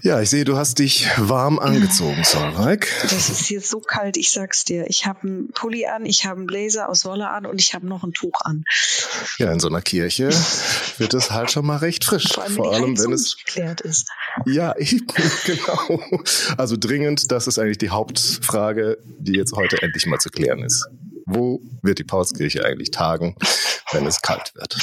[0.00, 2.88] Ja, ich sehe, du hast dich warm angezogen, Solveig.
[3.02, 4.86] Das ist hier so kalt, ich sag's dir.
[4.88, 7.86] Ich habe einen Pulli an, ich habe einen Blazer aus Wolle an und ich habe
[7.86, 8.64] noch ein Tuch an.
[9.38, 10.30] Ja, in so einer Kirche
[10.98, 12.32] wird es halt schon mal recht frisch.
[12.32, 14.08] Vor allem, Vor allem wenn es geklärt ist.
[14.46, 15.06] Ja, eben,
[15.44, 16.00] genau.
[16.56, 20.88] Also dringend, das ist eigentlich die Hauptfrage, die jetzt heute endlich mal zu klären ist.
[21.26, 23.36] Wo wird die Paulskirche eigentlich tagen,
[23.92, 24.76] wenn es kalt wird?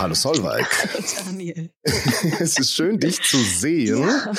[0.00, 0.66] Hallo Solveig.
[1.26, 1.70] Daniel.
[1.84, 4.00] es ist schön, dich zu sehen.
[4.00, 4.32] Ja.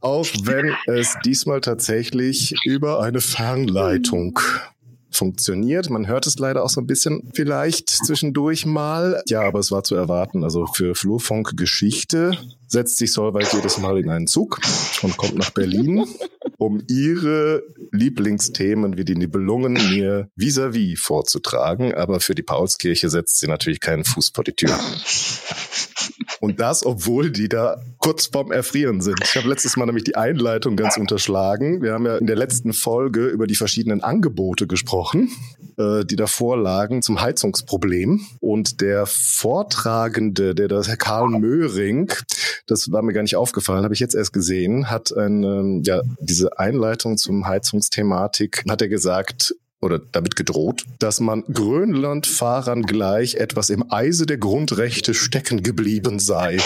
[0.00, 4.40] Auch wenn es diesmal tatsächlich über eine Fernleitung
[5.16, 5.90] funktioniert.
[5.90, 9.22] Man hört es leider auch so ein bisschen vielleicht zwischendurch mal.
[9.26, 10.44] Ja, aber es war zu erwarten.
[10.44, 12.32] Also für Flurfunk Geschichte
[12.68, 14.60] setzt sich Solveig jedes Mal in einen Zug
[15.02, 16.04] und kommt nach Berlin,
[16.58, 21.94] um ihre Lieblingsthemen wie die Nibelungen mir vis-à-vis vorzutragen.
[21.94, 24.78] Aber für die Paulskirche setzt sie natürlich keinen Fuß vor die Tür.
[26.40, 29.18] Und das, obwohl die da kurz vorm Erfrieren sind.
[29.22, 31.82] Ich habe letztes Mal nämlich die Einleitung ganz unterschlagen.
[31.82, 35.30] Wir haben ja in der letzten Folge über die verschiedenen Angebote gesprochen,
[35.78, 38.24] äh, die davor lagen zum Heizungsproblem.
[38.40, 42.12] Und der Vortragende, der das Herr Karl Möhring,
[42.66, 46.58] das war mir gar nicht aufgefallen, habe ich jetzt erst gesehen, hat eine, ja, diese
[46.58, 53.84] Einleitung zum Heizungsthematik, hat er gesagt, oder damit gedroht, dass man Grönlandfahrern gleich etwas im
[53.90, 56.58] Eise der Grundrechte stecken geblieben sei.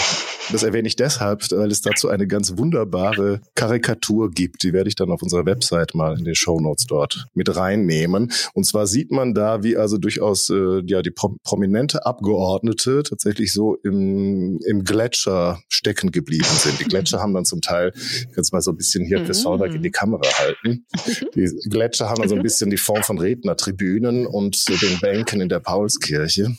[0.51, 4.63] Das erwähne ich deshalb, weil es dazu eine ganz wunderbare Karikatur gibt.
[4.63, 8.31] Die werde ich dann auf unserer Website mal in den Show Notes dort mit reinnehmen.
[8.53, 13.53] Und zwar sieht man da, wie also durchaus äh, ja die pro prominente Abgeordnete tatsächlich
[13.53, 16.79] so im, im Gletscher stecken geblieben sind.
[16.79, 19.33] Die Gletscher haben dann zum Teil, ich kann es mal so ein bisschen hier für
[19.33, 20.85] Soundtrack in die Kamera halten.
[21.35, 25.49] Die Gletscher haben dann so ein bisschen die Form von Rednertribünen und den Bänken in
[25.49, 26.55] der Paulskirche.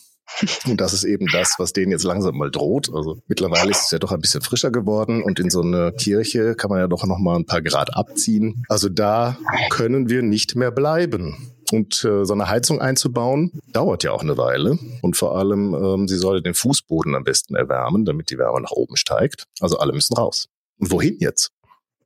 [0.66, 2.90] Und das ist eben das, was denen jetzt langsam mal droht.
[2.94, 6.54] Also mittlerweile ist es ja doch ein bisschen frischer geworden und in so eine Kirche
[6.54, 8.64] kann man ja doch noch mal ein paar Grad abziehen.
[8.68, 9.36] Also da
[9.70, 11.52] können wir nicht mehr bleiben.
[11.70, 14.78] Und äh, so eine Heizung einzubauen, dauert ja auch eine Weile.
[15.00, 18.72] Und vor allem, ähm, sie sollte den Fußboden am besten erwärmen, damit die Wärme nach
[18.72, 19.46] oben steigt.
[19.60, 20.48] Also alle müssen raus.
[20.78, 21.50] Und wohin jetzt?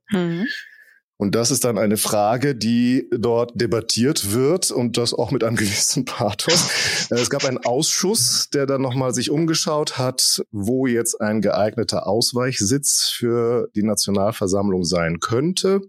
[0.09, 0.45] Mhm.
[1.17, 5.55] Und das ist dann eine Frage, die dort debattiert wird und das auch mit einem
[5.57, 6.69] gewissen Pathos.
[7.09, 12.05] Äh, Es gab einen Ausschuss, der dann nochmal sich umgeschaut hat, wo jetzt ein geeigneter
[12.05, 15.81] Ausweichsitz für die Nationalversammlung sein könnte.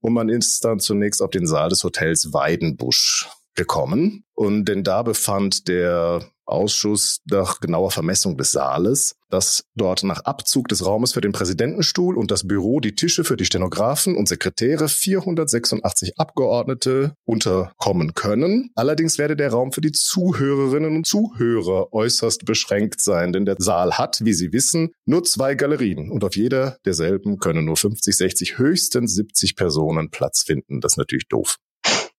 [0.00, 4.24] Und man ist dann zunächst auf den Saal des Hotels Weidenbusch gekommen.
[4.34, 10.68] Und denn da befand der Ausschuss nach genauer Vermessung des Saales, dass dort nach Abzug
[10.68, 14.88] des Raumes für den Präsidentenstuhl und das Büro die Tische für die Stenografen und Sekretäre
[14.88, 18.70] 486 Abgeordnete unterkommen können.
[18.74, 23.96] Allerdings werde der Raum für die Zuhörerinnen und Zuhörer äußerst beschränkt sein, denn der Saal
[23.96, 28.58] hat, wie Sie wissen, nur zwei Galerien und auf jeder derselben können nur 50, 60,
[28.58, 30.80] höchstens 70 Personen Platz finden.
[30.80, 31.56] Das ist natürlich doof.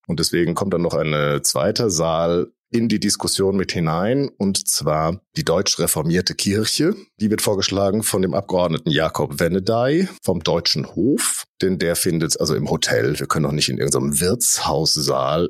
[0.07, 5.21] Und deswegen kommt dann noch ein zweiter Saal in die Diskussion mit hinein, und zwar
[5.37, 6.95] die deutsch reformierte Kirche.
[7.21, 12.55] Die wird vorgeschlagen von dem Abgeordneten Jakob Wennedey vom Deutschen Hof, denn der findet also
[12.55, 15.49] im Hotel, wir können doch nicht in irgendeinem Wirtshaussaal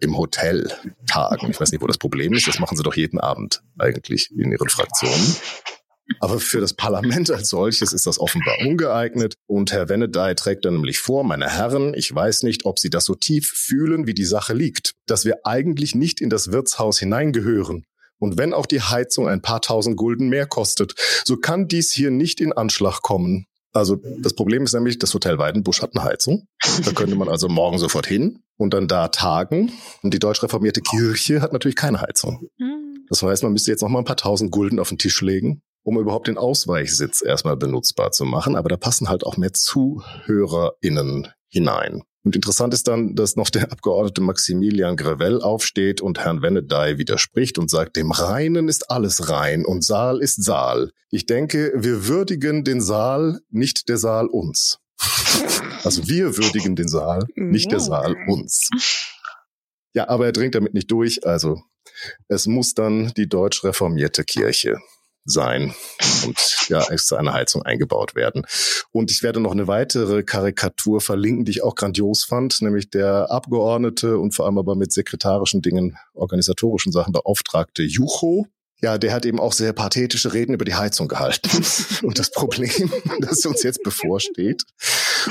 [0.00, 0.72] im Hotel
[1.06, 1.50] tagen.
[1.50, 2.48] Ich weiß nicht, wo das Problem ist.
[2.48, 5.36] Das machen sie doch jeden Abend eigentlich in ihren Fraktionen.
[6.20, 9.34] Aber für das Parlament als solches ist das offenbar ungeeignet.
[9.46, 13.04] Und Herr Wennedey trägt dann nämlich vor, meine Herren, ich weiß nicht, ob Sie das
[13.04, 17.84] so tief fühlen, wie die Sache liegt, dass wir eigentlich nicht in das Wirtshaus hineingehören.
[18.18, 22.10] Und wenn auch die Heizung ein paar tausend Gulden mehr kostet, so kann dies hier
[22.10, 23.46] nicht in Anschlag kommen.
[23.72, 26.46] Also das Problem ist nämlich, das Hotel Weidenbusch hat eine Heizung.
[26.84, 29.72] Da könnte man also morgen sofort hin und dann da tagen.
[30.02, 32.48] Und die deutsch reformierte Kirche hat natürlich keine Heizung.
[32.58, 33.06] Mhm.
[33.08, 35.62] Das heißt, man müsste jetzt noch mal ein paar tausend Gulden auf den Tisch legen,
[35.82, 38.56] um überhaupt den Ausweichsitz erstmal benutzbar zu machen.
[38.56, 42.02] Aber da passen halt auch mehr ZuhörerInnen hinein.
[42.24, 47.58] Und interessant ist dann, dass noch der Abgeordnete Maximilian Grevell aufsteht und Herrn Wennedey widerspricht
[47.58, 50.92] und sagt, dem Reinen ist alles rein und Saal ist Saal.
[51.10, 54.78] Ich denke, wir würdigen den Saal, nicht der Saal uns.
[55.82, 58.70] Also wir würdigen den Saal, nicht der Saal uns.
[59.94, 61.26] Ja, aber er dringt damit nicht durch.
[61.26, 61.60] Also
[62.28, 64.78] es muss dann die deutsch reformierte Kirche
[65.24, 65.74] sein
[66.24, 68.44] und ja, extra eine Heizung eingebaut werden.
[68.90, 73.30] Und ich werde noch eine weitere Karikatur verlinken, die ich auch grandios fand, nämlich der
[73.30, 78.46] Abgeordnete und vor allem aber mit sekretarischen Dingen, organisatorischen Sachen beauftragte Jucho,
[78.82, 81.48] ja, der hat eben auch sehr pathetische Reden über die Heizung gehalten
[82.02, 82.90] und das Problem,
[83.20, 84.64] das uns jetzt bevorsteht.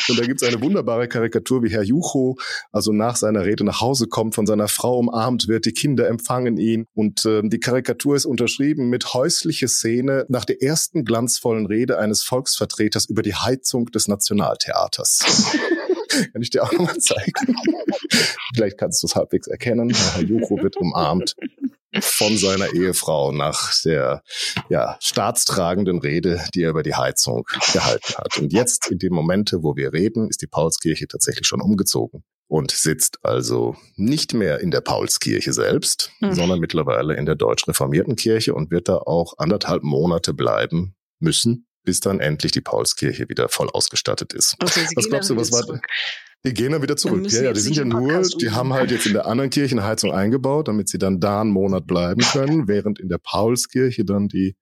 [0.08, 2.38] Und da gibt es eine wunderbare Karikatur, wie Herr Jucho
[2.72, 6.58] also nach seiner Rede nach Hause kommt, von seiner Frau umarmt wird, die Kinder empfangen
[6.58, 12.00] ihn und äh, die Karikatur ist unterschrieben mit häusliche Szene nach der ersten glanzvollen Rede
[12.00, 15.56] eines Volksvertreters über die Heizung des Nationaltheaters.
[16.32, 17.56] Kann ich dir auch nochmal zeigen.
[18.56, 19.94] Vielleicht kannst du es halbwegs erkennen.
[20.14, 21.36] Herr Jucho wird umarmt
[22.00, 24.24] von seiner Ehefrau nach der
[24.70, 28.38] ja, staatstragenden Rede, die er über die Heizung gehalten hat.
[28.38, 32.72] Und jetzt, in den Momente, wo wir reden, ist die Paulskirche tatsächlich schon umgezogen und
[32.72, 36.34] sitzt also nicht mehr in der Paulskirche selbst, mhm.
[36.34, 41.68] sondern mittlerweile in der deutsch reformierten Kirche und wird da auch anderthalb Monate bleiben müssen,
[41.84, 44.56] bis dann endlich die Paulskirche wieder voll ausgestattet ist.
[44.62, 45.88] Okay, was glaubst du, was war, zurück.
[46.44, 47.32] Die gehen dann wieder zurück.
[47.32, 49.84] Ja, ja, die sind ja nur, die haben halt jetzt in der anderen Kirche eine
[49.84, 54.28] Heizung eingebaut, damit sie dann da einen Monat bleiben können, während in der Paulskirche dann
[54.28, 54.56] die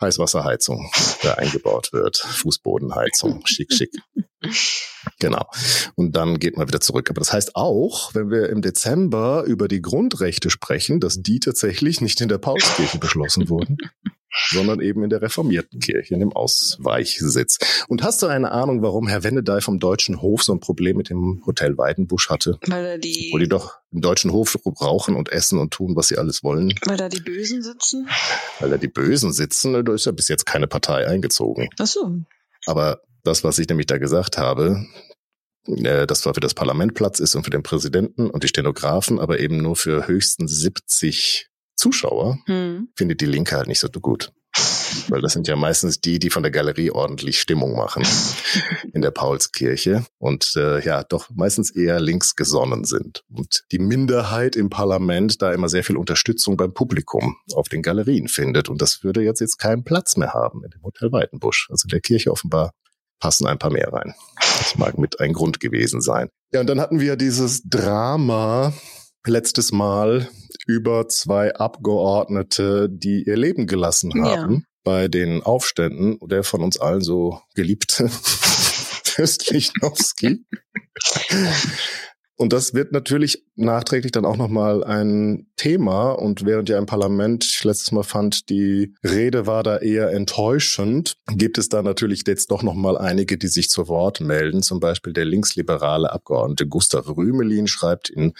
[0.00, 0.90] Heißwasserheizung
[1.22, 2.18] da eingebaut wird.
[2.18, 3.42] Fußbodenheizung.
[3.46, 3.90] Schick, schick.
[5.18, 5.48] Genau.
[5.94, 7.08] Und dann geht man wieder zurück.
[7.10, 12.00] Aber das heißt auch, wenn wir im Dezember über die Grundrechte sprechen, dass die tatsächlich
[12.00, 13.78] nicht in der Paulskirche beschlossen wurden,
[14.50, 17.58] sondern eben in der reformierten Kirche, in dem Ausweichsitz.
[17.88, 21.10] Und hast du eine Ahnung, warum Herr Wennedey vom Deutschen Hof so ein Problem mit
[21.10, 22.58] dem Hotel Weidenbusch hatte?
[22.66, 23.30] Weil er die...
[23.32, 26.74] Wo die doch im Deutschen Hof rauchen und essen und tun, was sie alles wollen.
[26.84, 28.08] Weil da die Bösen sitzen?
[28.60, 31.68] Weil da die Bösen sitzen, da ist ja bis jetzt keine Partei eingezogen.
[31.78, 32.20] Ach so.
[32.66, 34.86] Aber das, was ich nämlich da gesagt habe,
[35.66, 39.18] äh, das zwar für das Parlament Platz ist und für den Präsidenten und die Stenografen,
[39.18, 42.88] aber eben nur für höchstens 70 Zuschauer, hm.
[42.96, 44.32] findet die Linke halt nicht so gut.
[45.08, 48.04] Weil das sind ja meistens die, die von der Galerie ordentlich Stimmung machen
[48.92, 53.22] in der Paulskirche und äh, ja, doch meistens eher links gesonnen sind.
[53.28, 58.28] Und die Minderheit im Parlament da immer sehr viel Unterstützung beim Publikum auf den Galerien
[58.28, 58.68] findet.
[58.68, 61.68] Und das würde jetzt jetzt keinen Platz mehr haben in dem Hotel Weitenbusch.
[61.70, 62.72] Also der Kirche offenbar
[63.20, 64.14] passen ein paar mehr rein.
[64.58, 66.28] Das mag mit ein Grund gewesen sein.
[66.52, 68.72] Ja, und dann hatten wir dieses Drama
[69.26, 70.28] letztes Mal
[70.66, 74.60] über zwei Abgeordnete, die ihr Leben gelassen haben ja.
[74.84, 76.18] bei den Aufständen.
[76.28, 80.44] Der von uns allen so geliebte Fürst Lichnowsky.
[82.38, 86.12] Und das wird natürlich nachträglich dann auch nochmal ein Thema.
[86.12, 91.56] Und während ja im Parlament letztes Mal fand, die Rede war da eher enttäuschend, gibt
[91.56, 94.62] es da natürlich jetzt doch nochmal einige, die sich zu Wort melden.
[94.62, 98.34] Zum Beispiel der linksliberale Abgeordnete Gustav Rümelin schreibt in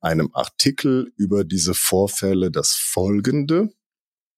[0.00, 3.70] einem Artikel über diese Vorfälle das Folgende.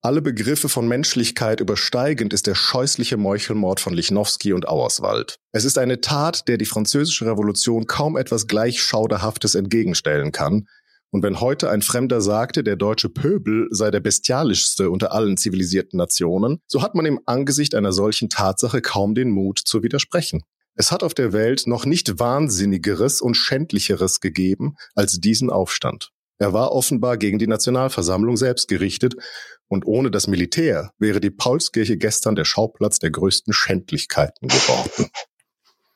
[0.05, 5.37] Alle Begriffe von Menschlichkeit übersteigend ist der scheußliche Meuchelmord von Lichnowsky und Auerswald.
[5.53, 10.67] Es ist eine Tat, der die französische Revolution kaum etwas gleich Schauderhaftes entgegenstellen kann.
[11.13, 15.99] Und wenn heute ein Fremder sagte, der deutsche Pöbel sei der bestialischste unter allen zivilisierten
[15.99, 20.43] Nationen, so hat man im Angesicht einer solchen Tatsache kaum den Mut zu widersprechen.
[20.75, 26.11] Es hat auf der Welt noch nicht wahnsinnigeres und schändlicheres gegeben als diesen Aufstand.
[26.43, 29.15] Er war offenbar gegen die Nationalversammlung selbst gerichtet
[29.73, 35.11] und ohne das Militär wäre die Paulskirche gestern der Schauplatz der größten Schändlichkeiten geworden.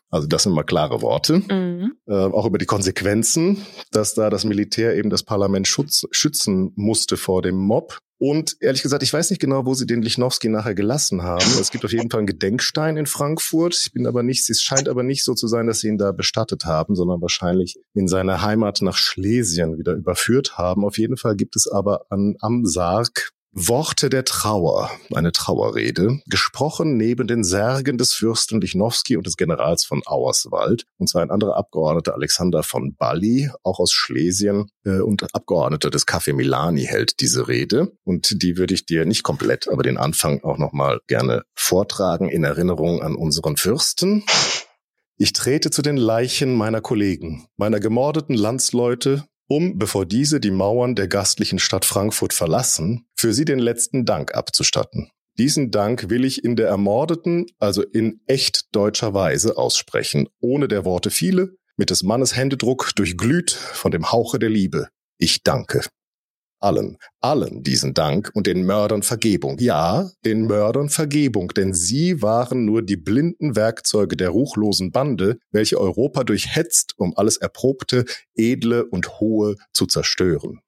[0.08, 1.43] Also das sind mal klare Worte.
[1.50, 1.93] Mhm.
[2.06, 7.19] Äh, auch über die Konsequenzen, dass da das Militär eben das Parlament schutz, schützen musste
[7.19, 7.98] vor dem Mob.
[8.19, 11.44] Und ehrlich gesagt, ich weiß nicht genau, wo sie den Lichnowsky nachher gelassen haben.
[11.60, 13.79] Es gibt auf jeden Fall einen Gedenkstein in Frankfurt.
[13.79, 16.12] Ich bin aber nicht, es scheint aber nicht so zu sein, dass sie ihn da
[16.12, 20.82] bestattet haben, sondern wahrscheinlich in seine Heimat nach Schlesien wieder überführt haben.
[20.82, 26.98] Auf jeden Fall gibt es aber an, am Sarg Worte der Trauer, eine Trauerrede, gesprochen
[26.98, 31.56] neben den Särgen des Fürsten Lichnowsky und des Generals von Auerswald, und zwar ein anderer
[31.56, 37.48] Abgeordneter Alexander von Bali, auch aus Schlesien, äh, und Abgeordneter des Café Milani hält diese
[37.48, 37.96] Rede.
[38.05, 42.44] Und die würde ich dir nicht komplett, aber den Anfang auch nochmal gerne vortragen in
[42.44, 44.22] Erinnerung an unseren Fürsten.
[45.17, 50.94] Ich trete zu den Leichen meiner Kollegen, meiner gemordeten Landsleute, um, bevor diese die Mauern
[50.94, 55.11] der gastlichen Stadt Frankfurt verlassen, für sie den letzten Dank abzustatten.
[55.39, 60.85] Diesen Dank will ich in der ermordeten, also in echt deutscher Weise aussprechen, ohne der
[60.85, 64.89] Worte viele, mit des Mannes Händedruck durchglüht von dem Hauche der Liebe.
[65.19, 65.82] Ich danke
[66.61, 69.56] allen, allen diesen Dank und den Mördern Vergebung.
[69.58, 75.79] Ja, den Mördern Vergebung, denn sie waren nur die blinden Werkzeuge der ruchlosen Bande, welche
[75.79, 78.05] Europa durchhetzt, um alles Erprobte,
[78.35, 80.61] Edle und Hohe zu zerstören.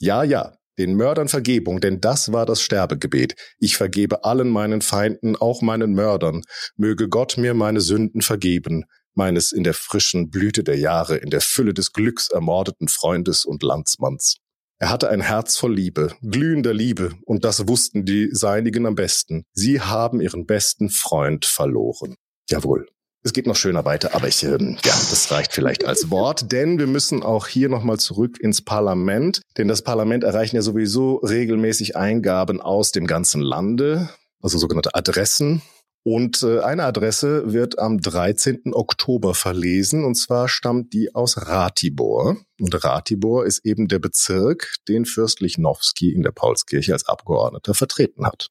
[0.00, 3.34] Ja, ja, Den Mördern Vergebung, denn das war das Sterbegebet.
[3.58, 6.42] Ich vergebe allen meinen Feinden, auch meinen Mördern.
[6.76, 11.40] Möge Gott mir meine Sünden vergeben, meines in der frischen Blüte der Jahre, in der
[11.40, 14.38] Fülle des Glücks ermordeten Freundes und Landsmanns.
[14.78, 19.44] Er hatte ein Herz voll Liebe, glühender Liebe, und das wussten die Seinigen am besten.
[19.52, 22.16] Sie haben ihren besten Freund verloren.
[22.50, 22.86] Jawohl.
[23.26, 26.78] Es geht noch schöner weiter, aber ich, ähm, ja, das reicht vielleicht als Wort, denn
[26.78, 31.96] wir müssen auch hier nochmal zurück ins Parlament, denn das Parlament erreichen ja sowieso regelmäßig
[31.96, 34.10] Eingaben aus dem ganzen Lande,
[34.42, 35.62] also sogenannte Adressen.
[36.06, 38.74] Und äh, eine Adresse wird am 13.
[38.74, 42.36] Oktober verlesen, und zwar stammt die aus Ratibor.
[42.60, 48.26] Und Ratibor ist eben der Bezirk, den Fürst Lichnowsky in der Paulskirche als Abgeordneter vertreten
[48.26, 48.48] hat.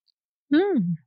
[0.51, 0.98] Hm.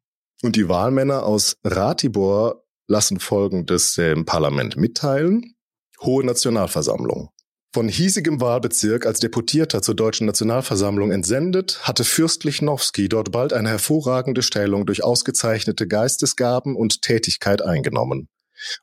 [0.44, 5.54] Und die Wahlmänner aus Ratibor lassen Folgendes dem Parlament mitteilen.
[6.00, 7.30] Hohe Nationalversammlung.
[7.72, 13.68] Von hiesigem Wahlbezirk als Deputierter zur Deutschen Nationalversammlung entsendet, hatte Fürst Lichnowsky dort bald eine
[13.68, 18.28] hervorragende Stellung durch ausgezeichnete Geistesgaben und Tätigkeit eingenommen.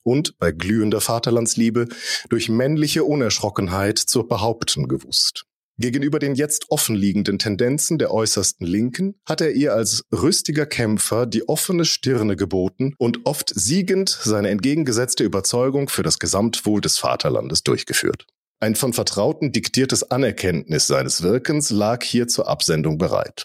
[0.03, 1.87] Und bei glühender Vaterlandsliebe
[2.29, 5.45] durch männliche Unerschrockenheit zu behaupten gewusst.
[5.83, 11.49] Gegenüber den jetzt offenliegenden Tendenzen der äußersten Linken hat er ihr als rüstiger Kämpfer die
[11.49, 18.27] offene Stirne geboten und oft siegend seine entgegengesetzte Überzeugung für das Gesamtwohl des Vaterlandes durchgeführt.
[18.61, 23.43] Ein von Vertrauten diktiertes Anerkenntnis seines Wirkens lag hier zur Absendung bereit.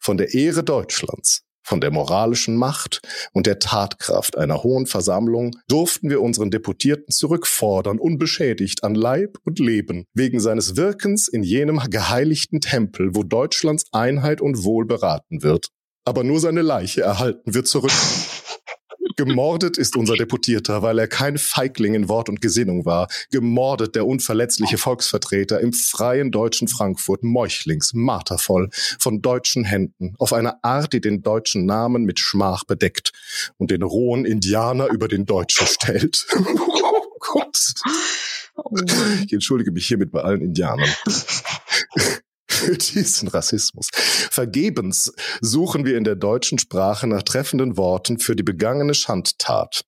[0.00, 3.00] Von der Ehre Deutschlands, von der moralischen Macht
[3.32, 9.58] und der Tatkraft einer hohen Versammlung durften wir unseren Deputierten zurückfordern, unbeschädigt an Leib und
[9.58, 15.68] Leben, wegen seines Wirkens in jenem geheiligten Tempel, wo Deutschlands Einheit und Wohl beraten wird.
[16.04, 17.92] Aber nur seine Leiche erhalten wir zurück.
[19.16, 23.08] Gemordet ist unser Deputierter, weil er kein Feigling in Wort und Gesinnung war.
[23.30, 28.68] Gemordet der unverletzliche Volksvertreter im freien deutschen Frankfurt, meuchlings, martervoll,
[28.98, 33.12] von deutschen Händen, auf eine Art, die den deutschen Namen mit Schmach bedeckt
[33.56, 36.26] und den rohen Indianer über den Deutschen stellt.
[36.36, 37.72] oh Gott.
[38.56, 38.70] Oh
[39.24, 40.88] ich entschuldige mich hiermit bei allen Indianern
[42.56, 43.88] für diesen Rassismus.
[43.92, 49.84] Vergebens suchen wir in der deutschen Sprache nach treffenden Worten für die begangene Schandtat.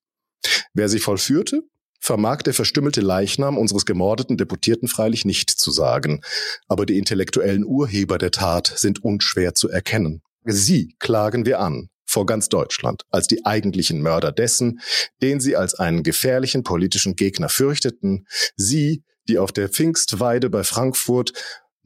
[0.75, 1.63] Wer sie vollführte,
[2.01, 6.23] vermag der verstümmelte Leichnam unseres gemordeten Deputierten freilich nicht zu sagen,
[6.69, 10.23] aber die intellektuellen Urheber der Tat sind unschwer zu erkennen.
[10.45, 14.81] Sie klagen wir an, vor ganz Deutschland, als die eigentlichen Mörder dessen,
[15.21, 21.33] den sie als einen gefährlichen politischen Gegner fürchteten, sie, die auf der Pfingstweide bei Frankfurt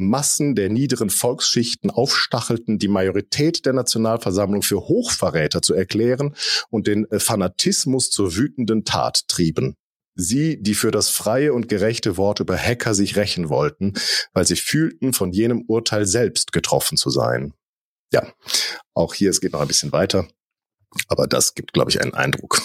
[0.09, 6.35] Massen der niederen Volksschichten aufstachelten, die Majorität der Nationalversammlung für Hochverräter zu erklären
[6.71, 9.76] und den äh, Fanatismus zur wütenden Tat trieben.
[10.14, 13.94] Sie, die für das freie und gerechte Wort über Hacker sich rächen wollten,
[14.35, 17.54] weil sie fühlten, von jenem Urteil selbst getroffen zu sein.
[18.12, 18.30] Ja,
[18.94, 20.28] auch hier, es geht noch ein bisschen weiter,
[21.09, 22.61] aber das gibt, glaube ich, einen Eindruck.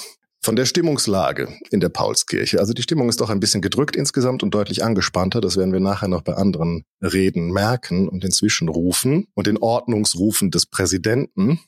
[0.47, 2.61] Von der Stimmungslage in der Paulskirche.
[2.61, 5.41] Also die Stimmung ist doch ein bisschen gedrückt insgesamt und deutlich angespannter.
[5.41, 10.49] Das werden wir nachher noch bei anderen Reden merken und den Zwischenrufen und den Ordnungsrufen
[10.49, 11.59] des Präsidenten.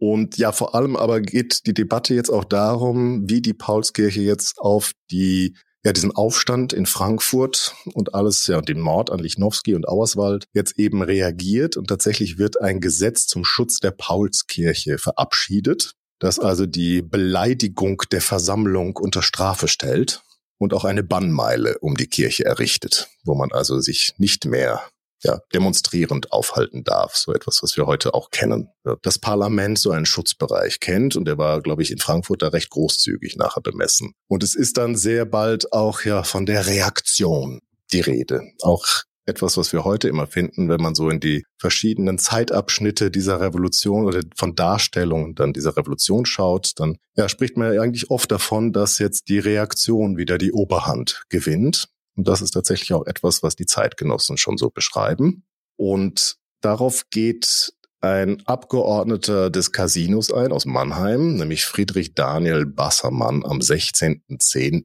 [0.00, 4.58] Und ja, vor allem aber geht die Debatte jetzt auch darum, wie die Paulskirche jetzt
[4.58, 9.86] auf die ja, diesen Aufstand in Frankfurt und alles, ja, den Mord an Lichnowsky und
[9.86, 16.38] Auerswald jetzt eben reagiert und tatsächlich wird ein Gesetz zum Schutz der Paulskirche verabschiedet das
[16.38, 20.22] also die Beleidigung der Versammlung unter Strafe stellt
[20.58, 24.82] und auch eine Bannmeile um die Kirche errichtet, wo man also sich nicht mehr
[25.22, 27.16] ja, demonstrierend aufhalten darf.
[27.16, 28.68] So etwas, was wir heute auch kennen.
[29.02, 32.70] Das Parlament so einen Schutzbereich kennt und der war, glaube ich, in Frankfurt da recht
[32.70, 34.12] großzügig nachher bemessen.
[34.28, 37.60] Und es ist dann sehr bald auch ja von der Reaktion
[37.92, 38.42] die Rede.
[38.62, 38.86] Auch
[39.26, 44.04] etwas, was wir heute immer finden, wenn man so in die verschiedenen Zeitabschnitte dieser Revolution
[44.04, 48.72] oder von Darstellungen dann dieser Revolution schaut, dann ja, spricht man ja eigentlich oft davon,
[48.72, 51.88] dass jetzt die Reaktion wieder die Oberhand gewinnt.
[52.16, 55.44] Und das ist tatsächlich auch etwas, was die Zeitgenossen schon so beschreiben.
[55.76, 63.58] Und darauf geht ein Abgeordneter des Casinos ein aus Mannheim, nämlich Friedrich Daniel Bassermann am
[63.58, 64.84] 16.10.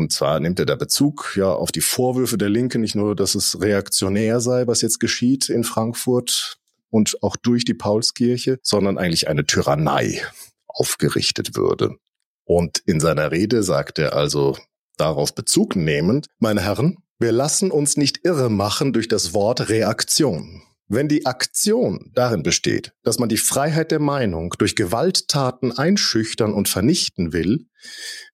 [0.00, 3.34] Und zwar nimmt er da Bezug ja auf die Vorwürfe der Linken, nicht nur, dass
[3.34, 6.56] es reaktionär sei, was jetzt geschieht in Frankfurt
[6.88, 10.22] und auch durch die Paulskirche, sondern eigentlich eine Tyrannei
[10.68, 11.96] aufgerichtet würde.
[12.44, 14.56] Und in seiner Rede sagt er also
[14.96, 20.62] darauf Bezug nehmend, meine Herren, wir lassen uns nicht irre machen durch das Wort Reaktion.
[20.92, 26.68] Wenn die Aktion darin besteht, dass man die Freiheit der Meinung durch Gewalttaten einschüchtern und
[26.68, 27.68] vernichten will,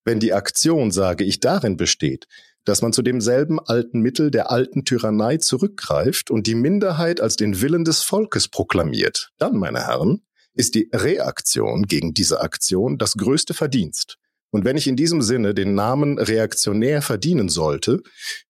[0.06, 2.26] wenn die Aktion, sage ich, darin besteht,
[2.64, 7.60] dass man zu demselben alten Mittel der alten Tyrannei zurückgreift und die Minderheit als den
[7.60, 10.22] Willen des Volkes proklamiert, dann, meine Herren,
[10.54, 14.16] ist die Reaktion gegen diese Aktion das größte Verdienst.
[14.50, 18.00] Und wenn ich in diesem Sinne den Namen reaktionär verdienen sollte,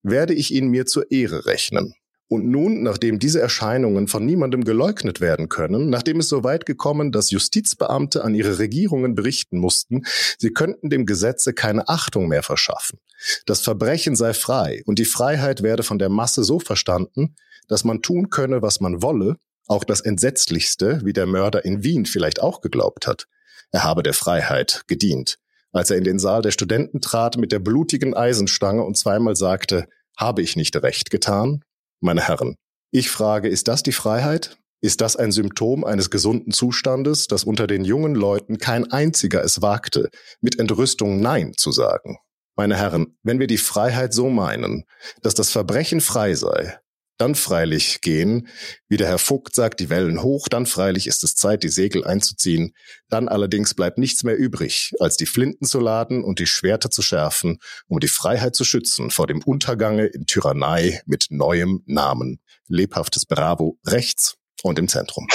[0.05, 1.95] werde ich ihn mir zur Ehre rechnen.
[2.29, 7.13] Und nun, nachdem diese Erscheinungen von niemandem geleugnet werden können, nachdem es so weit gekommen,
[7.13, 10.03] dass Justizbeamte an ihre Regierungen berichten mussten,
[10.37, 12.99] sie könnten dem Gesetze keine Achtung mehr verschaffen.
[13.47, 17.37] Das Verbrechen sei frei und die Freiheit werde von der Masse so verstanden,
[17.69, 19.37] dass man tun könne, was man wolle,
[19.69, 23.27] auch das Entsetzlichste, wie der Mörder in Wien vielleicht auch geglaubt hat.
[23.71, 25.39] Er habe der Freiheit gedient.
[25.73, 29.87] Als er in den Saal der Studenten trat mit der blutigen Eisenstange und zweimal sagte,
[30.17, 31.63] habe ich nicht recht getan?
[32.01, 32.57] Meine Herren,
[32.91, 34.59] ich frage, ist das die Freiheit?
[34.83, 39.63] Ist das ein Symptom eines gesunden Zustandes, dass unter den jungen Leuten kein einziger es
[39.63, 40.11] wagte,
[40.41, 42.19] mit Entrüstung Nein zu sagen?
[42.57, 44.85] Meine Herren, wenn wir die Freiheit so meinen,
[45.23, 46.79] dass das Verbrechen frei sei,
[47.19, 48.49] dann freilich gehen,
[48.89, 52.05] wie der Herr Vogt sagt, die Wellen hoch, dann freilich ist es Zeit, die Segel
[52.05, 52.75] einzuziehen,
[53.09, 57.03] dann allerdings bleibt nichts mehr übrig, als die Flinten zu laden und die Schwerter zu
[57.03, 57.59] schärfen,
[57.89, 62.41] um die Freiheit zu schützen vor dem Untergange in Tyrannei mit neuem Namen.
[62.69, 65.27] Lebhaftes Bravo rechts und im Zentrum.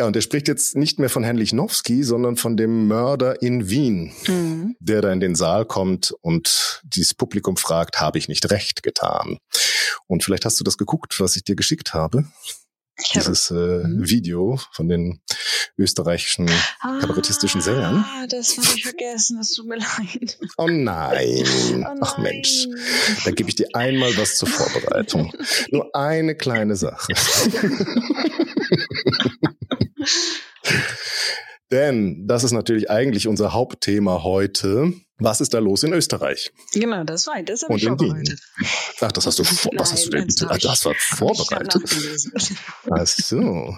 [0.00, 3.68] Ja, und er spricht jetzt nicht mehr von Herrn Lichnowsky, sondern von dem Mörder in
[3.68, 4.74] Wien, mhm.
[4.80, 9.36] der da in den Saal kommt und dieses Publikum fragt, habe ich nicht recht getan?
[10.06, 12.24] Und vielleicht hast du das geguckt, was ich dir geschickt habe.
[12.98, 14.08] Ich dieses äh, mhm.
[14.08, 15.20] Video von den
[15.76, 16.48] österreichischen
[16.80, 18.02] ah, kabarettistischen Sängern.
[18.02, 20.38] Ah, das habe ich vergessen, das tut mir leid.
[20.56, 21.44] Oh nein.
[21.44, 21.98] oh nein.
[22.00, 22.68] Ach Mensch,
[23.26, 25.30] dann gebe ich dir einmal was zur Vorbereitung.
[25.70, 27.12] Nur eine kleine Sache.
[31.70, 34.92] Denn das ist natürlich eigentlich unser Hauptthema heute.
[35.18, 36.50] Was ist da los in Österreich?
[36.72, 38.40] Genau, das war das habe ich vorbereitet.
[39.00, 40.26] Ach, das hast du vor, was hast du denn?
[40.26, 41.82] Das, das war vorbereitet.
[42.90, 43.76] Ach so.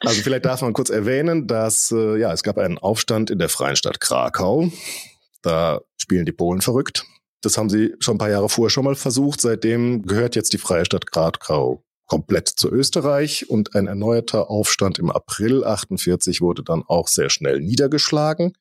[0.00, 3.50] Also vielleicht darf man kurz erwähnen, dass äh, ja es gab einen Aufstand in der
[3.50, 4.72] Freien Stadt Krakau.
[5.42, 7.04] Da spielen die Polen verrückt.
[7.42, 9.40] Das haben sie schon ein paar Jahre vorher schon mal versucht.
[9.40, 15.10] Seitdem gehört jetzt die Freie Stadt Krakau komplett zu Österreich und ein erneuerter Aufstand im
[15.10, 18.52] April 48 wurde dann auch sehr schnell niedergeschlagen.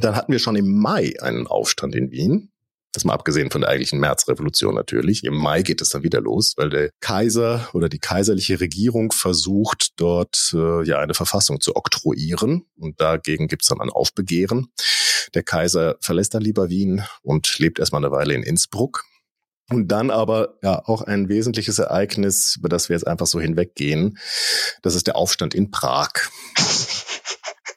[0.00, 2.52] Dann hatten wir schon im Mai einen Aufstand in Wien.
[2.92, 5.24] Das mal abgesehen von der eigentlichen Märzrevolution natürlich.
[5.24, 9.94] Im Mai geht es dann wieder los, weil der Kaiser oder die kaiserliche Regierung versucht,
[9.96, 12.66] dort äh, ja eine Verfassung zu oktroyieren.
[12.76, 14.68] Und dagegen gibt es dann ein Aufbegehren.
[15.34, 19.04] Der Kaiser verlässt dann lieber Wien und lebt erstmal eine Weile in Innsbruck.
[19.72, 24.18] Und dann aber ja auch ein wesentliches Ereignis, über das wir jetzt einfach so hinweggehen.
[24.82, 26.12] Das ist der Aufstand in Prag.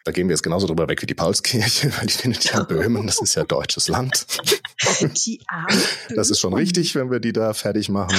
[0.06, 3.08] Da gehen wir jetzt genauso drüber weg wie die Paulskirche, weil die findet ja Böhmen,
[3.08, 4.28] das ist ja deutsches Land.
[5.26, 5.42] Die
[6.16, 8.16] Das ist schon richtig, wenn wir die da fertig machen.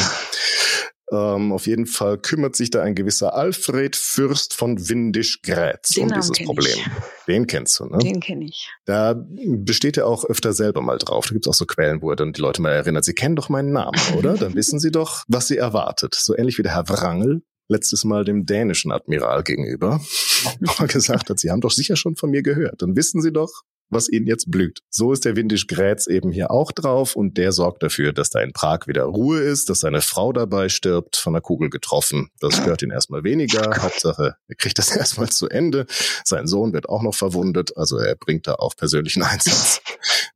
[1.13, 6.33] Ähm, auf jeden Fall kümmert sich da ein gewisser Alfred Fürst von Windisch-Grätz um dieses
[6.45, 6.79] Problem.
[6.79, 7.25] Ich.
[7.29, 7.99] Den kennst du, ne?
[7.99, 8.69] Den kenne ich.
[8.87, 11.27] Da besteht er auch öfter selber mal drauf.
[11.27, 13.37] Da gibt es auch so Quellen, wo er dann die Leute mal erinnert, sie kennen
[13.37, 14.35] doch meinen Namen, oder?
[14.35, 16.15] Dann wissen sie doch, was sie erwartet.
[16.15, 20.01] So ähnlich wie der Herr Wrangel letztes Mal dem dänischen Admiral gegenüber,
[20.61, 22.83] wo er gesagt hat, sie haben doch sicher schon von mir gehört.
[22.83, 24.81] Dann wissen sie doch, was ihnen jetzt blüht.
[24.91, 28.41] So ist der Windisch Grätz eben hier auch drauf und der sorgt dafür, dass da
[28.41, 32.31] in Prag wieder Ruhe ist, dass seine Frau dabei stirbt, von der Kugel getroffen.
[32.41, 33.77] Das stört ihn erstmal weniger.
[33.83, 35.87] Hauptsache, er kriegt das erstmal zu Ende.
[36.25, 39.81] Sein Sohn wird auch noch verwundet, also er bringt da auch persönlichen Einsatz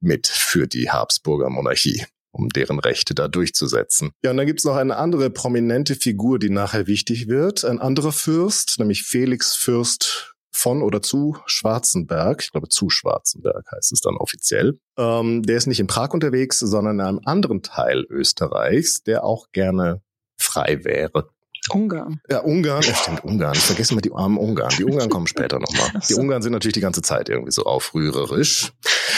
[0.00, 4.12] mit für die Habsburger Monarchie um deren Rechte da durchzusetzen.
[4.22, 7.64] Ja, und dann gibt's noch eine andere prominente Figur, die nachher wichtig wird.
[7.64, 13.92] Ein anderer Fürst, nämlich Felix Fürst von oder zu Schwarzenberg, ich glaube zu Schwarzenberg heißt
[13.92, 14.78] es dann offiziell.
[14.98, 19.46] Ähm, der ist nicht in Prag unterwegs, sondern in einem anderen Teil Österreichs, der auch
[19.52, 20.02] gerne
[20.36, 21.30] frei wäre.
[21.68, 22.20] Ungarn.
[22.28, 23.54] Ja, Ungarn, ja, stimmt, Ungarn.
[23.54, 24.72] Ich vergesse mal die armen Ungarn.
[24.78, 26.00] Die Ungarn kommen später nochmal.
[26.08, 28.72] Die Ungarn sind natürlich die ganze Zeit irgendwie so aufrührerisch.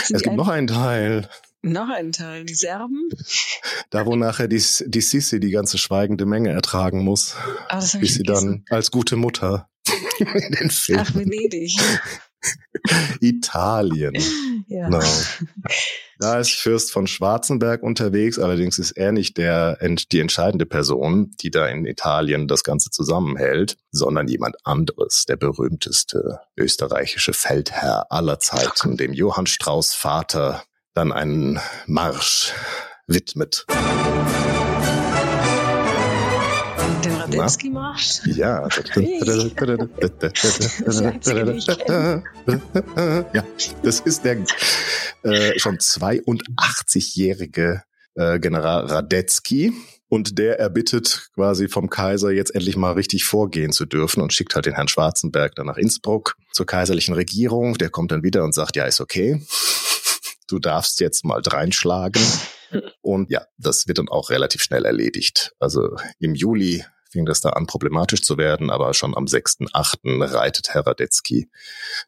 [0.04, 1.28] Sind es gibt noch einen Teil.
[1.62, 3.08] Noch einen Teil, die Serben.
[3.90, 7.36] Da, wo nachher die, die Sissi die ganze schweigende Menge ertragen muss.
[7.68, 9.68] Ah, das bis sie dann als gute Mutter
[10.18, 11.00] in den Film.
[11.00, 11.76] Ach, Venedig.
[13.20, 14.14] Italien.
[14.68, 14.88] Ja.
[14.88, 15.04] Genau.
[16.18, 19.76] Da ist Fürst von Schwarzenberg unterwegs, allerdings ist er nicht der,
[20.12, 26.40] die entscheidende Person, die da in Italien das Ganze zusammenhält, sondern jemand anderes, der berühmteste
[26.56, 30.62] österreichische Feldherr aller Zeiten, dem Johann Strauß Vater,
[30.94, 32.54] dann einen Marsch
[33.06, 33.66] widmet.
[33.68, 34.71] Den
[37.22, 38.26] Radetzky-Marsch?
[38.26, 38.68] Ja.
[43.32, 43.44] ja,
[43.82, 44.44] das ist der
[45.22, 47.82] äh, schon 82-jährige
[48.14, 49.72] äh, General Radetzky.
[50.08, 54.54] Und der erbittet quasi vom Kaiser jetzt endlich mal richtig vorgehen zu dürfen und schickt
[54.54, 57.78] halt den Herrn Schwarzenberg dann nach Innsbruck zur kaiserlichen Regierung.
[57.78, 59.42] Der kommt dann wieder und sagt, ja, ist okay.
[60.48, 62.22] Du darfst jetzt mal dreinschlagen.
[63.00, 65.54] Und ja, das wird dann auch relativ schnell erledigt.
[65.58, 70.32] Also im Juli fing das da an, problematisch zu werden, aber schon am 6.8.
[70.32, 71.50] reitet Herr Radetzky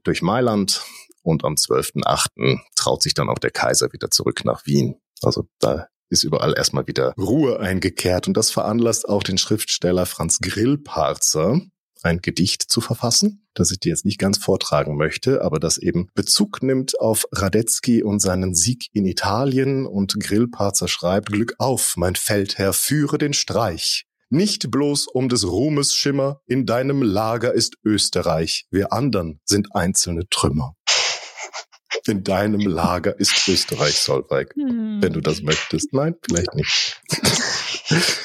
[0.03, 0.83] durch Mailand
[1.23, 2.59] und am 12.8.
[2.75, 4.97] traut sich dann auch der Kaiser wieder zurück nach Wien.
[5.23, 10.39] Also da ist überall erstmal wieder Ruhe eingekehrt und das veranlasst auch den Schriftsteller Franz
[10.41, 11.61] Grillparzer,
[12.03, 16.09] ein Gedicht zu verfassen, das ich dir jetzt nicht ganz vortragen möchte, aber das eben
[16.15, 22.15] Bezug nimmt auf Radetzky und seinen Sieg in Italien und Grillparzer schreibt, Glück auf, mein
[22.15, 24.05] Feldherr, führe den Streich.
[24.35, 30.29] Nicht bloß um des Ruhmes Schimmer, in deinem Lager ist Österreich, wir andern sind einzelne
[30.29, 30.75] Trümmer.
[32.09, 34.99] In deinem Lager ist Österreich, Solveig, hm.
[35.01, 35.93] wenn du das möchtest.
[35.93, 37.01] Nein, vielleicht nicht.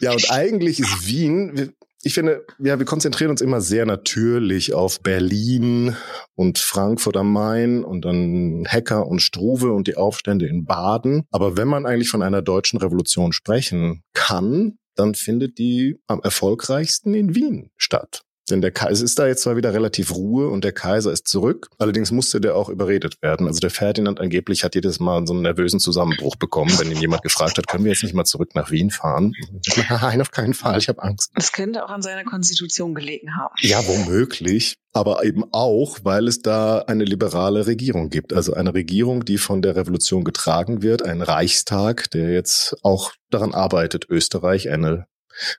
[0.00, 5.00] ja, und eigentlich ist Wien, ich finde, ja, wir konzentrieren uns immer sehr natürlich auf
[5.00, 5.96] Berlin
[6.34, 11.24] und Frankfurt am Main und dann Hecker und Struve und die Aufstände in Baden.
[11.30, 17.14] Aber wenn man eigentlich von einer deutschen Revolution sprechen kann, dann findet die am erfolgreichsten
[17.14, 18.22] in Wien statt.
[18.50, 21.68] Denn der Kaiser ist da jetzt zwar wieder relativ Ruhe und der Kaiser ist zurück.
[21.78, 23.46] Allerdings musste der auch überredet werden.
[23.46, 27.22] Also der Ferdinand angeblich hat jedes Mal so einen nervösen Zusammenbruch bekommen, wenn ihn jemand
[27.22, 29.32] gefragt hat, können wir jetzt nicht mal zurück nach Wien fahren?
[29.88, 30.78] Nein, auf keinen Fall.
[30.78, 31.32] Ich habe Angst.
[31.34, 33.54] Das könnte auch an seiner Konstitution gelegen haben.
[33.60, 34.76] Ja, womöglich.
[34.92, 38.32] Aber eben auch, weil es da eine liberale Regierung gibt.
[38.32, 41.04] Also eine Regierung, die von der Revolution getragen wird.
[41.04, 45.06] Ein Reichstag, der jetzt auch daran arbeitet, Österreich eine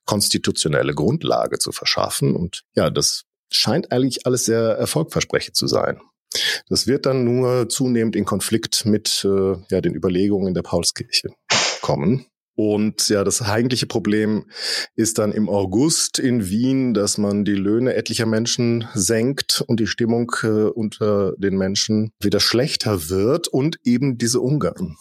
[0.06, 2.36] konstitutionelle Grundlage zu verschaffen.
[2.36, 6.00] Und ja, das scheint eigentlich alles sehr erfolgversprechend zu sein.
[6.70, 11.30] Das wird dann nur zunehmend in Konflikt mit äh, ja, den Überlegungen der Paulskirche
[11.82, 12.26] kommen.
[12.56, 14.46] Und ja, das eigentliche Problem
[14.96, 19.88] ist dann im August in Wien, dass man die Löhne etlicher Menschen senkt und die
[19.88, 24.96] Stimmung äh, unter den Menschen wieder schlechter wird und eben diese Ungarn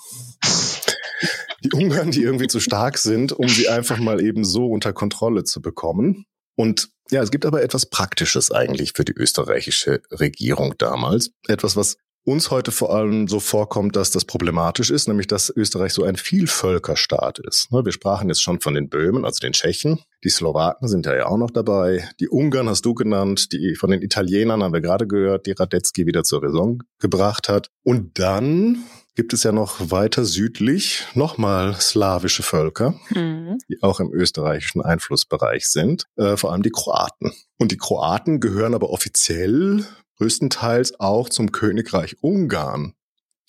[1.65, 5.45] die Ungarn, die irgendwie zu stark sind, um sie einfach mal eben so unter Kontrolle
[5.45, 6.27] zu bekommen.
[6.57, 11.31] Und ja, es gibt aber etwas Praktisches eigentlich für die österreichische Regierung damals.
[11.49, 15.93] Etwas, was uns heute vor allem so vorkommt, dass das problematisch ist, nämlich dass Österreich
[15.93, 17.73] so ein Vielvölkerstaat ist.
[17.73, 20.01] Ne, wir sprachen jetzt schon von den Böhmen, also den Tschechen.
[20.23, 22.09] Die Slowaken sind ja auch noch dabei.
[22.21, 23.53] Die Ungarn hast du genannt.
[23.53, 27.71] Die von den Italienern haben wir gerade gehört, die Radetzky wieder zur Raison gebracht hat.
[27.83, 33.59] Und dann gibt es ja noch weiter südlich nochmal slawische Völker, mhm.
[33.69, 37.33] die auch im österreichischen Einflussbereich sind, äh, vor allem die Kroaten.
[37.59, 39.85] Und die Kroaten gehören aber offiziell
[40.19, 42.95] größtenteils auch zum Königreich Ungarn.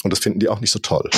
[0.03, 1.09] Und das finden die auch nicht so toll.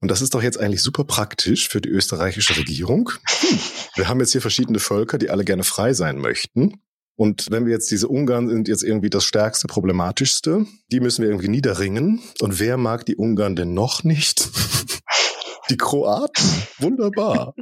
[0.00, 3.10] Und das ist doch jetzt eigentlich super praktisch für die österreichische Regierung.
[3.40, 3.58] Hm.
[3.94, 6.82] Wir haben jetzt hier verschiedene Völker, die alle gerne frei sein möchten.
[7.16, 11.30] Und wenn wir jetzt diese Ungarn sind jetzt irgendwie das stärkste, problematischste, die müssen wir
[11.30, 12.20] irgendwie niederringen.
[12.40, 14.48] Und wer mag die Ungarn denn noch nicht?
[15.68, 16.44] Die Kroaten.
[16.78, 17.52] Wunderbar.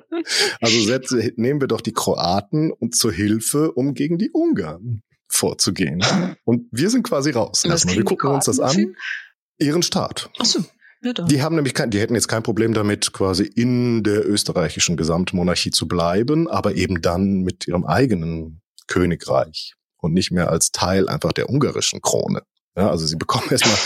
[0.61, 6.05] Also setze, nehmen wir doch die Kroaten und zur Hilfe, um gegen die Ungarn vorzugehen.
[6.45, 7.65] Und wir sind quasi raus.
[7.65, 7.97] Erstmal.
[7.97, 8.95] Wir gucken uns das an.
[9.59, 10.29] Ihren Staat.
[10.39, 10.63] Ach so.
[11.03, 15.71] Die haben nämlich kein, die hätten jetzt kein Problem damit, quasi in der österreichischen Gesamtmonarchie
[15.71, 21.33] zu bleiben, aber eben dann mit ihrem eigenen Königreich und nicht mehr als Teil einfach
[21.33, 22.43] der ungarischen Krone.
[22.77, 23.77] Ja, also sie bekommen erstmal,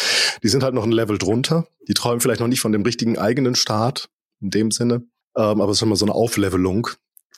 [0.43, 1.67] die sind halt noch ein Level drunter.
[1.87, 4.09] Die träumen vielleicht noch nicht von dem richtigen eigenen Staat
[4.41, 5.03] in dem Sinne,
[5.37, 6.89] ähm, aber es ist immer so eine Auflevelung,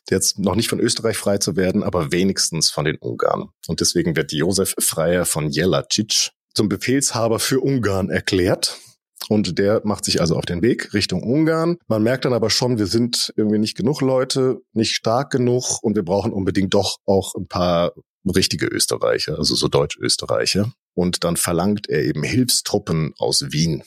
[0.09, 3.51] jetzt noch nicht von Österreich frei zu werden, aber wenigstens von den Ungarn.
[3.67, 8.79] Und deswegen wird Josef Freier von Jelacic zum Befehlshaber für Ungarn erklärt.
[9.31, 11.79] Und der macht sich also auf den Weg Richtung Ungarn.
[11.87, 15.95] Man merkt dann aber schon, wir sind irgendwie nicht genug Leute, nicht stark genug und
[15.95, 17.93] wir brauchen unbedingt doch auch ein paar
[18.27, 20.73] richtige Österreicher, also so Deutsch-Österreicher.
[20.95, 23.85] Und dann verlangt er eben Hilfstruppen aus Wien.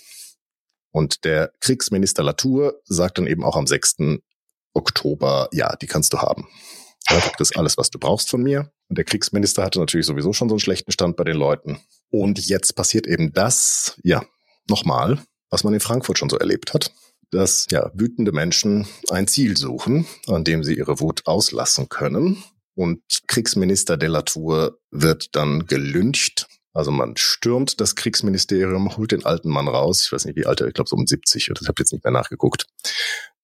[0.91, 3.95] Und der Kriegsminister Latour sagt dann eben auch am 6.
[4.73, 6.47] Oktober, ja, die kannst du haben.
[7.09, 8.71] Du kriegst alles, was du brauchst von mir.
[8.87, 11.81] Und der Kriegsminister hatte natürlich sowieso schon so einen schlechten Stand bei den Leuten.
[12.11, 14.23] Und jetzt passiert eben das, ja,
[14.69, 15.21] nochmal,
[15.53, 16.91] was man in Frankfurt schon so erlebt hat,
[17.29, 22.43] dass ja wütende Menschen ein Ziel suchen, an dem sie ihre Wut auslassen können.
[22.73, 26.47] Und Kriegsminister Delatour wird dann gelyncht.
[26.73, 30.01] Also man stürmt das Kriegsministerium, holt den alten Mann raus.
[30.01, 32.03] Ich weiß nicht, wie alt er, ich glaube so um 70, ich habe jetzt nicht
[32.03, 32.65] mehr nachgeguckt.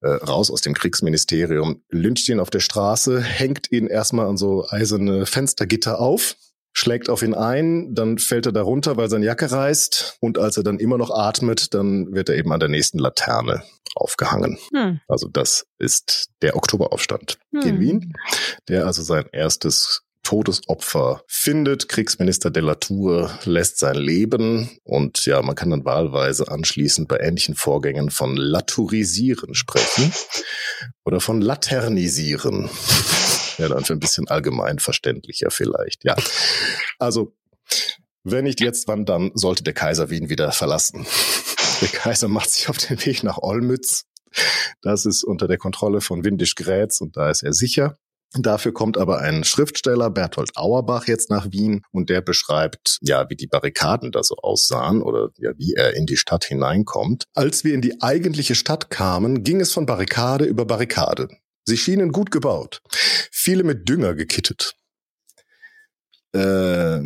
[0.01, 4.67] Äh, raus aus dem Kriegsministerium, lyncht ihn auf der Straße, hängt ihn erstmal an so
[4.67, 6.37] eiserne Fenstergitter auf
[6.73, 10.63] schlägt auf ihn ein, dann fällt er darunter, weil seine Jacke reißt und als er
[10.63, 13.63] dann immer noch atmet, dann wird er eben an der nächsten Laterne
[13.95, 14.57] aufgehangen.
[14.73, 14.99] Hm.
[15.07, 17.61] Also das ist der Oktoberaufstand hm.
[17.61, 18.13] in Wien,
[18.67, 21.89] der also sein erstes Todesopfer findet.
[21.89, 27.17] Kriegsminister de la Tour lässt sein Leben und ja, man kann dann wahlweise anschließend bei
[27.17, 30.13] ähnlichen Vorgängen von Latourisieren sprechen
[31.03, 32.69] oder von Laternisieren.
[33.59, 36.03] Ja, dann für ein bisschen allgemein verständlicher vielleicht.
[36.03, 36.15] Ja,
[36.97, 37.35] also
[38.23, 41.05] wenn nicht jetzt, wann dann sollte der Kaiser Wien wieder verlassen?
[41.81, 44.05] Der Kaiser macht sich auf den Weg nach Olmütz.
[44.81, 47.97] Das ist unter der Kontrolle von Windisch-Grätz und da ist er sicher.
[48.33, 53.35] Dafür kommt aber ein Schriftsteller, Berthold Auerbach, jetzt nach Wien und der beschreibt, ja, wie
[53.35, 57.23] die Barrikaden da so aussahen oder ja, wie er in die Stadt hineinkommt.
[57.33, 61.29] Als wir in die eigentliche Stadt kamen, ging es von Barrikade über Barrikade.
[61.69, 62.81] Sie schienen gut gebaut,
[63.31, 64.73] viele mit Dünger gekittet.
[66.33, 67.01] Äh,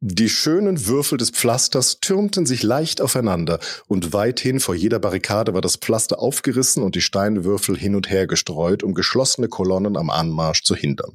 [0.00, 5.62] die schönen Würfel des Pflasters türmten sich leicht aufeinander, und weithin vor jeder Barrikade war
[5.62, 10.62] das Pflaster aufgerissen und die Steinwürfel hin und her gestreut, um geschlossene Kolonnen am Anmarsch
[10.62, 11.14] zu hindern.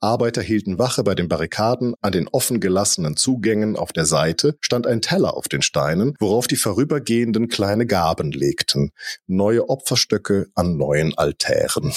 [0.00, 4.86] Arbeiter hielten Wache bei den Barrikaden, an den offen gelassenen Zugängen auf der Seite stand
[4.86, 8.92] ein Teller auf den Steinen, worauf die Vorübergehenden kleine Gaben legten,
[9.26, 11.92] neue Opferstöcke an neuen Altären.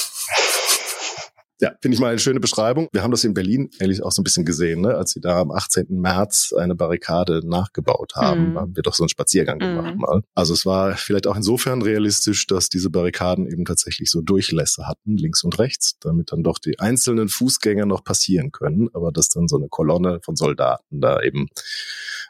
[1.61, 2.87] Ja, finde ich mal eine schöne Beschreibung.
[2.91, 4.95] Wir haben das in Berlin ehrlich auch so ein bisschen gesehen, ne?
[4.95, 5.85] als sie da am 18.
[5.89, 8.59] März eine Barrikade nachgebaut haben, mhm.
[8.59, 9.75] haben wir doch so einen Spaziergang mhm.
[9.75, 10.21] gemacht mal.
[10.33, 15.15] Also es war vielleicht auch insofern realistisch, dass diese Barrikaden eben tatsächlich so Durchlässe hatten,
[15.17, 19.47] links und rechts, damit dann doch die einzelnen Fußgänger noch passieren können, aber dass dann
[19.47, 21.47] so eine Kolonne von Soldaten da eben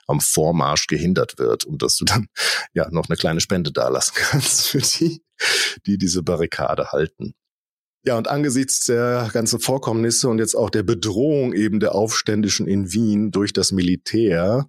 [0.08, 2.28] am Vormarsch gehindert wird und dass du dann
[2.74, 5.24] ja noch eine kleine Spende dalassen kannst für die,
[5.86, 7.34] die diese Barrikade halten.
[8.06, 12.92] Ja, und angesichts der ganzen Vorkommnisse und jetzt auch der Bedrohung eben der Aufständischen in
[12.92, 14.68] Wien durch das Militär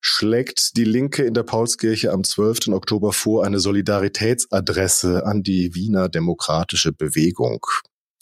[0.00, 2.68] schlägt die Linke in der Paulskirche am 12.
[2.68, 7.60] Oktober vor, eine Solidaritätsadresse an die Wiener demokratische Bewegung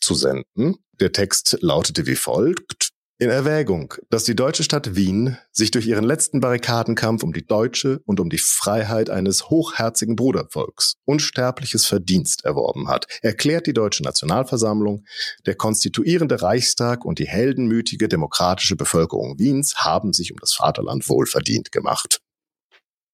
[0.00, 0.74] zu senden.
[0.98, 2.91] Der Text lautete wie folgt
[3.22, 8.00] in Erwägung, dass die deutsche Stadt Wien sich durch ihren letzten Barrikadenkampf um die deutsche
[8.04, 15.04] und um die Freiheit eines hochherzigen Brudervolks unsterbliches Verdienst erworben hat, erklärt die Deutsche Nationalversammlung,
[15.46, 21.70] der konstituierende Reichstag und die heldenmütige demokratische Bevölkerung Wiens haben sich um das Vaterland wohlverdient
[21.70, 22.20] gemacht.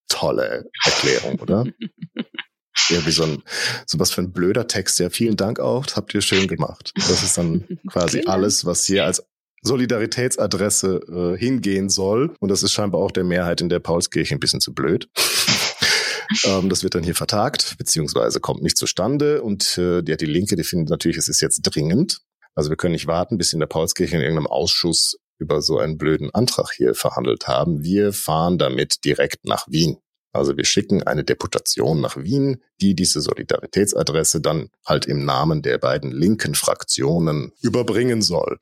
[0.08, 1.66] Tolle Erklärung, oder?
[2.88, 3.42] Irgendwie so ein,
[3.84, 4.98] so was für ein blöder Text.
[5.00, 5.84] Ja, vielen Dank auch.
[5.94, 6.92] Habt ihr schön gemacht.
[6.94, 9.22] Das ist dann quasi alles, was hier als
[9.62, 12.34] Solidaritätsadresse äh, hingehen soll.
[12.40, 15.08] Und das ist scheinbar auch der Mehrheit in der Paulskirche ein bisschen zu blöd.
[16.44, 19.42] ähm, das wird dann hier vertagt, beziehungsweise kommt nicht zustande.
[19.42, 22.20] Und äh, die, die Linke, die findet natürlich, es ist jetzt dringend.
[22.54, 25.98] Also wir können nicht warten, bis in der Paulskirche in irgendeinem Ausschuss über so einen
[25.98, 27.84] blöden Antrag hier verhandelt haben.
[27.84, 29.98] Wir fahren damit direkt nach Wien.
[30.32, 35.78] Also wir schicken eine Deputation nach Wien, die diese Solidaritätsadresse dann halt im Namen der
[35.78, 38.58] beiden linken Fraktionen überbringen soll.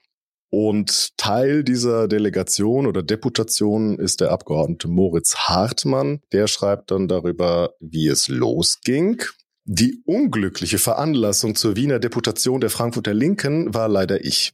[0.51, 6.21] Und Teil dieser Delegation oder Deputation ist der Abgeordnete Moritz Hartmann.
[6.33, 9.23] Der schreibt dann darüber, wie es losging.
[9.65, 14.53] Die unglückliche Veranlassung zur Wiener Deputation der Frankfurter Linken war leider ich.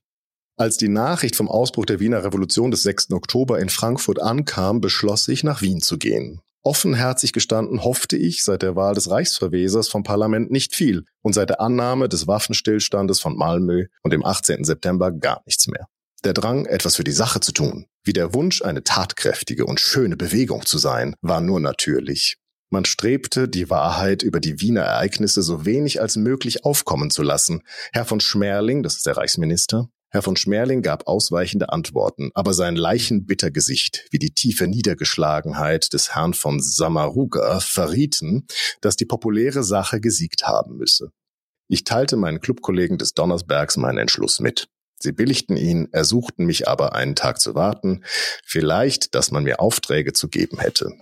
[0.57, 3.13] Als die Nachricht vom Ausbruch der Wiener Revolution des 6.
[3.13, 6.41] Oktober in Frankfurt ankam, beschloss ich, nach Wien zu gehen.
[6.65, 11.51] Offenherzig gestanden hoffte ich seit der Wahl des Reichsverwesers vom Parlament nicht viel und seit
[11.51, 14.63] der Annahme des Waffenstillstandes von Malmö und dem 18.
[14.63, 15.87] September gar nichts mehr.
[16.25, 20.17] Der Drang, etwas für die Sache zu tun, wie der Wunsch, eine tatkräftige und schöne
[20.17, 22.37] Bewegung zu sein, war nur natürlich.
[22.71, 27.63] Man strebte, die Wahrheit über die Wiener Ereignisse so wenig als möglich aufkommen zu lassen.
[27.93, 32.77] Herr von Schmerling, das ist der Reichsminister, Herr von Schmerling gab ausweichende Antworten, aber sein
[32.77, 38.47] Leichenbittergesicht wie die tiefe Niedergeschlagenheit des Herrn von Samaruga verrieten,
[38.83, 41.13] dass die populäre Sache gesiegt haben müsse.
[41.67, 44.69] Ich teilte meinen Clubkollegen des Donnersbergs meinen Entschluss mit.
[45.01, 48.05] Sie billigten ihn, ersuchten mich aber einen Tag zu warten,
[48.45, 50.93] vielleicht, dass man mir Aufträge zu geben hätte.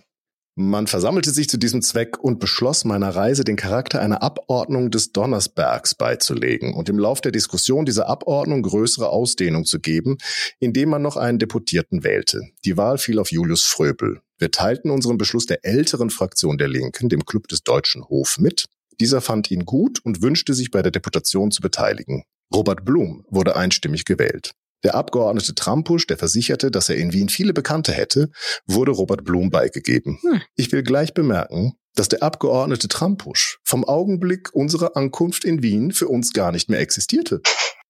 [0.57, 5.13] Man versammelte sich zu diesem Zweck und beschloss, meiner Reise den Charakter einer Abordnung des
[5.13, 10.19] Donnersbergs beizulegen und im Lauf der Diskussion dieser Abordnung größere Ausdehnung zu geben,
[10.59, 12.41] indem man noch einen Deputierten wählte.
[12.65, 14.21] Die Wahl fiel auf Julius Fröbel.
[14.39, 18.67] Wir teilten unseren Beschluss der älteren Fraktion der Linken, dem Club des Deutschen Hof, mit.
[18.99, 22.25] Dieser fand ihn gut und wünschte sich bei der Deputation zu beteiligen.
[22.53, 24.53] Robert Blum wurde einstimmig gewählt.
[24.83, 28.31] Der Abgeordnete Trampusch, der versicherte, dass er in Wien viele Bekannte hätte,
[28.67, 30.19] wurde Robert Blum beigegeben.
[30.23, 30.41] Hm.
[30.57, 36.09] Ich will gleich bemerken, dass der Abgeordnete Trampusch vom Augenblick unserer Ankunft in Wien für
[36.09, 37.43] uns gar nicht mehr existierte.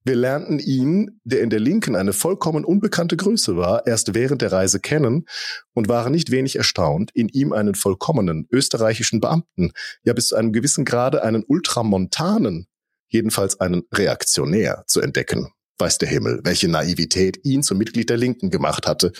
[0.03, 4.51] Wir lernten ihn, der in der Linken eine vollkommen unbekannte Größe war, erst während der
[4.51, 5.27] Reise kennen
[5.75, 9.73] und waren nicht wenig erstaunt, in ihm einen vollkommenen österreichischen Beamten,
[10.03, 12.67] ja bis zu einem gewissen Grade einen Ultramontanen,
[13.09, 15.53] jedenfalls einen Reaktionär zu entdecken.
[15.81, 19.13] Weiß der Himmel, welche Naivität ihn zum Mitglied der Linken gemacht hatte.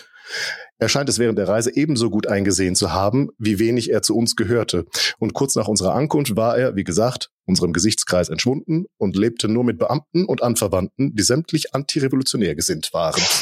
[0.79, 4.17] Er scheint es während der Reise ebenso gut eingesehen zu haben, wie wenig er zu
[4.17, 4.87] uns gehörte.
[5.19, 9.65] Und kurz nach unserer Ankunft war er, wie gesagt, unserem Gesichtskreis entschwunden und lebte nur
[9.65, 13.23] mit Beamten und Anverwandten, die sämtlich antirevolutionär gesinnt waren.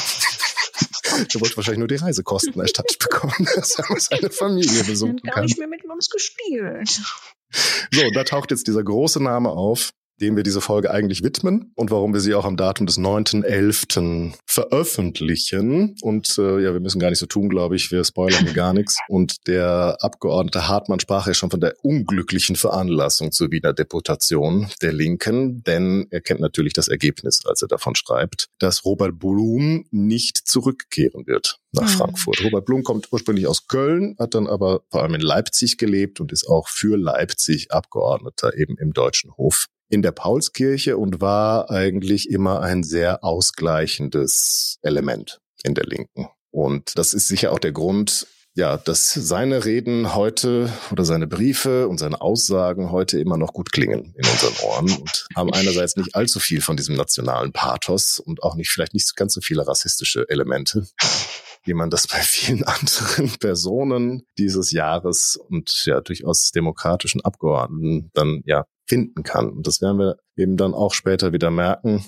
[1.33, 5.33] Er wollte wahrscheinlich nur die Reisekosten erstattet bekommen, dass er seine Familie besuchen kann.
[5.33, 7.01] Gar nicht mehr mit uns gespielt.
[7.91, 11.91] So, da taucht jetzt dieser große Name auf, dem wir diese Folge eigentlich widmen und
[11.91, 14.33] warum wir sie auch am Datum des 9.11.
[14.45, 15.95] veröffentlichen.
[16.01, 17.91] Und äh, ja, wir müssen gar nicht so tun, glaube ich.
[17.91, 18.97] Wir spoilern hier gar nichts.
[19.07, 24.93] Und der Abgeordnete Hartmann sprach ja schon von der unglücklichen Veranlassung zur Wiener Deputation der
[24.93, 30.37] Linken, denn er kennt natürlich das Ergebnis, als er davon schreibt, dass Robert Blum nicht
[30.37, 31.97] zurückkehren wird nach mhm.
[31.97, 32.43] Frankfurt.
[32.43, 36.31] Robert Blum kommt ursprünglich aus Köln, hat dann aber vor allem in Leipzig gelebt und
[36.31, 42.29] ist auch für Leipzig Abgeordneter eben im Deutschen Hof in der Paulskirche und war eigentlich
[42.29, 46.27] immer ein sehr ausgleichendes Element in der Linken.
[46.51, 51.87] Und das ist sicher auch der Grund, ja, dass seine Reden heute oder seine Briefe
[51.87, 56.15] und seine Aussagen heute immer noch gut klingen in unseren Ohren und haben einerseits nicht
[56.15, 60.27] allzu viel von diesem nationalen Pathos und auch nicht, vielleicht nicht ganz so viele rassistische
[60.29, 60.87] Elemente,
[61.69, 68.41] wie man das bei vielen anderen Personen dieses Jahres und ja durchaus demokratischen Abgeordneten dann
[68.45, 69.49] ja finden kann.
[69.49, 72.03] Und das werden wir eben dann auch später wieder merken,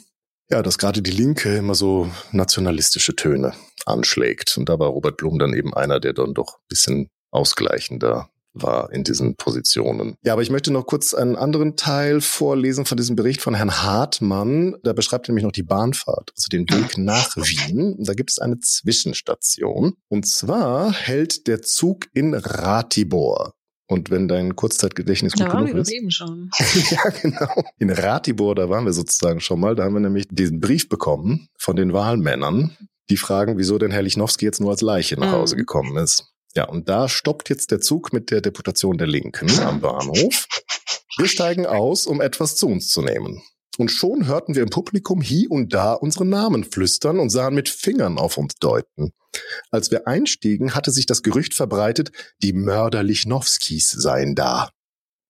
[0.49, 3.53] ja, dass gerade die Linke immer so nationalistische Töne
[3.85, 4.57] anschlägt.
[4.57, 8.91] Und da war Robert Blum dann eben einer, der dann doch ein bisschen ausgleichender war
[8.91, 10.15] in diesen Positionen.
[10.23, 13.81] Ja, aber ich möchte noch kurz einen anderen Teil vorlesen von diesem Bericht von Herrn
[13.81, 14.75] Hartmann.
[14.83, 17.95] Da beschreibt er nämlich noch die Bahnfahrt, also den Weg nach Wien.
[17.99, 19.93] Da gibt es eine Zwischenstation.
[20.09, 23.53] Und zwar hält der Zug in Ratibor.
[23.87, 25.91] Und wenn dein Kurzzeitgedächtnis gut da genug ist.
[25.91, 26.49] Eben schon.
[26.91, 27.63] ja, genau.
[27.77, 29.75] In Ratibor, da waren wir sozusagen schon mal.
[29.75, 32.77] Da haben wir nämlich diesen Brief bekommen von den Wahlmännern,
[33.09, 35.59] die fragen, wieso denn Herr Lichnowsky jetzt nur als Leiche nach Hause mhm.
[35.59, 36.31] gekommen ist.
[36.55, 40.47] Ja, und da stoppt jetzt der Zug mit der Deputation der Linken am Bahnhof.
[41.17, 43.41] Wir steigen aus, um etwas zu uns zu nehmen.
[43.77, 47.69] Und schon hörten wir im Publikum hier und da unsere Namen flüstern und sahen mit
[47.69, 49.13] Fingern auf uns deuten.
[49.69, 52.11] Als wir einstiegen, hatte sich das Gerücht verbreitet,
[52.43, 54.71] die Mörder Lichnowskis seien da.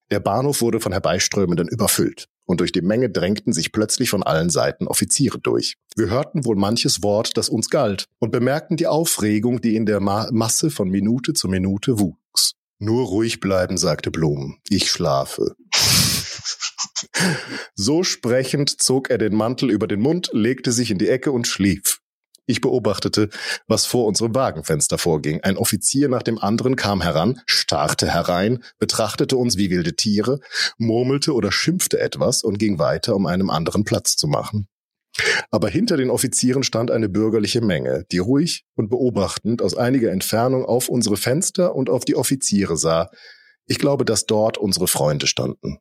[0.10, 4.50] Der Bahnhof wurde von Herbeiströmenden überfüllt und durch die Menge drängten sich plötzlich von allen
[4.50, 5.76] Seiten Offiziere durch.
[5.96, 10.00] Wir hörten wohl manches Wort, das uns galt, und bemerkten die Aufregung, die in der
[10.00, 12.54] Ma Masse von Minute zu Minute wuchs.
[12.80, 14.58] Nur ruhig bleiben, sagte Blum.
[14.70, 15.56] Ich schlafe.
[17.76, 21.48] So sprechend zog er den Mantel über den Mund, legte sich in die Ecke und
[21.48, 22.01] schlief.
[22.48, 23.30] Ich beobachtete,
[23.68, 25.42] was vor unserem Wagenfenster vorging.
[25.42, 30.40] Ein Offizier nach dem anderen kam heran, starrte herein, betrachtete uns wie wilde Tiere,
[30.78, 34.68] murmelte oder schimpfte etwas und ging weiter, um einem anderen Platz zu machen.
[35.50, 40.66] Aber hinter den Offizieren stand eine bürgerliche Menge, die ruhig und beobachtend aus einiger Entfernung
[40.66, 43.10] auf unsere Fenster und auf die Offiziere sah.
[43.66, 45.80] Ich glaube, dass dort unsere Freunde standen.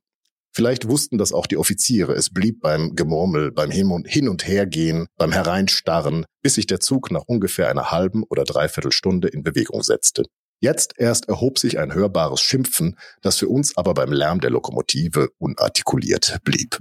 [0.52, 2.12] Vielleicht wussten das auch die Offiziere.
[2.12, 7.22] Es blieb beim Gemurmel, beim Hin- und, Hergehen, beim Hereinstarren, bis sich der Zug nach
[7.26, 10.24] ungefähr einer halben oder dreiviertel Stunde in Bewegung setzte.
[10.60, 15.30] Jetzt erst erhob sich ein hörbares Schimpfen, das für uns aber beim Lärm der Lokomotive
[15.38, 16.78] unartikuliert blieb.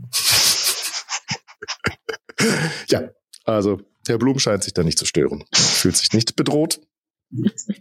[2.89, 3.09] ja,
[3.45, 6.81] also Herr Blum scheint sich da nicht zu stören, fühlt sich nicht bedroht.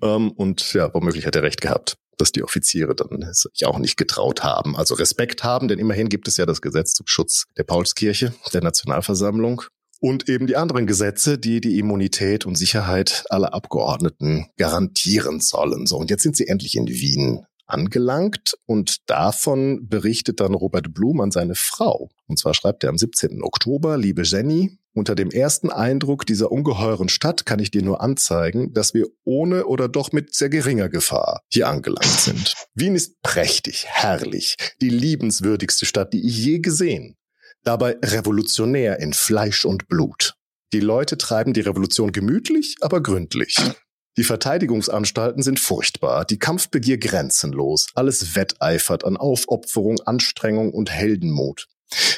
[0.02, 3.96] ähm, und ja, womöglich hat er recht gehabt dass die Offiziere dann sich auch nicht
[3.96, 4.76] getraut haben.
[4.76, 8.62] Also Respekt haben, denn immerhin gibt es ja das Gesetz zum Schutz der Paulskirche, der
[8.62, 9.62] Nationalversammlung
[10.00, 15.86] und eben die anderen Gesetze, die die Immunität und Sicherheit aller Abgeordneten garantieren sollen.
[15.86, 21.20] So, und jetzt sind sie endlich in Wien angelangt und davon berichtet dann Robert Blum
[21.20, 22.08] an seine Frau.
[22.26, 23.42] Und zwar schreibt er am 17.
[23.42, 28.72] Oktober, liebe Jenny, unter dem ersten Eindruck dieser ungeheuren Stadt kann ich dir nur anzeigen,
[28.72, 32.54] dass wir ohne oder doch mit sehr geringer Gefahr hier angelangt sind.
[32.74, 37.16] Wien ist prächtig, herrlich, die liebenswürdigste Stadt, die ich je gesehen.
[37.62, 40.34] Dabei revolutionär in Fleisch und Blut.
[40.72, 43.56] Die Leute treiben die Revolution gemütlich, aber gründlich.
[44.18, 51.68] Die Verteidigungsanstalten sind furchtbar, die Kampfbegier grenzenlos, alles wetteifert an Aufopferung, Anstrengung und Heldenmut.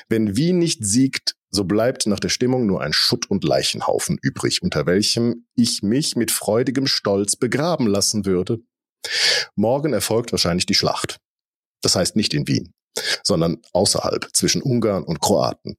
[0.09, 4.63] Wenn Wien nicht siegt, so bleibt nach der Stimmung nur ein Schutt- und Leichenhaufen übrig,
[4.63, 8.61] unter welchem ich mich mit freudigem Stolz begraben lassen würde.
[9.57, 11.19] Morgen erfolgt wahrscheinlich die Schlacht.
[11.83, 12.73] Das heißt nicht in Wien,
[13.25, 15.77] sondern außerhalb zwischen Ungarn und Kroaten.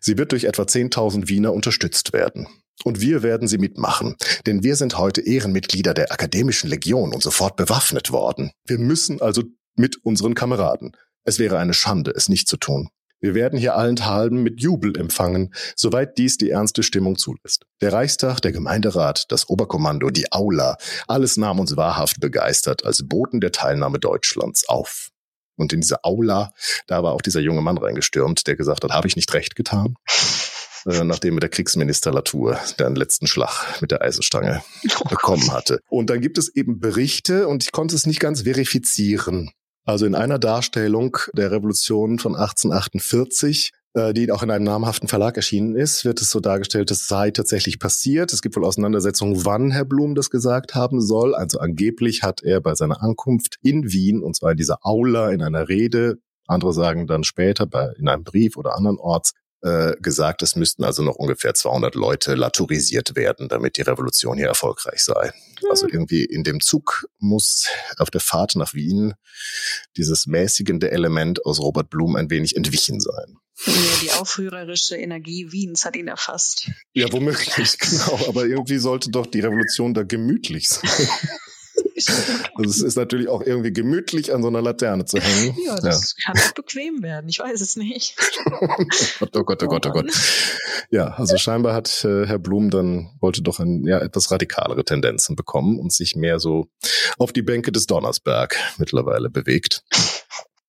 [0.00, 2.48] Sie wird durch etwa 10.000 Wiener unterstützt werden.
[2.84, 7.56] Und wir werden sie mitmachen, denn wir sind heute Ehrenmitglieder der Akademischen Legion und sofort
[7.56, 8.50] bewaffnet worden.
[8.66, 9.44] Wir müssen also
[9.76, 10.92] mit unseren Kameraden.
[11.24, 12.90] Es wäre eine Schande, es nicht zu tun.
[13.20, 17.64] Wir werden hier allenthalben mit Jubel empfangen, soweit dies die ernste Stimmung zulässt.
[17.80, 20.76] Der Reichstag, der Gemeinderat, das Oberkommando, die Aula,
[21.08, 25.10] alles nahm uns wahrhaft begeistert als Boten der Teilnahme Deutschlands auf.
[25.56, 26.52] Und in diese Aula,
[26.86, 29.94] da war auch dieser junge Mann reingestürmt, der gesagt hat, habe ich nicht recht getan?
[30.86, 34.62] Äh, nachdem er der Kriegsminister Latour den letzten Schlag mit der Eisenstange
[35.00, 35.80] oh bekommen hatte.
[35.88, 39.50] Und dann gibt es eben Berichte und ich konnte es nicht ganz verifizieren.
[39.86, 45.36] Also in einer Darstellung der Revolution von 1848 äh, die auch in einem namhaften Verlag
[45.36, 48.30] erschienen ist, wird es so dargestellt, es sei tatsächlich passiert.
[48.30, 51.34] Es gibt wohl Auseinandersetzungen, wann Herr Blum das gesagt haben soll.
[51.34, 55.42] Also angeblich hat er bei seiner Ankunft in Wien, und zwar in dieser Aula, in
[55.42, 59.32] einer Rede, andere sagen dann später bei, in einem Brief oder andernorts,
[59.62, 64.48] äh, gesagt, es müssten also noch ungefähr 200 Leute laturisiert werden, damit die Revolution hier
[64.48, 65.32] erfolgreich sei.
[65.70, 67.66] Also irgendwie in dem Zug muss
[67.98, 69.14] auf der Fahrt nach Wien
[69.96, 73.38] dieses mäßigende Element aus Robert Blum ein wenig entwichen sein.
[73.64, 76.70] Ja, die aufrührerische Energie Wiens hat ihn erfasst.
[76.92, 78.28] Ja, womöglich, genau.
[78.28, 80.90] Aber irgendwie sollte doch die Revolution da gemütlich sein.
[82.56, 85.56] Also es ist natürlich auch irgendwie gemütlich an so einer Laterne zu hängen.
[85.64, 86.24] Ja, das ja.
[86.32, 87.28] kann auch bequem werden.
[87.28, 88.16] Ich weiß es nicht.
[88.46, 88.66] oh
[89.20, 90.06] Gott, oh Gott, oh Gott, oh Gott.
[90.90, 95.36] Ja, also scheinbar hat äh, Herr Blum dann wollte doch ein, ja, etwas radikalere Tendenzen
[95.36, 96.68] bekommen und sich mehr so
[97.18, 99.82] auf die Bänke des Donnersberg mittlerweile bewegt.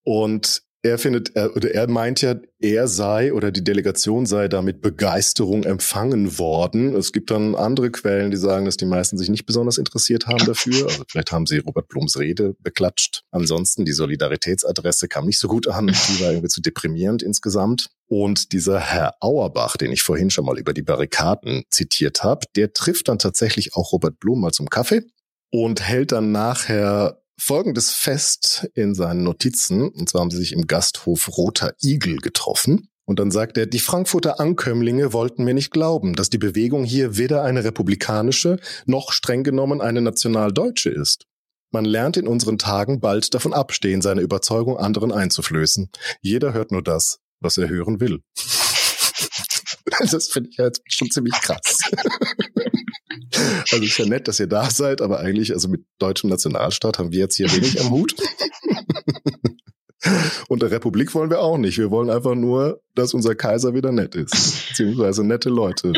[0.04, 4.62] Und er findet, er, oder er meint ja, er sei oder die Delegation sei da
[4.62, 6.96] mit Begeisterung empfangen worden.
[6.96, 10.46] Es gibt dann andere Quellen, die sagen, dass die meisten sich nicht besonders interessiert haben
[10.46, 10.88] dafür.
[10.88, 13.24] Also vielleicht haben sie Robert Blums Rede beklatscht.
[13.32, 15.88] Ansonsten die Solidaritätsadresse kam nicht so gut an.
[15.88, 17.90] Die war irgendwie zu deprimierend insgesamt.
[18.08, 22.74] Und dieser Herr Auerbach, den ich vorhin schon mal über die Barrikaden zitiert habe, der
[22.74, 25.04] trifft dann tatsächlich auch Robert Blum mal zum Kaffee
[25.52, 29.90] und hält dann nachher folgendes Fest in seinen Notizen.
[29.90, 32.90] Und zwar haben sie sich im Gasthof Roter Igel getroffen.
[33.06, 37.18] Und dann sagt er, die Frankfurter Ankömmlinge wollten mir nicht glauben, dass die Bewegung hier
[37.18, 41.26] weder eine republikanische noch streng genommen eine nationaldeutsche ist.
[41.72, 45.90] Man lernt in unseren Tagen bald davon abstehen, seine Überzeugung anderen einzuflößen.
[46.22, 48.20] Jeder hört nur das, was er hören will.
[50.12, 51.80] das finde ich jetzt schon ziemlich krass.
[53.72, 57.12] Also ist ja nett, dass ihr da seid, aber eigentlich, also mit deutschem Nationalstaat haben
[57.12, 58.16] wir jetzt hier wenig am Hut.
[60.48, 61.78] Und der Republik wollen wir auch nicht.
[61.78, 65.92] Wir wollen einfach nur, dass unser Kaiser wieder nett ist, beziehungsweise nette Leute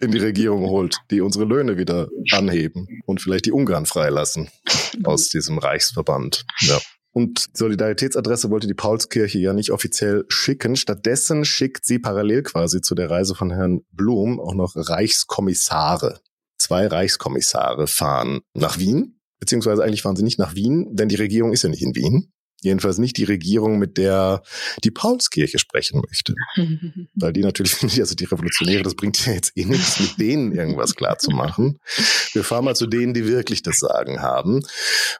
[0.00, 4.48] in die Regierung holt, die unsere Löhne wieder anheben und vielleicht die Ungarn freilassen
[5.04, 6.44] aus diesem Reichsverband.
[6.60, 6.78] Ja.
[7.12, 10.76] Und Solidaritätsadresse wollte die Paulskirche ja nicht offiziell schicken.
[10.76, 16.20] Stattdessen schickt sie parallel quasi zu der Reise von Herrn Blum auch noch Reichskommissare
[16.58, 21.52] zwei Reichskommissare fahren nach Wien, beziehungsweise eigentlich fahren sie nicht nach Wien, denn die Regierung
[21.52, 22.32] ist ja nicht in Wien.
[22.60, 24.42] Jedenfalls nicht die Regierung, mit der
[24.82, 26.34] die Paulskirche sprechen möchte.
[27.14, 30.96] Weil die natürlich, also die Revolutionäre, das bringt ja jetzt eh nichts, mit denen irgendwas
[30.96, 31.78] klar zu machen.
[32.32, 34.64] Wir fahren mal zu denen, die wirklich das Sagen haben.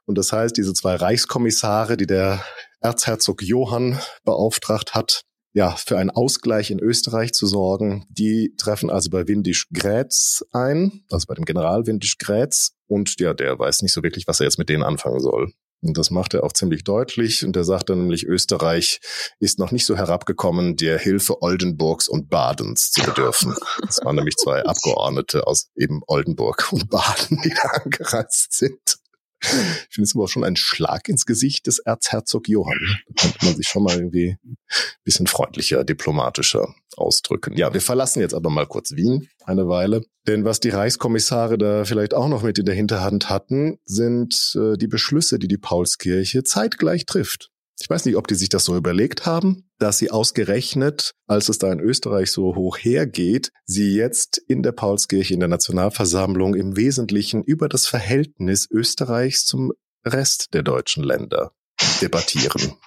[0.04, 2.44] Und das heißt, diese zwei Reichskommissare, die der
[2.80, 5.22] Erzherzog Johann beauftragt hat,
[5.58, 8.06] ja, für einen Ausgleich in Österreich zu sorgen.
[8.10, 12.76] Die treffen also bei Windisch Grätz ein, also bei dem General Windisch Grätz.
[12.86, 15.52] Und ja, der weiß nicht so wirklich, was er jetzt mit denen anfangen soll.
[15.82, 17.44] Und das macht er auch ziemlich deutlich.
[17.44, 19.00] Und er sagt dann nämlich, Österreich
[19.40, 23.56] ist noch nicht so herabgekommen, der Hilfe Oldenburgs und Badens zu bedürfen.
[23.84, 28.97] Das waren nämlich zwei Abgeordnete aus eben Oldenburg und Baden, die da angereist sind.
[29.40, 32.78] Ich finde es aber auch schon ein Schlag ins Gesicht des Erzherzog Johann.
[33.06, 34.56] Da könnte man sich schon mal irgendwie ein
[35.04, 37.56] bisschen freundlicher, diplomatischer ausdrücken.
[37.56, 40.02] Ja, wir verlassen jetzt aber mal kurz Wien eine Weile.
[40.26, 44.76] Denn was die Reichskommissare da vielleicht auch noch mit in der Hinterhand hatten, sind äh,
[44.76, 47.50] die Beschlüsse, die die Paulskirche zeitgleich trifft.
[47.80, 51.58] Ich weiß nicht, ob die sich das so überlegt haben, dass sie ausgerechnet, als es
[51.58, 56.76] da in Österreich so hoch hergeht, sie jetzt in der Paulskirche, in der Nationalversammlung im
[56.76, 59.72] Wesentlichen über das Verhältnis Österreichs zum
[60.04, 61.52] Rest der deutschen Länder
[62.00, 62.74] debattieren.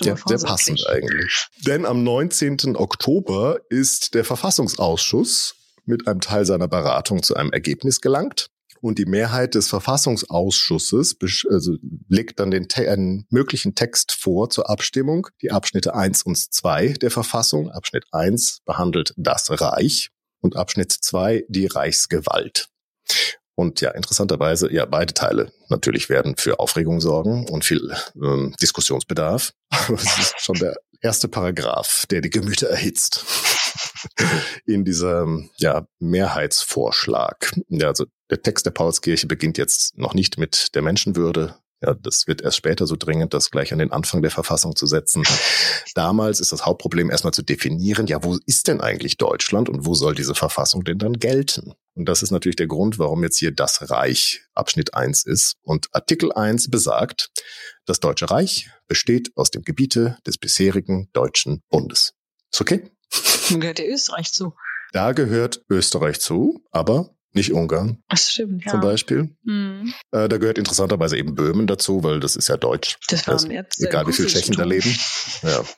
[0.00, 1.48] Sehr, sehr passend eigentlich.
[1.66, 2.76] Denn am 19.
[2.76, 8.50] Oktober ist der Verfassungsausschuss mit einem Teil seiner Beratung zu einem Ergebnis gelangt.
[8.80, 11.16] Und die Mehrheit des Verfassungsausschusses
[11.50, 11.76] also
[12.08, 15.28] legt dann den einen möglichen Text vor zur Abstimmung.
[15.42, 17.70] Die Abschnitte eins und zwei der Verfassung.
[17.70, 20.10] Abschnitt eins behandelt das Reich
[20.40, 22.68] und Abschnitt zwei die Reichsgewalt.
[23.54, 29.52] Und ja, interessanterweise, ja, beide Teile natürlich werden für Aufregung sorgen und viel ähm, Diskussionsbedarf.
[29.70, 33.24] Aber es ist schon der erste Paragraph, der die Gemüter erhitzt.
[34.66, 37.52] In diesem ja, Mehrheitsvorschlag.
[37.68, 42.26] Ja, also der Text der Paulskirche beginnt jetzt noch nicht mit der Menschenwürde, ja, das
[42.26, 45.22] wird erst später so dringend, das gleich an den Anfang der Verfassung zu setzen.
[45.94, 49.94] Damals ist das Hauptproblem erstmal zu definieren, ja, wo ist denn eigentlich Deutschland und wo
[49.94, 51.74] soll diese Verfassung denn dann gelten?
[51.94, 55.54] Und das ist natürlich der Grund, warum jetzt hier das Reich Abschnitt 1 ist.
[55.62, 57.30] Und Artikel 1 besagt,
[57.86, 62.14] das Deutsche Reich besteht aus dem Gebiete des bisherigen Deutschen Bundes.
[62.52, 62.90] Ist okay?
[63.48, 64.54] Dann gehört ja Österreich zu.
[64.92, 68.02] Da gehört Österreich zu, aber nicht Ungarn.
[68.08, 68.72] Das stimmt, ja.
[68.72, 69.36] Zum Beispiel.
[69.44, 69.92] Mhm.
[70.12, 72.96] Äh, da gehört interessanterweise eben Böhmen dazu, weil das ist ja deutsch.
[73.08, 74.96] Das war also, jetzt Egal wie viele Tschechen da leben.
[75.42, 75.62] Ja.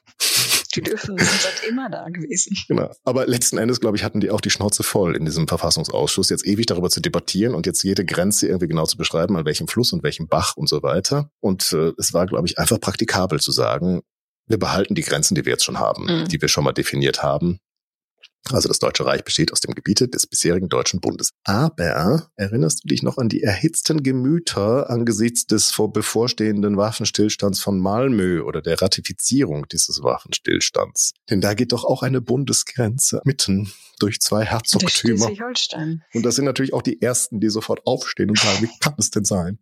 [0.75, 2.57] Die dürfen sind immer da gewesen.
[2.68, 2.93] Genau.
[3.03, 6.47] Aber letzten Endes, glaube ich, hatten die auch die Schnauze voll in diesem Verfassungsausschuss, jetzt
[6.47, 9.93] ewig darüber zu debattieren und jetzt jede Grenze irgendwie genau zu beschreiben, an welchem Fluss
[9.93, 11.33] und welchem Bach und so weiter.
[11.41, 14.03] Und äh, es war, glaube ich, einfach praktikabel zu sagen,
[14.51, 16.28] wir behalten die Grenzen, die wir jetzt schon haben, mhm.
[16.28, 17.61] die wir schon mal definiert haben.
[18.51, 21.30] Also das Deutsche Reich besteht aus dem Gebiete des bisherigen Deutschen Bundes.
[21.44, 27.78] Aber erinnerst du dich noch an die erhitzten Gemüter angesichts des vor bevorstehenden Waffenstillstands von
[27.78, 31.12] Malmö oder der Ratifizierung dieses Waffenstillstands?
[31.28, 35.26] Denn da geht doch auch eine Bundesgrenze mitten durch zwei Herzogtümer.
[35.26, 36.03] Schleswig-Holstein.
[36.14, 39.11] Und das sind natürlich auch die ersten, die sofort aufstehen und sagen, wie kann es
[39.11, 39.59] denn sein?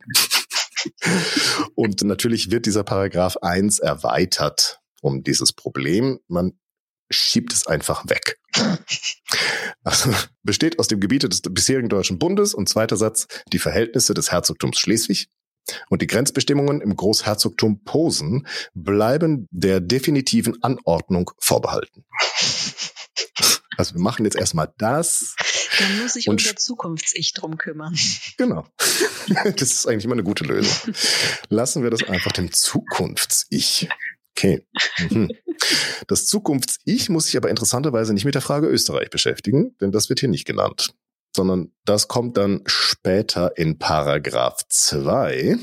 [1.74, 6.18] Und natürlich wird dieser Paragraph 1 erweitert um dieses Problem.
[6.28, 6.58] Man
[7.10, 8.38] schiebt es einfach weg.
[9.84, 10.10] Also
[10.42, 14.78] besteht aus dem Gebiete des bisherigen Deutschen Bundes und zweiter Satz die Verhältnisse des Herzogtums
[14.78, 15.28] Schleswig
[15.88, 22.04] und die Grenzbestimmungen im Großherzogtum Posen bleiben der definitiven Anordnung vorbehalten.
[23.76, 25.36] Also wir machen jetzt erstmal das.
[25.78, 27.96] Dann muss sich unser Zukunfts-Ich drum kümmern.
[28.36, 28.66] Genau.
[29.28, 30.94] Das ist eigentlich immer eine gute Lösung.
[31.50, 33.86] Lassen wir das einfach dem Zukunfts-Ich.
[34.34, 34.66] Okay.
[35.10, 35.28] Mhm.
[36.06, 40.20] Das Zukunfts-Ich muss sich aber interessanterweise nicht mit der Frage Österreich beschäftigen, denn das wird
[40.20, 40.94] hier nicht genannt,
[41.36, 45.58] sondern das kommt dann später in Paragraph 2.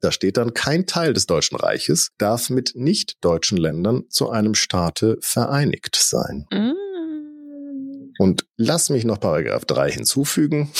[0.00, 5.18] Da steht dann, kein Teil des Deutschen Reiches darf mit nicht-deutschen Ländern zu einem Staate
[5.20, 6.46] vereinigt sein.
[6.50, 6.72] Mm.
[8.20, 10.70] Und lass mich noch Paragraph 3 hinzufügen.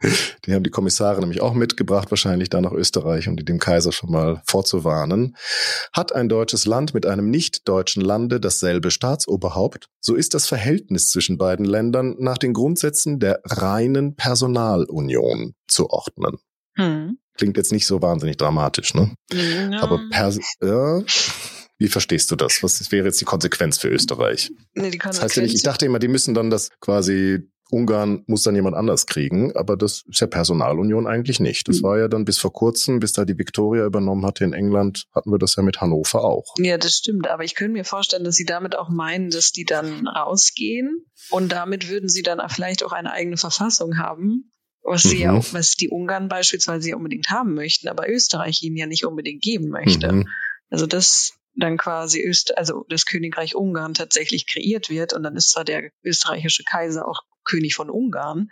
[0.46, 3.92] Die haben die Kommissare nämlich auch mitgebracht, wahrscheinlich da nach Österreich, um die dem Kaiser
[3.92, 5.36] schon mal vorzuwarnen.
[5.92, 11.36] Hat ein deutsches Land mit einem nicht-deutschen Lande dasselbe Staatsoberhaupt, so ist das Verhältnis zwischen
[11.36, 16.38] beiden Ländern nach den Grundsätzen der reinen Personalunion zu ordnen.
[16.76, 17.18] Hm.
[17.36, 19.14] Klingt jetzt nicht so wahnsinnig dramatisch, ne?
[19.30, 19.82] Ja.
[19.82, 21.02] Aber Pers ja,
[21.78, 22.62] wie verstehst du das?
[22.62, 24.50] Was wäre jetzt die Konsequenz für Österreich?
[24.74, 27.48] Nee, die Konsequenz das heißt ja nicht, ich dachte immer, die müssen dann das quasi
[27.70, 31.68] Ungarn muss dann jemand anders kriegen, aber das ist ja Personalunion eigentlich nicht.
[31.68, 31.82] Das mhm.
[31.82, 35.30] war ja dann bis vor kurzem, bis da die Victoria übernommen hatte in England, hatten
[35.30, 36.54] wir das ja mit Hannover auch.
[36.58, 39.64] Ja, das stimmt, aber ich könnte mir vorstellen, dass sie damit auch meinen, dass die
[39.64, 44.50] dann rausgehen und damit würden sie dann vielleicht auch eine eigene Verfassung haben,
[44.82, 45.22] was sie mhm.
[45.22, 49.04] ja auch, was die Ungarn beispielsweise ja unbedingt haben möchten, aber Österreich ihnen ja nicht
[49.04, 50.10] unbedingt geben möchte.
[50.10, 50.28] Mhm.
[50.70, 55.50] Also das dann quasi Öst, also das Königreich Ungarn tatsächlich kreiert wird und dann ist
[55.50, 58.50] zwar der österreichische Kaiser auch König von Ungarn.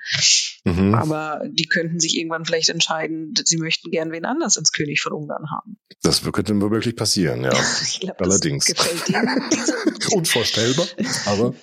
[0.65, 0.95] Mhm.
[0.95, 5.13] Aber die könnten sich irgendwann vielleicht entscheiden, sie möchten gern wen anders als König von
[5.13, 5.79] Ungarn haben.
[6.03, 7.51] Das könnte wirklich passieren, ja.
[8.01, 8.67] glaub, Allerdings.
[10.13, 10.87] Unvorstellbar,
[11.27, 11.55] aber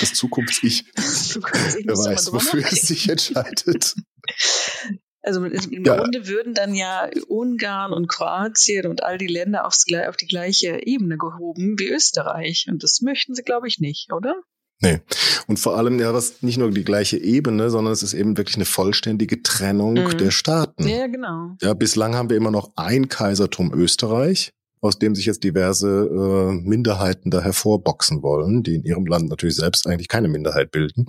[0.00, 0.92] das Zukunfts-Ich.
[0.94, 3.94] Zukunfts Wer weiß, wofür es sich entscheidet.
[5.24, 5.96] Also im ja.
[5.96, 10.86] Grunde würden dann ja Ungarn und Kroatien und all die Länder aufs, auf die gleiche
[10.86, 12.66] Ebene gehoben wie Österreich.
[12.70, 14.34] Und das möchten sie, glaube ich, nicht, oder?
[14.80, 15.00] Nee.
[15.46, 18.56] Und vor allem ja was nicht nur die gleiche Ebene, sondern es ist eben wirklich
[18.56, 20.18] eine vollständige Trennung mhm.
[20.18, 20.86] der Staaten.
[20.86, 21.56] Ja, genau.
[21.62, 24.52] Ja, bislang haben wir immer noch ein Kaisertum Österreich,
[24.82, 29.56] aus dem sich jetzt diverse äh, Minderheiten da hervorboxen wollen, die in ihrem Land natürlich
[29.56, 31.06] selbst eigentlich keine Minderheit bilden.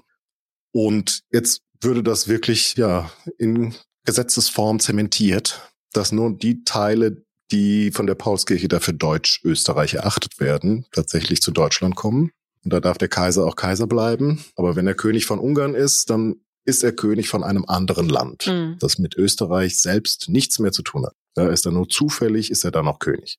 [0.71, 3.75] Und jetzt würde das wirklich ja in
[4.05, 5.61] Gesetzesform zementiert,
[5.93, 11.95] dass nur die Teile, die von der Paulskirche dafür Deutsch-Österreich erachtet werden, tatsächlich zu Deutschland
[11.95, 12.31] kommen.
[12.63, 14.43] Und da darf der Kaiser auch Kaiser bleiben.
[14.55, 16.35] Aber wenn er König von Ungarn ist, dann
[16.65, 18.77] ist er König von einem anderen Land, mhm.
[18.79, 21.13] das mit Österreich selbst nichts mehr zu tun hat.
[21.35, 23.37] Da ist er nur zufällig, ist er dann noch König.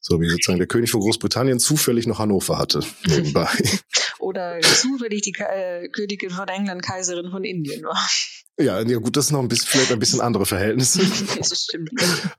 [0.00, 3.48] So wie sozusagen der König von Großbritannien zufällig noch Hannover hatte, nebenbei.
[4.18, 8.08] Oder zufällig die äh, Königin von England Kaiserin von Indien war.
[8.60, 11.00] Ja, ja gut, das ist noch ein bisschen, vielleicht ein bisschen andere Verhältnisse.
[11.38, 11.90] Das stimmt.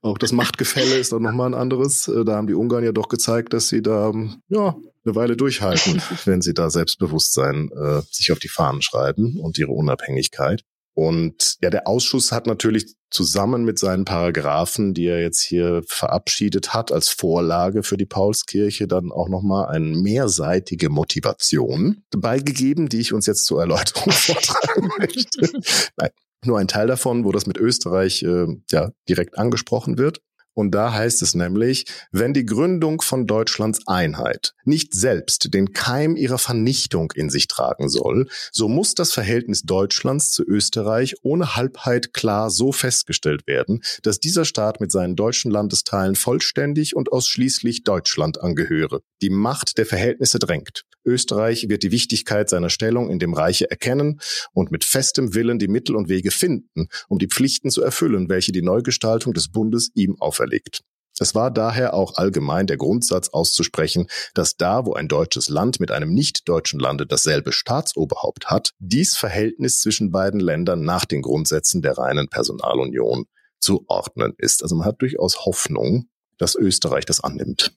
[0.01, 2.07] Auch das Machtgefälle ist dann nochmal ein anderes.
[2.09, 4.11] Äh, da haben die Ungarn ja doch gezeigt, dass sie da
[4.49, 4.75] ja
[5.05, 9.71] eine Weile durchhalten, wenn sie da Selbstbewusstsein äh, sich auf die Fahnen schreiben und ihre
[9.71, 10.65] Unabhängigkeit.
[10.99, 16.73] Und ja, der Ausschuss hat natürlich zusammen mit seinen Paragraphen, die er jetzt hier verabschiedet
[16.73, 23.13] hat, als Vorlage für die Paulskirche dann auch nochmal eine mehrseitige Motivation beigegeben, die ich
[23.13, 25.49] uns jetzt zur Erläuterung vortragen möchte.
[25.95, 26.09] Nein,
[26.43, 30.19] nur ein Teil davon, wo das mit Österreich äh, ja direkt angesprochen wird.
[30.53, 36.15] Und da heißt es nämlich, wenn die Gründung von Deutschlands Einheit nicht selbst den Keim
[36.15, 42.13] ihrer Vernichtung in sich tragen soll, so muss das Verhältnis Deutschlands zu Österreich ohne Halbheit
[42.13, 48.41] klar so festgestellt werden, dass dieser Staat mit seinen deutschen Landesteilen vollständig und ausschließlich Deutschland
[48.41, 49.01] angehöre.
[49.21, 50.83] Die Macht der Verhältnisse drängt.
[51.09, 54.21] Österreich wird die Wichtigkeit seiner Stellung in dem Reiche erkennen
[54.53, 58.51] und mit festem Willen die Mittel und Wege finden, um die Pflichten zu erfüllen, welche
[58.51, 60.81] die Neugestaltung des Bundes ihm auferlegt.
[61.19, 65.91] Es war daher auch allgemein der Grundsatz auszusprechen, dass da, wo ein deutsches Land mit
[65.91, 71.97] einem nicht-deutschen Lande dasselbe Staatsoberhaupt hat, dies Verhältnis zwischen beiden Ländern nach den Grundsätzen der
[71.97, 73.25] reinen Personalunion
[73.59, 74.63] zu ordnen ist.
[74.63, 76.05] Also man hat durchaus Hoffnung,
[76.37, 77.73] dass Österreich das annimmt.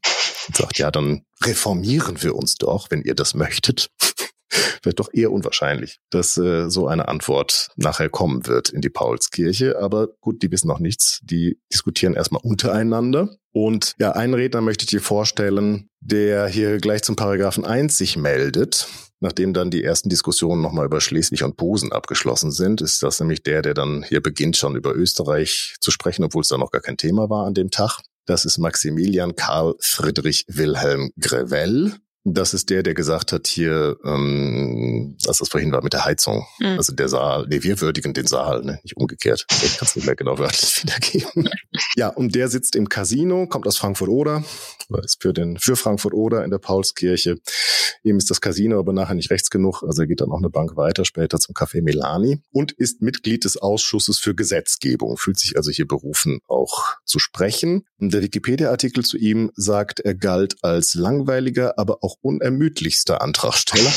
[0.49, 3.91] Und sagt, ja, dann reformieren wir uns doch, wenn ihr das möchtet
[4.83, 9.79] wird doch eher unwahrscheinlich, dass äh, so eine Antwort nachher kommen wird in die Paulskirche.
[9.79, 11.21] Aber gut, die wissen noch nichts.
[11.23, 13.37] Die diskutieren erstmal untereinander.
[13.53, 18.17] Und ja, einen Redner möchte ich dir vorstellen, der hier gleich zum Paragraphen 1 sich
[18.17, 18.89] meldet.
[19.21, 23.45] Nachdem dann die ersten Diskussionen nochmal über Schleswig und Posen abgeschlossen sind, ist das nämlich
[23.45, 26.81] der, der dann hier beginnt, schon über Österreich zu sprechen, obwohl es da noch gar
[26.81, 28.01] kein Thema war an dem Tag.
[28.27, 31.95] Das ist Maximilian Karl Friedrich Wilhelm Grevell.
[32.25, 36.47] Das ist der, der gesagt hat hier, ähm, dass das vorhin war mit der Heizung.
[36.61, 36.79] Mhm.
[36.79, 38.79] Also der Saal, nee, wir würdigen den Saal, ne?
[38.85, 39.45] nicht umgekehrt.
[39.51, 41.51] Ich kann es nicht mehr genau wörtlich wiedergeben.
[41.97, 44.45] ja, und der sitzt im Casino, kommt aus Frankfurt-Oder,
[45.03, 47.39] ist für den für Frankfurt-Oder in der Paulskirche.
[48.05, 50.51] Ihm ist das Casino aber nachher nicht rechts genug, also er geht dann auch eine
[50.51, 55.57] Bank weiter, später zum Café Milani und ist Mitglied des Ausschusses für Gesetzgebung, fühlt sich
[55.57, 57.85] also hier berufen, auch zu sprechen.
[57.99, 63.93] Und der Wikipedia-Artikel zu ihm sagt, er galt als langweiliger, aber auch auch unermüdlichster Antragsteller.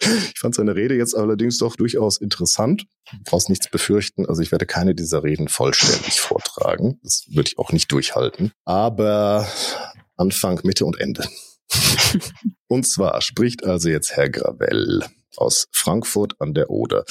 [0.00, 2.84] Ich fand seine Rede jetzt allerdings doch durchaus interessant.
[3.10, 4.26] Du brauchst nichts befürchten.
[4.26, 6.98] Also ich werde keine dieser Reden vollständig vortragen.
[7.02, 8.52] Das würde ich auch nicht durchhalten.
[8.64, 9.48] Aber
[10.16, 11.26] Anfang, Mitte und Ende.
[12.66, 15.04] und zwar spricht also jetzt Herr Gravell
[15.36, 17.04] aus Frankfurt an der Oder.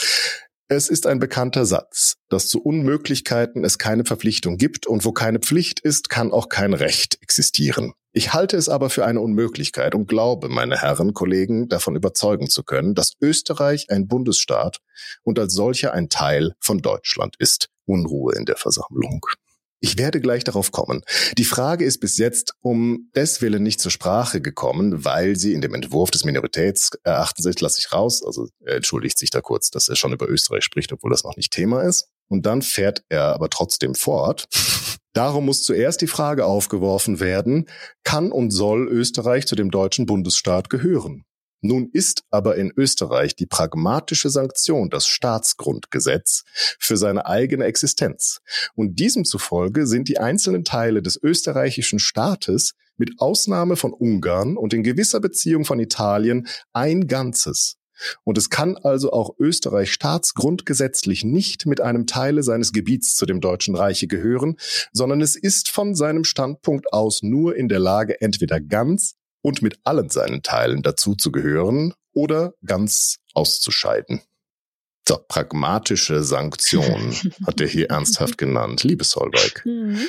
[0.76, 5.38] Es ist ein bekannter Satz, dass zu Unmöglichkeiten es keine Verpflichtung gibt und wo keine
[5.38, 7.94] Pflicht ist, kann auch kein Recht existieren.
[8.12, 12.64] Ich halte es aber für eine Unmöglichkeit und glaube, meine Herren Kollegen, davon überzeugen zu
[12.64, 14.80] können, dass Österreich ein Bundesstaat
[15.22, 17.70] und als solcher ein Teil von Deutschland ist.
[17.86, 19.28] Unruhe in der Versammlung.
[19.84, 21.02] Ich werde gleich darauf kommen.
[21.38, 25.74] Die Frage ist bis jetzt um deswillen nicht zur Sprache gekommen, weil sie in dem
[25.74, 30.14] Entwurf des Minoritätserachtens, lasse ich raus, also er entschuldigt sich da kurz, dass er schon
[30.14, 32.08] über Österreich spricht, obwohl das noch nicht Thema ist.
[32.30, 34.48] Und dann fährt er aber trotzdem fort.
[35.14, 37.68] Darum muss zuerst die Frage aufgeworfen werden,
[38.06, 41.26] kann und soll Österreich zu dem deutschen Bundesstaat gehören?
[41.66, 46.44] Nun ist aber in Österreich die pragmatische Sanktion das Staatsgrundgesetz
[46.78, 48.42] für seine eigene Existenz.
[48.76, 54.74] Und diesem zufolge sind die einzelnen Teile des österreichischen Staates mit Ausnahme von Ungarn und
[54.74, 57.78] in gewisser Beziehung von Italien ein Ganzes.
[58.26, 63.40] Und es kann also auch Österreich staatsgrundgesetzlich nicht mit einem Teile seines Gebiets zu dem
[63.40, 64.58] Deutschen Reiche gehören,
[64.92, 69.78] sondern es ist von seinem Standpunkt aus nur in der Lage, entweder ganz und mit
[69.84, 74.24] allen seinen Teilen dazu zu gehören oder ganz auszuscheiden.
[75.08, 77.16] So, pragmatische Sanktion
[77.46, 78.84] hat er hier ernsthaft genannt.
[78.84, 80.00] Liebe Solveig, mhm.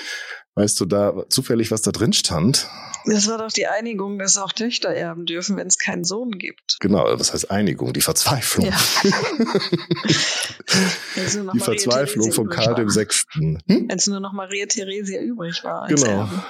[0.55, 2.69] weißt du da zufällig, was da drin stand?
[3.07, 6.77] Das war doch die Einigung, dass auch Töchter erben dürfen, wenn es keinen Sohn gibt.
[6.81, 7.93] Genau, was heißt Einigung?
[7.93, 8.67] Die Verzweiflung.
[8.67, 8.81] Ja.
[11.53, 13.61] die Verzweiflung von Karl dem Sechsten.
[13.67, 13.89] Hm?
[13.91, 15.89] Als nur noch Maria Theresia übrig war.
[15.89, 16.07] genau.
[16.07, 16.43] Erben.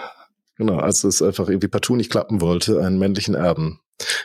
[0.57, 3.81] Genau, als es einfach irgendwie partout nicht klappen wollte, einen männlichen Erben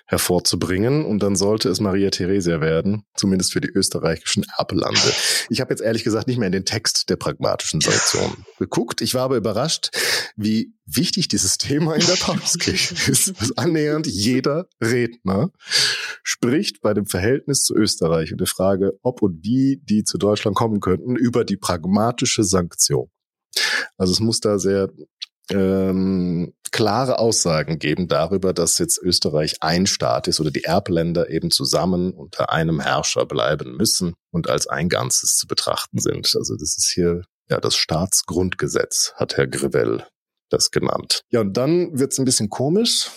[0.05, 1.05] hervorzubringen.
[1.05, 5.13] Und dann sollte es Maria Theresia werden, zumindest für die österreichischen Erblande.
[5.49, 9.01] Ich habe jetzt ehrlich gesagt nicht mehr in den Text der pragmatischen Sanktionen geguckt.
[9.01, 9.89] Ich war aber überrascht,
[10.35, 13.39] wie wichtig dieses Thema in der Paulskirche ist.
[13.39, 15.51] Dass annähernd jeder Redner
[16.23, 20.55] spricht bei dem Verhältnis zu Österreich und der Frage, ob und wie die zu Deutschland
[20.55, 23.09] kommen könnten, über die pragmatische Sanktion.
[23.97, 24.89] Also es muss da sehr
[25.51, 31.51] ähm, klare Aussagen geben darüber, dass jetzt Österreich ein Staat ist oder die Erbländer eben
[31.51, 36.31] zusammen unter einem Herrscher bleiben müssen und als ein Ganzes zu betrachten sind.
[36.35, 40.05] Also das ist hier ja das Staatsgrundgesetz, hat Herr Grivell
[40.49, 41.21] das genannt.
[41.29, 43.09] Ja, und dann wird's ein bisschen komisch.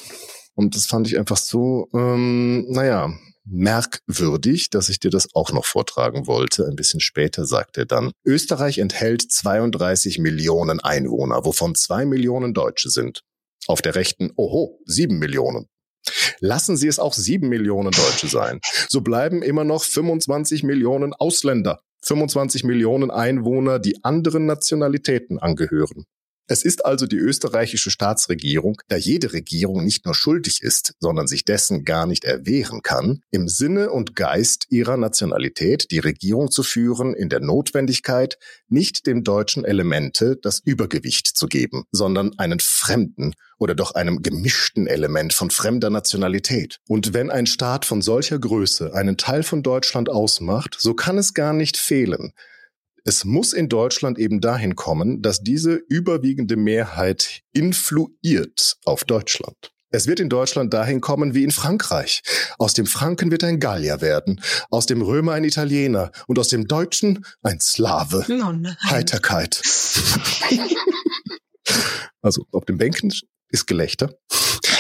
[0.55, 3.11] Und das fand ich einfach so, ähm, naja,
[3.45, 6.67] merkwürdig, dass ich dir das auch noch vortragen wollte.
[6.67, 12.91] Ein bisschen später sagt er dann, Österreich enthält 32 Millionen Einwohner, wovon zwei Millionen Deutsche
[12.91, 13.23] sind.
[13.67, 15.67] Auf der rechten, oho, sieben Millionen.
[16.41, 18.61] Lassen Sie es auch sieben Millionen Deutsche sein.
[18.89, 26.05] So bleiben immer noch 25 Millionen Ausländer, 25 Millionen Einwohner, die anderen Nationalitäten angehören.
[26.53, 31.47] Es ist also die österreichische Staatsregierung, da jede Regierung nicht nur schuldig ist, sondern sich
[31.47, 37.15] dessen gar nicht erwehren kann, im Sinne und Geist ihrer Nationalität die Regierung zu führen
[37.15, 38.37] in der Notwendigkeit,
[38.69, 44.87] nicht dem deutschen Elemente das Übergewicht zu geben, sondern einen fremden oder doch einem gemischten
[44.87, 46.81] Element von fremder Nationalität.
[46.87, 51.33] Und wenn ein Staat von solcher Größe einen Teil von Deutschland ausmacht, so kann es
[51.33, 52.35] gar nicht fehlen,
[53.05, 59.73] es muss in Deutschland eben dahin kommen, dass diese überwiegende Mehrheit influiert auf Deutschland.
[59.91, 62.23] Es wird in Deutschland dahin kommen wie in Frankreich.
[62.59, 64.41] Aus dem Franken wird ein Gallier werden,
[64.71, 68.25] aus dem Römer ein Italiener und aus dem Deutschen ein Slave.
[68.29, 69.61] Oh Heiterkeit.
[72.23, 73.13] also auf den Bänken
[73.51, 74.15] ist Gelächter.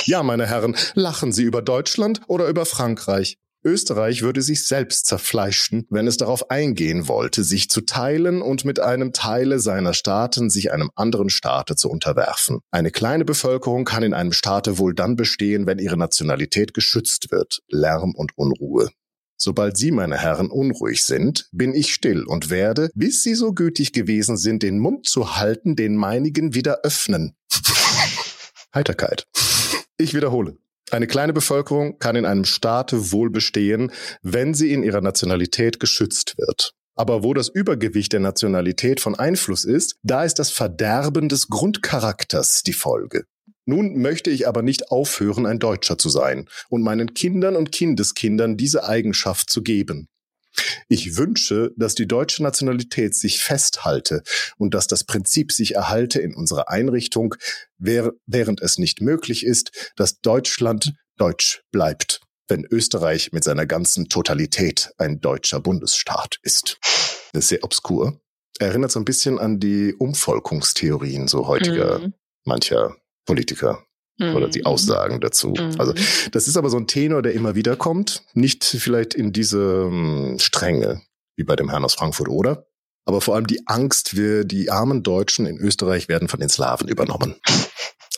[0.04, 3.36] Ja, meine Herren, lachen Sie über Deutschland oder über Frankreich?
[3.64, 8.80] Österreich würde sich selbst zerfleischen, wenn es darauf eingehen wollte, sich zu teilen und mit
[8.80, 12.60] einem Teile seiner Staaten sich einem anderen Staate zu unterwerfen.
[12.70, 17.62] Eine kleine Bevölkerung kann in einem Staate wohl dann bestehen, wenn ihre Nationalität geschützt wird.
[17.68, 18.90] Lärm und Unruhe.
[19.36, 23.92] Sobald Sie, meine Herren, unruhig sind, bin ich still und werde, bis Sie so gütig
[23.92, 27.34] gewesen sind, den Mund zu halten, den meinigen wieder öffnen.
[28.74, 29.26] Heiterkeit.
[29.98, 30.58] Ich wiederhole.
[30.90, 36.34] Eine kleine Bevölkerung kann in einem Staate wohl bestehen, wenn sie in ihrer Nationalität geschützt
[36.36, 36.74] wird.
[36.94, 42.62] Aber wo das Übergewicht der Nationalität von Einfluss ist, da ist das Verderben des Grundcharakters
[42.62, 43.24] die Folge.
[43.64, 48.56] Nun möchte ich aber nicht aufhören, ein Deutscher zu sein und meinen Kindern und Kindeskindern
[48.56, 50.08] diese Eigenschaft zu geben.
[50.88, 54.22] Ich wünsche, dass die deutsche Nationalität sich festhalte
[54.58, 57.34] und dass das Prinzip sich erhalte in unserer Einrichtung,
[57.78, 64.92] während es nicht möglich ist, dass Deutschland deutsch bleibt, wenn Österreich mit seiner ganzen Totalität
[64.98, 66.78] ein deutscher Bundesstaat ist.
[67.32, 68.20] Das ist sehr obskur.
[68.58, 72.14] Erinnert so ein bisschen an die Umvolkungstheorien so heutiger mhm.
[72.44, 73.84] mancher Politiker
[74.20, 74.66] oder die mhm.
[74.66, 75.54] Aussagen dazu.
[75.58, 75.74] Mhm.
[75.78, 75.94] Also
[76.30, 78.22] das ist aber so ein Tenor, der immer wieder kommt.
[78.34, 81.02] Nicht vielleicht in diese um, Strenge
[81.36, 82.66] wie bei dem Herrn aus Frankfurt oder,
[83.04, 86.88] aber vor allem die Angst, wir, die armen Deutschen in Österreich werden von den Slawen
[86.88, 87.36] übernommen.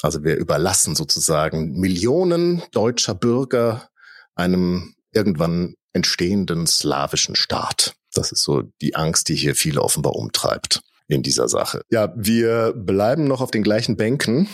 [0.02, 3.88] Also wir überlassen sozusagen Millionen deutscher Bürger
[4.34, 7.94] einem irgendwann entstehenden slawischen Staat.
[8.12, 11.82] Das ist so die Angst, die hier viele offenbar umtreibt in dieser Sache.
[11.90, 14.48] Ja, wir bleiben noch auf den gleichen Bänken.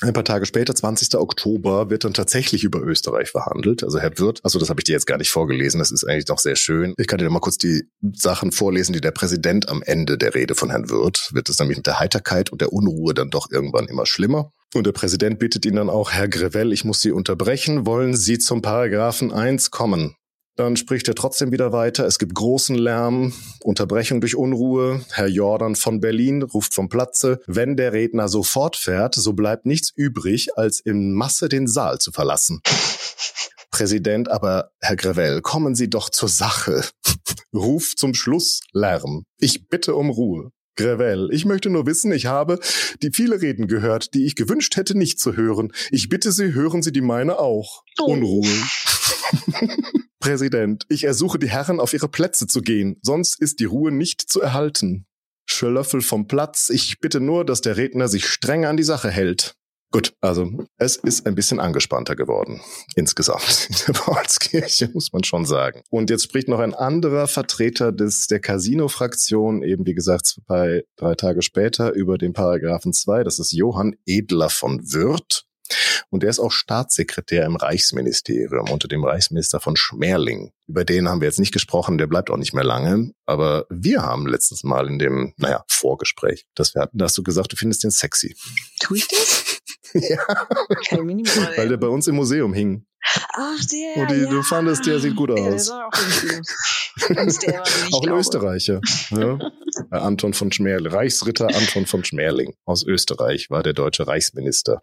[0.00, 1.16] Ein paar Tage später, 20.
[1.16, 3.82] Oktober, wird dann tatsächlich über Österreich verhandelt.
[3.82, 6.28] Also Herr Wirth, also das habe ich dir jetzt gar nicht vorgelesen, das ist eigentlich
[6.28, 6.94] noch sehr schön.
[6.98, 7.82] Ich kann dir noch mal kurz die
[8.12, 11.78] Sachen vorlesen, die der Präsident am Ende der Rede von Herrn Wirth, wird es nämlich
[11.78, 14.52] mit der Heiterkeit und der Unruhe dann doch irgendwann immer schlimmer.
[14.72, 18.38] Und der Präsident bittet ihn dann auch, Herr Grevell, ich muss Sie unterbrechen, wollen Sie
[18.38, 20.14] zum Paragraphen 1 kommen?
[20.58, 22.04] Dann spricht er trotzdem wieder weiter.
[22.04, 23.32] Es gibt großen Lärm,
[23.62, 25.04] Unterbrechung durch Unruhe.
[25.12, 27.38] Herr Jordan von Berlin ruft vom Platze.
[27.46, 32.10] Wenn der Redner so fortfährt, so bleibt nichts übrig, als in Masse den Saal zu
[32.10, 32.60] verlassen.
[33.70, 36.82] Präsident, aber Herr Grevell, kommen Sie doch zur Sache.
[37.54, 39.22] Ruf zum Schluss Lärm.
[39.38, 40.50] Ich bitte um Ruhe.
[40.74, 42.58] Grevell, ich möchte nur wissen, ich habe
[43.00, 45.72] die viele Reden gehört, die ich gewünscht hätte nicht zu hören.
[45.92, 47.84] Ich bitte Sie, hören Sie die meine auch.
[48.00, 48.06] Oh.
[48.06, 48.48] Unruhe.
[50.20, 54.20] Präsident, ich ersuche die Herren, auf ihre Plätze zu gehen, sonst ist die Ruhe nicht
[54.20, 55.06] zu erhalten.
[55.46, 59.54] Schlöffel vom Platz, ich bitte nur, dass der Redner sich streng an die Sache hält.
[59.90, 62.60] Gut, also es ist ein bisschen angespannter geworden
[62.94, 65.82] insgesamt in der Paulskirche, muss man schon sagen.
[65.88, 71.14] Und jetzt spricht noch ein anderer Vertreter des der Casino-Fraktion, eben wie gesagt zwei, drei
[71.14, 73.24] Tage später, über den Paragraphen 2.
[73.24, 75.47] Das ist Johann Edler von Würth.
[76.10, 80.52] Und der ist auch Staatssekretär im Reichsministerium unter dem Reichsminister von Schmerling.
[80.66, 83.12] Über den haben wir jetzt nicht gesprochen, der bleibt auch nicht mehr lange.
[83.26, 87.22] Aber wir haben letztens mal in dem, naja, Vorgespräch, das wir hatten, da hast du
[87.22, 88.36] gesagt, du findest den sexy.
[88.80, 89.58] Tu ich das?
[89.94, 90.18] ja.
[91.56, 92.84] Weil der bei uns im Museum hing.
[93.34, 94.02] Ach, der.
[94.02, 94.28] Und die, ja.
[94.28, 95.38] du fandest, der sieht gut aus.
[95.38, 95.90] Ja, der sah auch
[97.38, 97.62] der
[97.92, 98.80] auch ein Österreicher.
[99.10, 99.38] Ja?
[99.90, 104.80] Anton von Schmerling, Reichsritter Anton von Schmerling aus Österreich war der deutsche Reichsminister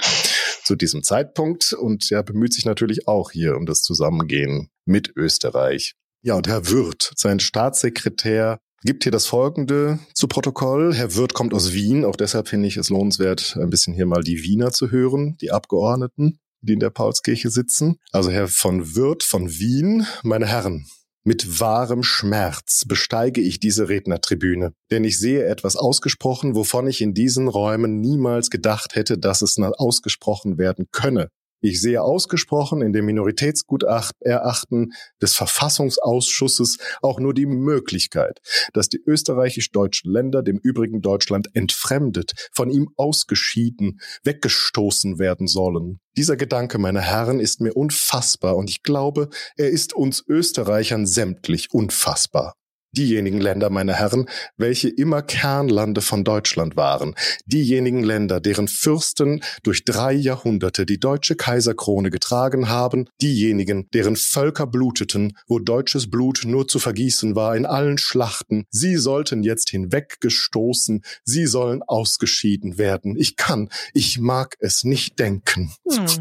[0.66, 5.93] zu diesem Zeitpunkt und ja, bemüht sich natürlich auch hier um das Zusammengehen mit Österreich.
[6.22, 10.93] Ja, und Herr Wirth, sein Staatssekretär, gibt hier das Folgende zu Protokoll.
[10.93, 14.24] Herr Wirth kommt aus Wien, auch deshalb finde ich es lohnenswert, ein bisschen hier mal
[14.24, 17.97] die Wiener zu hören, die Abgeordneten die in der Paulskirche sitzen.
[18.11, 20.88] Also Herr von Wirth von Wien, meine Herren,
[21.26, 27.13] mit wahrem Schmerz besteige ich diese Rednertribüne, denn ich sehe etwas ausgesprochen, wovon ich in
[27.13, 31.30] diesen Räumen niemals gedacht hätte, dass es ausgesprochen werden könne.
[31.66, 38.39] Ich sehe ausgesprochen in dem Minoritätsgutachten des Verfassungsausschusses auch nur die Möglichkeit,
[38.74, 45.99] dass die österreichisch-deutschen Länder dem übrigen Deutschland entfremdet, von ihm ausgeschieden, weggestoßen werden sollen.
[46.16, 51.74] Dieser Gedanke, meine Herren, ist mir unfassbar und ich glaube, er ist uns Österreichern sämtlich
[51.74, 52.53] unfassbar
[52.98, 54.28] diejenigen Länder, meine Herren,
[54.58, 57.16] welche immer Kernlande von Deutschland waren,
[57.46, 64.68] diejenigen Länder, deren Fürsten durch drei Jahrhunderte die deutsche Kaiserkrone getragen haben, diejenigen, deren Völker
[64.68, 71.04] bluteten, wo deutsches Blut nur zu vergießen war in allen Schlachten, sie sollten jetzt hinweggestoßen,
[71.24, 73.16] sie sollen ausgeschieden werden.
[73.18, 75.74] Ich kann, ich mag es nicht denken.
[75.89, 76.06] Hm.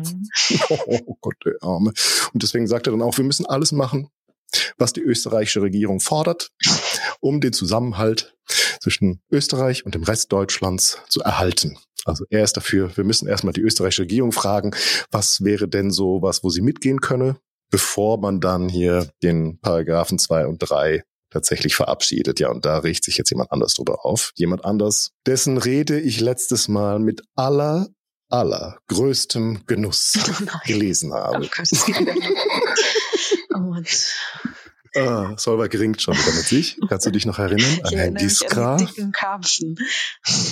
[1.06, 1.92] Oh Gott, der Arme.
[2.32, 4.08] Und deswegen sagt er dann auch, wir müssen alles machen,
[4.78, 6.50] was die österreichische Regierung fordert,
[7.20, 8.34] um den Zusammenhalt
[8.80, 11.78] zwischen Österreich und dem Rest Deutschlands zu erhalten.
[12.04, 14.72] Also er ist dafür, wir müssen erstmal die österreichische Regierung fragen,
[15.10, 17.36] was wäre denn so was, wo sie mitgehen könne,
[17.70, 22.40] bevor man dann hier den Paragraphen zwei und drei tatsächlich verabschiedet.
[22.40, 24.32] Ja, und da riecht sich jetzt jemand anders drüber auf.
[24.36, 27.88] Jemand anders, dessen Rede ich letztes Mal mit aller,
[28.28, 31.48] aller größtem Genuss oh gelesen habe.
[33.56, 33.86] Oh Mann.
[34.96, 36.78] Ah, Solver geringt schon wieder mit sich.
[36.88, 38.76] Kannst du dich noch erinnern an Herrn Giskra?
[38.76, 39.76] Die dicken Karpfen.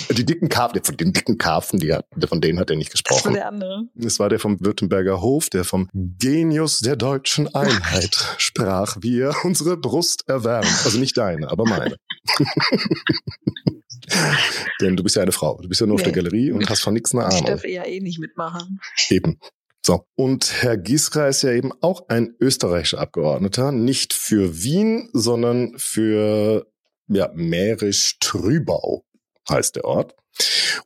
[0.09, 3.19] Die dicken Karpfen, von den dicken Karpfen, die hat, von denen hat er nicht gesprochen.
[3.23, 3.83] Das war der andere.
[3.95, 9.33] Das war der vom Württemberger Hof, der vom Genius der deutschen Einheit sprach, wie er
[9.45, 10.67] unsere Brust erwärmt.
[10.83, 11.95] Also nicht deine, aber meine.
[14.81, 15.59] Denn du bist ja eine Frau.
[15.61, 16.01] Du bist ja nur nee.
[16.01, 17.39] auf der Galerie und hast von nichts eine Ahnung.
[17.39, 18.79] Ich darf ja eh nicht mitmachen.
[19.09, 19.39] Eben.
[19.85, 25.73] So, und Herr Giesra ist ja eben auch ein österreichischer Abgeordneter, nicht für Wien, sondern
[25.77, 26.65] für
[27.09, 29.03] ja, Mährisch-Trübau
[29.49, 30.15] heißt der Ort.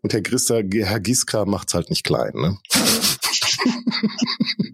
[0.02, 2.58] Und Herr, Christa, Herr Giskra macht's halt nicht klein, ne?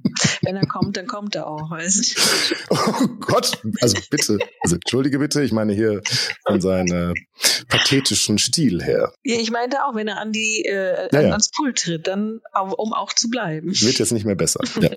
[0.44, 2.56] Wenn er kommt, dann kommt er auch, weißt du.
[2.70, 6.02] Oh Gott, also bitte, also entschuldige bitte, ich meine hier
[6.46, 7.14] von seinem
[7.68, 9.14] pathetischen Stil her.
[9.24, 11.30] Ja, ich meinte auch, wenn er an die äh, ja, ja.
[11.32, 13.70] ans Pult tritt, dann um auch zu bleiben.
[13.70, 14.60] Wird jetzt nicht mehr besser.
[14.82, 14.90] Ja.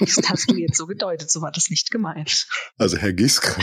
[0.00, 2.46] das hast du jetzt so gedeutet, so war das nicht gemeint.
[2.76, 3.62] Also Herr Giskra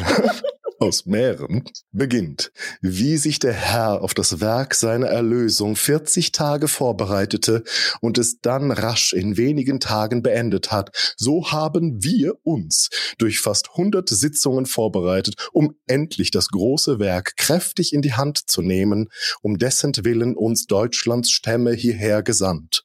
[0.80, 2.52] aus Mähren beginnt,
[2.82, 7.64] wie sich der Herr auf das Werk seiner Erlösung 40 Tage vorbereitete
[8.02, 13.70] und es dann rasch in wenigen Tagen beendet hat, so haben wir uns durch fast
[13.72, 19.10] 100 Sitzungen vorbereitet, um endlich das große Werk kräftig in die Hand zu nehmen,
[19.42, 22.85] um dessen Willen uns Deutschlands Stämme hierher gesandt.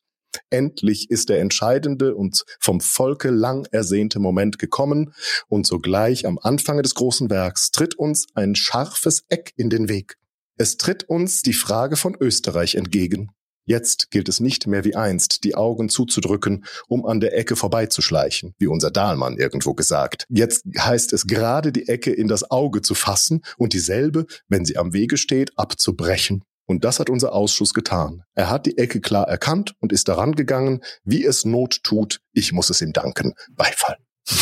[0.50, 5.12] Endlich ist der entscheidende und vom Volke lang ersehnte Moment gekommen
[5.48, 10.16] und sogleich am Anfange des großen Werks tritt uns ein scharfes Eck in den Weg.
[10.56, 13.30] Es tritt uns die Frage von Österreich entgegen.
[13.70, 18.54] Jetzt gilt es nicht mehr wie einst, die Augen zuzudrücken, um an der Ecke vorbeizuschleichen,
[18.58, 20.26] wie unser Dahlmann irgendwo gesagt.
[20.28, 24.76] Jetzt heißt es gerade die Ecke in das Auge zu fassen und dieselbe, wenn sie
[24.76, 26.42] am Wege steht, abzubrechen.
[26.70, 28.22] Und das hat unser Ausschuss getan.
[28.36, 32.20] Er hat die Ecke klar erkannt und ist daran gegangen, wie es Not tut.
[32.32, 33.34] Ich muss es ihm danken.
[33.50, 33.96] Beifall.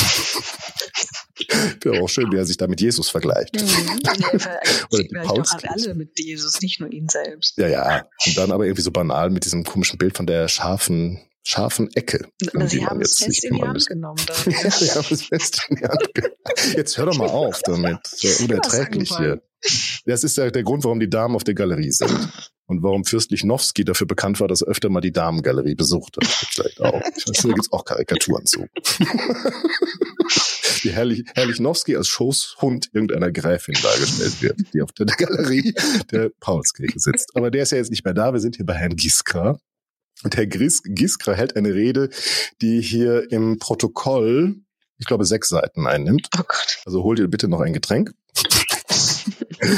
[1.80, 3.54] Wäre auch schön, wie er sich da mit Jesus vergleicht.
[3.54, 3.62] Mhm.
[4.92, 7.56] Oder die alle mit Jesus, nicht nur ihn selbst.
[7.56, 8.06] Ja, ja.
[8.26, 12.28] Und dann aber irgendwie so banal mit diesem komischen Bild von der scharfen scharfen Ecke.
[12.66, 14.20] Sie haben es fest in die Hand genommen.
[14.46, 16.34] ja, Sie haben es fest in die Hand genommen.
[16.76, 18.06] Jetzt hör doch mal auf damit.
[18.06, 19.42] So unerträglich hier.
[20.04, 22.10] Das ist ja der Grund, warum die Damen auf der Galerie sind.
[22.66, 26.26] Und warum Fürst Lichnowsky dafür bekannt war, dass er öfter mal die Damengalerie besucht hat.
[26.26, 27.00] Vielleicht auch.
[27.16, 28.66] Ich weiß, da gibt's auch Karikaturen zu.
[30.82, 35.74] Wie Herrlich, Herr Lichnowsky als Schoßhund irgendeiner Gräfin dargestellt wird, die auf der Galerie
[36.12, 37.34] der Paulskirche sitzt.
[37.34, 38.34] Aber der ist ja jetzt nicht mehr da.
[38.34, 39.58] Wir sind hier bei Herrn Giskra.
[40.24, 42.10] Und Herr Giskra hält eine Rede,
[42.60, 44.56] die hier im Protokoll,
[44.98, 46.28] ich glaube, sechs Seiten einnimmt.
[46.36, 46.80] Oh Gott.
[46.84, 48.12] Also hol dir bitte noch ein Getränk.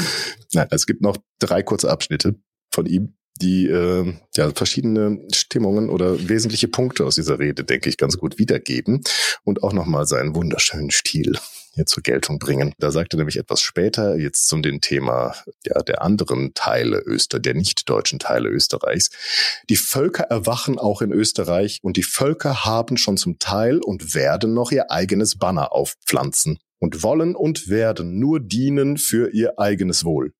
[0.53, 2.35] Nein, es gibt noch drei kurze Abschnitte
[2.71, 7.97] von ihm, die äh, ja verschiedene Stimmungen oder wesentliche Punkte aus dieser Rede, denke ich,
[7.97, 9.01] ganz gut wiedergeben
[9.43, 11.37] und auch nochmal seinen wunderschönen Stil
[11.73, 12.73] hier zur Geltung bringen.
[12.79, 17.53] Da sagte nämlich etwas später jetzt zum den Thema ja, der anderen Teile Öster, der
[17.53, 19.09] nicht deutschen Teile Österreichs.
[19.69, 24.53] Die Völker erwachen auch in Österreich und die Völker haben schon zum Teil und werden
[24.53, 30.33] noch ihr eigenes Banner aufpflanzen und wollen und werden nur dienen für ihr eigenes Wohl,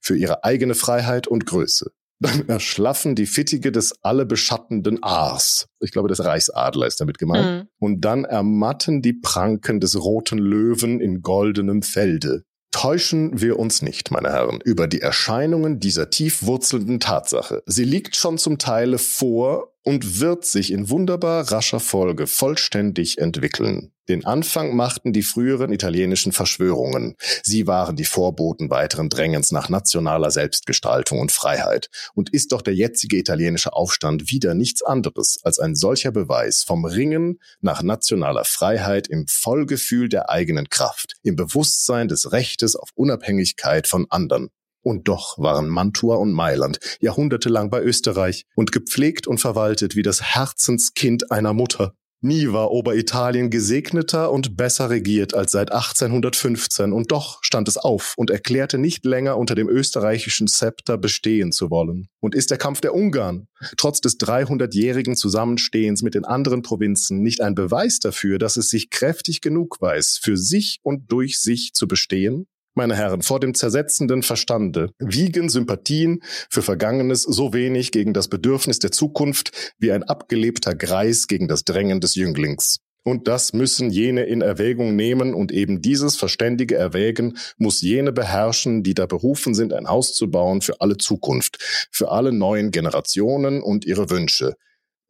[0.00, 1.92] für ihre eigene Freiheit und Größe.
[2.24, 5.68] Dann erschlaffen die Fittige des alle beschattenden Aars.
[5.80, 7.64] Ich glaube, das Reichsadler ist damit gemeint.
[7.64, 7.68] Mhm.
[7.78, 12.44] Und dann ermatten die Pranken des roten Löwen in goldenem Felde.
[12.70, 17.62] Täuschen wir uns nicht, meine Herren, über die Erscheinungen dieser tiefwurzelnden Tatsache.
[17.66, 23.92] Sie liegt schon zum Teile vor und wird sich in wunderbar rascher Folge vollständig entwickeln.
[24.08, 27.16] Den Anfang machten die früheren italienischen Verschwörungen.
[27.42, 31.88] Sie waren die Vorboten weiteren Drängens nach nationaler Selbstgestaltung und Freiheit.
[32.14, 36.84] Und ist doch der jetzige italienische Aufstand wieder nichts anderes als ein solcher Beweis vom
[36.84, 43.86] Ringen nach nationaler Freiheit im Vollgefühl der eigenen Kraft, im Bewusstsein des Rechtes auf Unabhängigkeit
[43.86, 44.50] von anderen.
[44.84, 50.22] Und doch waren Mantua und Mailand jahrhundertelang bei Österreich und gepflegt und verwaltet wie das
[50.22, 51.94] Herzenskind einer Mutter.
[52.20, 58.14] Nie war Oberitalien gesegneter und besser regiert als seit 1815 und doch stand es auf
[58.16, 62.08] und erklärte nicht länger unter dem österreichischen Zepter bestehen zu wollen.
[62.20, 67.42] Und ist der Kampf der Ungarn trotz des 300-jährigen Zusammenstehens mit den anderen Provinzen nicht
[67.42, 71.86] ein Beweis dafür, dass es sich kräftig genug weiß, für sich und durch sich zu
[71.86, 72.46] bestehen?
[72.74, 76.20] Meine Herren, vor dem zersetzenden Verstande wiegen Sympathien
[76.50, 81.64] für Vergangenes so wenig gegen das Bedürfnis der Zukunft wie ein abgelebter Greis gegen das
[81.64, 82.78] Drängen des Jünglings.
[83.06, 88.82] Und das müssen jene in Erwägung nehmen und eben dieses verständige Erwägen muss jene beherrschen,
[88.82, 93.62] die da berufen sind, ein Haus zu bauen für alle Zukunft, für alle neuen Generationen
[93.62, 94.54] und ihre Wünsche.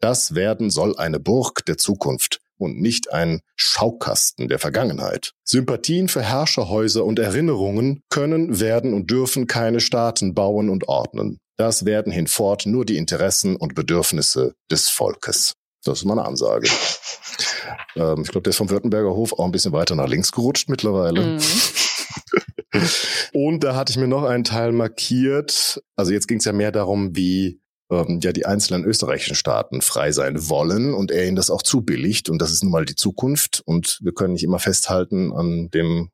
[0.01, 5.33] Das werden soll eine Burg der Zukunft und nicht ein Schaukasten der Vergangenheit.
[5.45, 11.39] Sympathien für Herrscherhäuser und Erinnerungen können, werden und dürfen keine Staaten bauen und ordnen.
[11.57, 15.55] Das werden hinfort nur die Interessen und Bedürfnisse des Volkes.
[15.85, 16.69] Das ist meine Ansage.
[17.97, 20.69] ähm, ich glaube, der ist vom Württemberger Hof auch ein bisschen weiter nach links gerutscht
[20.69, 21.21] mittlerweile.
[21.23, 21.41] Mhm.
[23.33, 25.83] und da hatte ich mir noch einen Teil markiert.
[25.95, 27.61] Also jetzt ging es ja mehr darum, wie
[27.95, 32.29] ähm, ja die einzelnen österreichischen Staaten frei sein wollen und er ihnen das auch zubilligt.
[32.29, 33.63] Und das ist nun mal die Zukunft.
[33.65, 36.11] Und wir können nicht immer festhalten an dem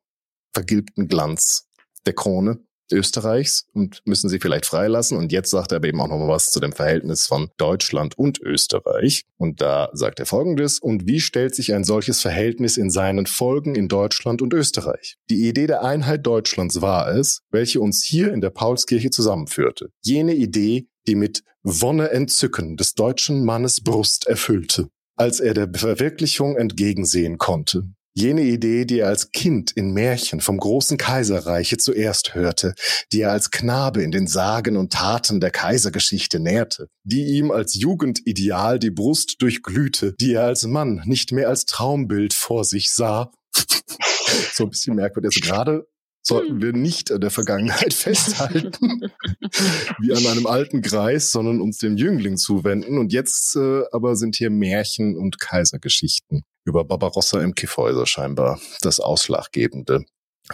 [0.53, 1.67] vergilbten Glanz
[2.05, 2.59] der Krone.
[2.91, 5.17] Österreichs und müssen sie vielleicht freilassen.
[5.17, 8.17] Und jetzt sagt er aber eben auch noch mal was zu dem Verhältnis von Deutschland
[8.17, 9.23] und Österreich.
[9.37, 10.79] Und da sagt er Folgendes.
[10.79, 15.17] Und wie stellt sich ein solches Verhältnis in seinen Folgen in Deutschland und Österreich?
[15.29, 19.89] Die Idee der Einheit Deutschlands war es, welche uns hier in der Paulskirche zusammenführte.
[20.03, 26.57] Jene Idee, die mit Wonne Entzücken des deutschen Mannes Brust erfüllte, als er der Verwirklichung
[26.57, 27.83] entgegensehen konnte.
[28.13, 32.73] Jene Idee, die er als Kind in Märchen vom großen Kaiserreiche zuerst hörte,
[33.13, 37.73] die er als Knabe in den Sagen und Taten der Kaisergeschichte nährte, die ihm als
[37.75, 43.31] Jugendideal die Brust durchglühte, die er als Mann nicht mehr als Traumbild vor sich sah.
[44.53, 45.41] so ein bisschen merkwürdig.
[45.41, 45.87] Also gerade
[46.23, 46.61] sollten hm.
[46.61, 49.09] wir nicht an der Vergangenheit festhalten,
[49.99, 52.97] wie an einem alten Greis, sondern uns dem Jüngling zuwenden.
[52.97, 58.99] Und jetzt äh, aber sind hier Märchen und Kaisergeschichten über Barbarossa im Kiffhäuser scheinbar das
[58.99, 60.05] Ausschlaggebende.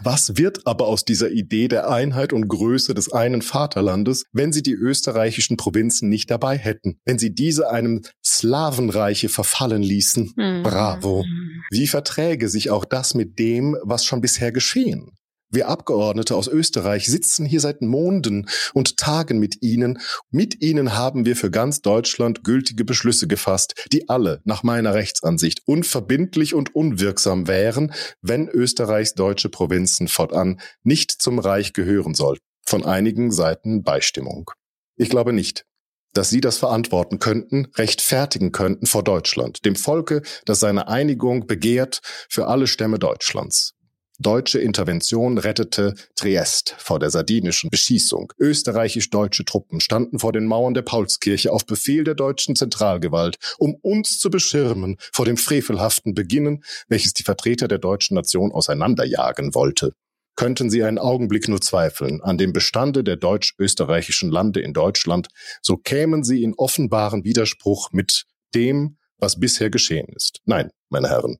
[0.03, 4.61] Was wird aber aus dieser Idee der Einheit und Größe des einen Vaterlandes, wenn sie
[4.61, 10.33] die österreichischen Provinzen nicht dabei hätten, wenn sie diese einem Slavenreiche verfallen ließen?
[10.35, 10.63] Mhm.
[10.63, 11.25] Bravo.
[11.71, 15.11] Wie verträge sich auch das mit dem, was schon bisher geschehen?
[15.49, 19.99] Wir Abgeordnete aus Österreich sitzen hier seit Monden und tagen mit Ihnen.
[20.29, 25.61] Mit Ihnen haben wir für ganz Deutschland gültige Beschlüsse gefasst, die alle nach meiner Rechtsansicht
[25.65, 32.43] unverbindlich und unwirksam wären, wenn Österreichs deutsche Provinzen fortan nicht zum Reich gehören sollten.
[32.65, 34.51] Von einigen Seiten Beistimmung.
[34.97, 35.65] Ich glaube nicht,
[36.13, 42.01] dass sie das verantworten könnten, rechtfertigen könnten vor Deutschland, dem Volke, das seine Einigung begehrt
[42.29, 43.76] für alle Stämme Deutschlands.
[44.19, 48.33] Deutsche Intervention rettete Triest vor der sardinischen Beschießung.
[48.39, 54.17] Österreichisch-deutsche Truppen standen vor den Mauern der Paulskirche auf Befehl der deutschen Zentralgewalt, um uns
[54.17, 59.93] zu beschirmen vor dem frevelhaften Beginnen, welches die Vertreter der deutschen Nation auseinanderjagen wollte.
[60.35, 65.27] Könnten Sie einen Augenblick nur zweifeln an dem Bestande der deutsch-österreichischen Lande in Deutschland,
[65.61, 68.23] so kämen Sie in offenbaren Widerspruch mit
[68.55, 70.39] dem, was bisher geschehen ist.
[70.45, 71.37] Nein, meine Herren,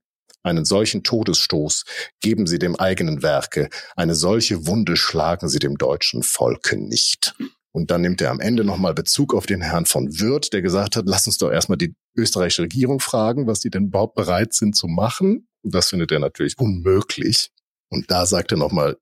[0.47, 1.83] einen solchen Todesstoß
[2.21, 7.35] geben sie dem eigenen Werke, eine solche Wunde schlagen sie dem deutschen Volke nicht.
[7.71, 10.95] Und dann nimmt er am Ende nochmal Bezug auf den Herrn von Wirth, der gesagt
[10.95, 14.75] hat, lass uns doch erstmal die österreichische Regierung fragen, was die denn überhaupt bereit sind
[14.75, 15.47] zu machen.
[15.61, 17.51] Das findet er natürlich unmöglich.
[17.89, 18.97] Und da sagt er nochmal,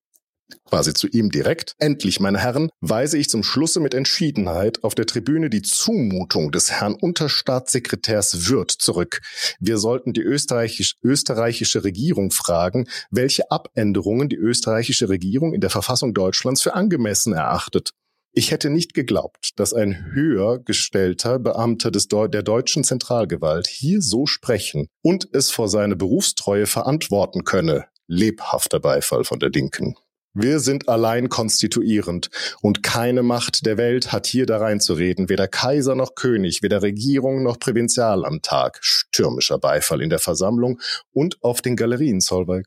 [0.65, 1.75] quasi zu ihm direkt.
[1.79, 6.71] Endlich, meine Herren, weise ich zum Schlusse mit Entschiedenheit auf der Tribüne die Zumutung des
[6.71, 9.21] Herrn Unterstaatssekretärs Wirth zurück.
[9.59, 16.13] Wir sollten die österreichisch, österreichische Regierung fragen, welche Abänderungen die österreichische Regierung in der Verfassung
[16.13, 17.91] Deutschlands für angemessen erachtet.
[18.37, 24.01] Ich hätte nicht geglaubt, dass ein höher gestellter Beamter des Deu der deutschen Zentralgewalt hier
[24.01, 27.85] so sprechen und es vor seine Berufstreue verantworten könne.
[28.07, 29.95] Lebhafter Beifall von der Linken.
[30.37, 32.29] Wir sind allein konstituierend
[32.61, 37.41] und keine Macht der Welt hat hier da reinzureden, weder Kaiser noch König, weder Regierung
[37.41, 38.79] noch Provinziallandtag.
[38.81, 40.81] Stürmischer Beifall in der Versammlung
[41.13, 42.65] und auf den Galerien, Zollberg.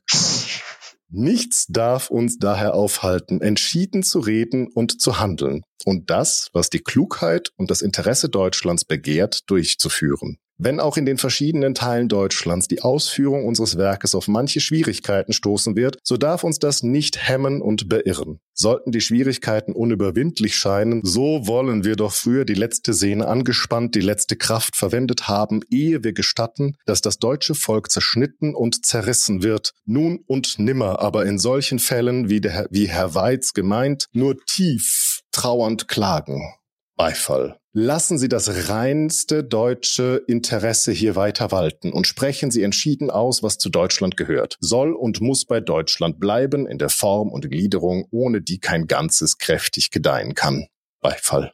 [1.09, 6.79] Nichts darf uns daher aufhalten, entschieden zu reden und zu handeln und das, was die
[6.79, 10.39] Klugheit und das Interesse Deutschlands begehrt, durchzuführen.
[10.61, 15.77] Wenn auch in den verschiedenen Teilen Deutschlands die Ausführung unseres Werkes auf manche Schwierigkeiten stoßen
[15.77, 18.41] wird, so darf uns das nicht hemmen und beirren.
[18.53, 24.01] Sollten die Schwierigkeiten unüberwindlich scheinen, so wollen wir doch früher die letzte Sehne angespannt, die
[24.01, 29.71] letzte Kraft verwendet haben, ehe wir gestatten, dass das deutsche Volk zerschnitten und zerrissen wird.
[29.85, 35.21] Nun und nimmer, aber in solchen Fällen, wie, der, wie Herr Weiz gemeint, nur tief
[35.31, 36.53] trauernd klagen.
[36.97, 37.58] Beifall.
[37.71, 43.59] Lassen Sie das reinste deutsche Interesse hier weiter walten und sprechen Sie entschieden aus, was
[43.59, 44.57] zu Deutschland gehört.
[44.59, 49.37] Soll und muss bei Deutschland bleiben in der Form und Gliederung, ohne die kein Ganzes
[49.37, 50.65] kräftig gedeihen kann.
[50.99, 51.53] Beifall.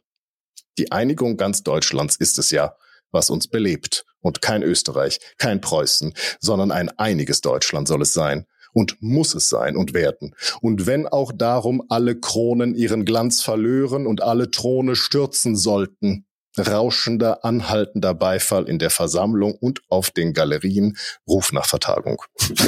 [0.78, 2.74] Die Einigung ganz Deutschlands ist es ja,
[3.10, 4.06] was uns belebt.
[4.20, 8.46] Und kein Österreich, kein Preußen, sondern ein einiges Deutschland soll es sein
[8.76, 10.34] und muss es sein und werden.
[10.60, 16.26] Und wenn auch darum alle Kronen ihren Glanz verlören und alle Throne stürzen sollten,
[16.58, 22.20] rauschender, anhaltender Beifall in der Versammlung und auf den Galerien, Ruf nach Vertagung.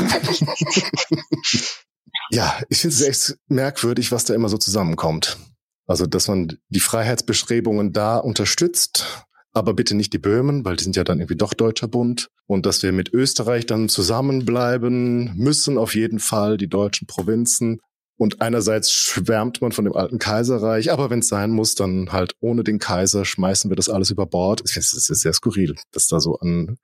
[2.30, 5.36] ja, ich finde es echt merkwürdig, was da immer so zusammenkommt.
[5.86, 9.26] Also, dass man die Freiheitsbestrebungen da unterstützt,
[9.58, 12.28] aber bitte nicht die Böhmen, weil die sind ja dann irgendwie doch Deutscher Bund.
[12.46, 17.80] Und dass wir mit Österreich dann zusammenbleiben müssen, auf jeden Fall, die deutschen Provinzen.
[18.16, 22.34] Und einerseits schwärmt man von dem alten Kaiserreich, aber wenn es sein muss, dann halt
[22.40, 24.60] ohne den Kaiser schmeißen wir das alles über Bord.
[24.64, 26.78] Es ist sehr skurril, dass da so an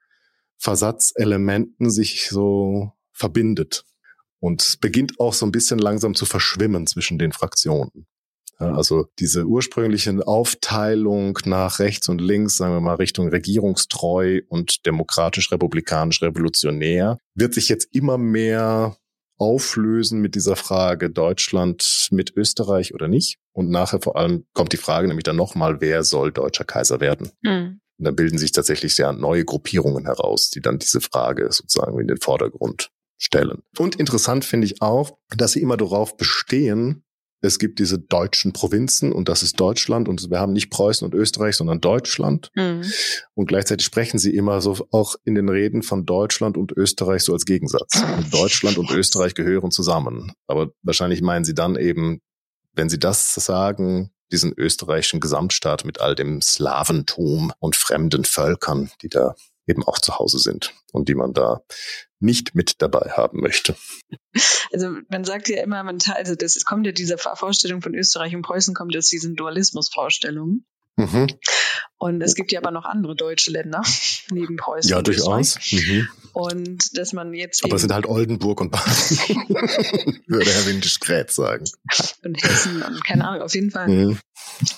[0.57, 3.83] Versatzelementen sich so verbindet.
[4.39, 8.05] Und beginnt auch so ein bisschen langsam zu verschwimmen zwischen den Fraktionen.
[8.57, 17.19] Also diese ursprüngliche Aufteilung nach rechts und links, sagen wir mal Richtung regierungstreu und demokratisch-republikanisch-revolutionär,
[17.35, 18.97] wird sich jetzt immer mehr
[19.37, 23.37] auflösen mit dieser Frage Deutschland mit Österreich oder nicht.
[23.51, 27.31] Und nachher vor allem kommt die Frage nämlich dann nochmal, wer soll deutscher Kaiser werden?
[27.41, 27.81] Mhm.
[27.97, 32.07] Und dann bilden sich tatsächlich sehr neue Gruppierungen heraus, die dann diese Frage sozusagen in
[32.07, 33.61] den Vordergrund stellen.
[33.77, 37.04] Und interessant finde ich auch, dass sie immer darauf bestehen,
[37.45, 41.13] es gibt diese deutschen Provinzen und das ist Deutschland und wir haben nicht Preußen und
[41.13, 42.51] Österreich, sondern Deutschland.
[42.55, 42.83] Mhm.
[43.33, 47.33] Und gleichzeitig sprechen sie immer so auch in den Reden von Deutschland und Österreich so
[47.33, 48.01] als Gegensatz.
[48.17, 50.33] Und Deutschland und Österreich gehören zusammen.
[50.47, 52.21] Aber wahrscheinlich meinen sie dann eben,
[52.73, 59.09] wenn sie das sagen, diesen österreichischen Gesamtstaat mit all dem Slaventum und fremden Völkern, die
[59.09, 59.35] da
[59.67, 61.61] eben auch zu Hause sind und die man da
[62.19, 63.75] nicht mit dabei haben möchte.
[64.71, 68.41] Also man sagt ja immer, man also das kommt ja diese Vorstellung von Österreich und
[68.41, 70.65] Preußen kommt aus diesen Dualismusvorstellungen.
[70.97, 71.27] Mhm.
[71.97, 73.83] Und es gibt ja aber noch andere deutsche Länder
[74.31, 74.89] neben Preußen.
[74.89, 75.59] Ja, durchaus.
[75.71, 76.07] Mhm.
[76.33, 77.63] Und dass man jetzt.
[77.63, 78.85] Aber es sind halt Oldenburg und Baden,
[80.27, 81.65] würde Herr Windisch Grätz sagen.
[82.23, 83.87] Und Hessen und keine Ahnung, auf jeden Fall.
[83.87, 84.19] Mhm.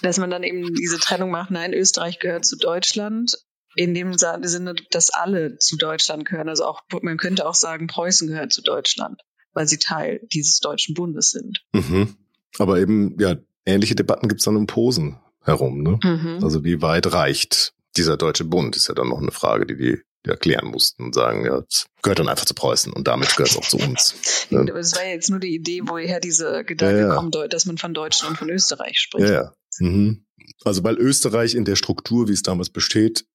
[0.01, 3.37] Dass man dann eben diese Trennung macht, nein, Österreich gehört zu Deutschland
[3.77, 6.49] in dem Sinne, dass alle zu Deutschland gehören.
[6.49, 9.21] Also auch, man könnte auch sagen, Preußen gehört zu Deutschland,
[9.53, 11.63] weil sie Teil dieses deutschen Bundes sind.
[11.73, 12.17] Mhm.
[12.57, 15.83] Aber eben, ja, ähnliche Debatten gibt es dann um Posen herum.
[15.83, 15.99] Ne?
[16.03, 16.39] Mhm.
[16.43, 20.01] Also wie weit reicht dieser deutsche Bund, ist ja dann noch eine Frage, die die
[20.29, 23.57] erklären mussten und sagen, ja, es gehört dann einfach zu Preußen und damit gehört es
[23.57, 24.15] auch zu uns.
[24.49, 24.63] Ne?
[24.65, 27.15] Das war ja jetzt nur die Idee, woher diese Gedanke ja, ja.
[27.15, 29.27] kommt, dass man von Deutschland und von Österreich spricht.
[29.27, 29.53] Ja, ja.
[29.79, 30.25] Mhm.
[30.63, 33.25] Also weil Österreich in der Struktur, wie es damals besteht,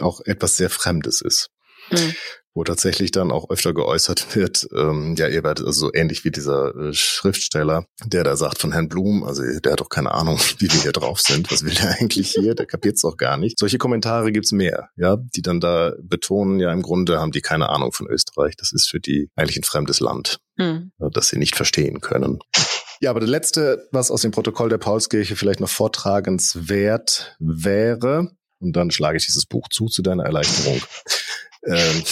[0.00, 1.50] auch etwas sehr Fremdes ist.
[1.90, 2.14] Mhm.
[2.54, 6.30] Wo tatsächlich dann auch öfter geäußert wird, ähm, ja, ihr werdet also so ähnlich wie
[6.30, 10.38] dieser äh, Schriftsteller, der da sagt von Herrn Blum, also der hat doch keine Ahnung,
[10.58, 13.58] wie wir hier drauf sind, was will der eigentlich hier, der kapiert's doch gar nicht.
[13.58, 17.68] Solche Kommentare gibt's mehr, ja, die dann da betonen, ja, im Grunde haben die keine
[17.68, 20.92] Ahnung von Österreich, das ist für die eigentlich ein fremdes Land, mhm.
[21.12, 22.40] das sie nicht verstehen können.
[23.00, 28.74] Ja, aber das letzte, was aus dem Protokoll der Paulskirche vielleicht noch vortragenswert wäre, und
[28.74, 30.80] dann schlage ich dieses Buch zu zu deiner Erleichterung.
[31.64, 32.02] Ähm,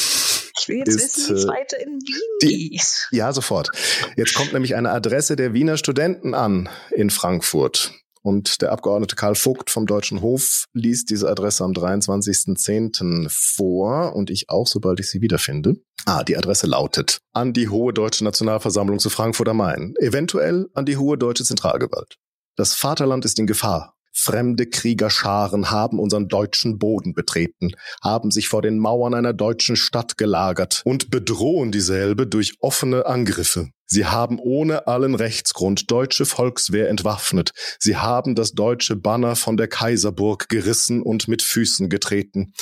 [0.59, 2.81] ich will jetzt ist, wissen, wie es äh, weiter in Wien die.
[3.13, 3.71] Ja, sofort.
[4.17, 7.93] Jetzt kommt nämlich eine Adresse der Wiener Studenten an in Frankfurt.
[8.23, 13.29] Und der Abgeordnete Karl Vogt vom Deutschen Hof liest diese Adresse am 23.10.
[13.31, 15.77] vor und ich auch, sobald ich sie wiederfinde.
[16.07, 20.87] Ah, die Adresse lautet an die Hohe Deutsche Nationalversammlung zu Frankfurt am Main, eventuell an
[20.87, 22.17] die Hohe Deutsche Zentralgewalt.
[22.57, 23.96] Das Vaterland ist in Gefahr.
[24.19, 27.73] Fremde Kriegerscharen haben unseren deutschen Boden betreten,
[28.03, 33.69] haben sich vor den Mauern einer deutschen Stadt gelagert und bedrohen dieselbe durch offene Angriffe.
[33.85, 37.53] Sie haben ohne allen Rechtsgrund deutsche Volkswehr entwaffnet.
[37.79, 42.53] Sie haben das deutsche Banner von der Kaiserburg gerissen und mit Füßen getreten.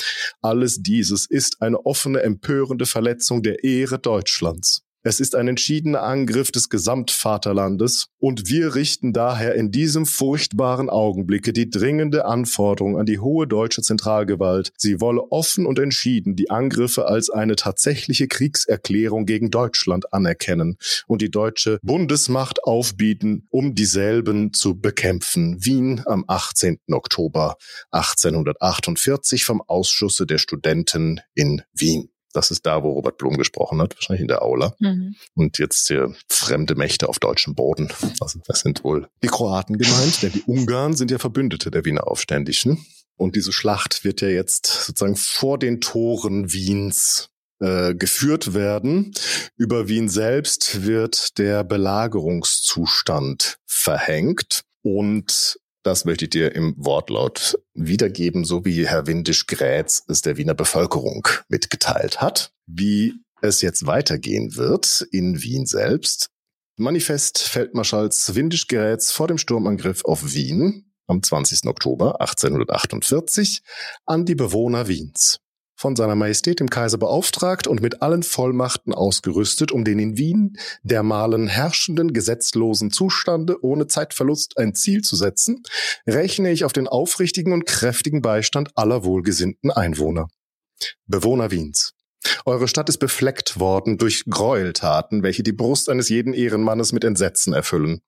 [0.41, 4.84] Alles dieses ist eine offene, empörende Verletzung der Ehre Deutschlands.
[5.07, 11.53] Es ist ein entschiedener Angriff des Gesamtvaterlandes und wir richten daher in diesem furchtbaren Augenblicke
[11.53, 17.07] die dringende Anforderung an die hohe deutsche Zentralgewalt, sie wolle offen und entschieden die Angriffe
[17.07, 24.79] als eine tatsächliche Kriegserklärung gegen Deutschland anerkennen und die deutsche Bundesmacht aufbieten, um dieselben zu
[24.79, 25.63] bekämpfen.
[25.63, 26.79] Wien am 18.
[26.91, 27.57] Oktober
[27.91, 32.09] 1848 vom Ausschusse der Studenten in Wien.
[32.35, 34.75] Das ist da, wo Robert Blum gesprochen hat, wahrscheinlich in der Aula.
[34.79, 35.15] Mhm.
[35.35, 37.89] Und jetzt hier fremde Mächte auf deutschem Boden.
[38.19, 42.07] Also das sind wohl die Kroaten gemeint, denn die Ungarn sind ja Verbündete der Wiener
[42.07, 42.85] Aufständischen.
[43.17, 47.29] Und diese Schlacht wird ja jetzt sozusagen vor den Toren Wiens
[47.59, 49.13] äh, geführt werden.
[49.55, 54.63] Über Wien selbst wird der Belagerungszustand verhängt.
[54.81, 60.55] Und das möchte ich dir im Wortlaut wiedergeben, so wie Herr Windisch-Grätz es der Wiener
[60.55, 62.51] Bevölkerung mitgeteilt hat.
[62.65, 66.29] Wie es jetzt weitergehen wird in Wien selbst.
[66.77, 71.67] Manifest Feldmarschalls Windisch-Grätz vor dem Sturmangriff auf Wien am 20.
[71.67, 73.61] Oktober 1848
[74.07, 75.39] an die Bewohner Wiens
[75.75, 80.57] von seiner Majestät dem Kaiser beauftragt und mit allen Vollmachten ausgerüstet, um den in Wien
[80.83, 85.63] dermalen herrschenden gesetzlosen Zustande ohne Zeitverlust ein Ziel zu setzen,
[86.07, 90.27] rechne ich auf den aufrichtigen und kräftigen Beistand aller wohlgesinnten Einwohner.
[91.07, 91.93] Bewohner Wiens.
[92.45, 97.53] Eure Stadt ist befleckt worden durch Gräueltaten, welche die Brust eines jeden Ehrenmannes mit Entsetzen
[97.53, 98.01] erfüllen.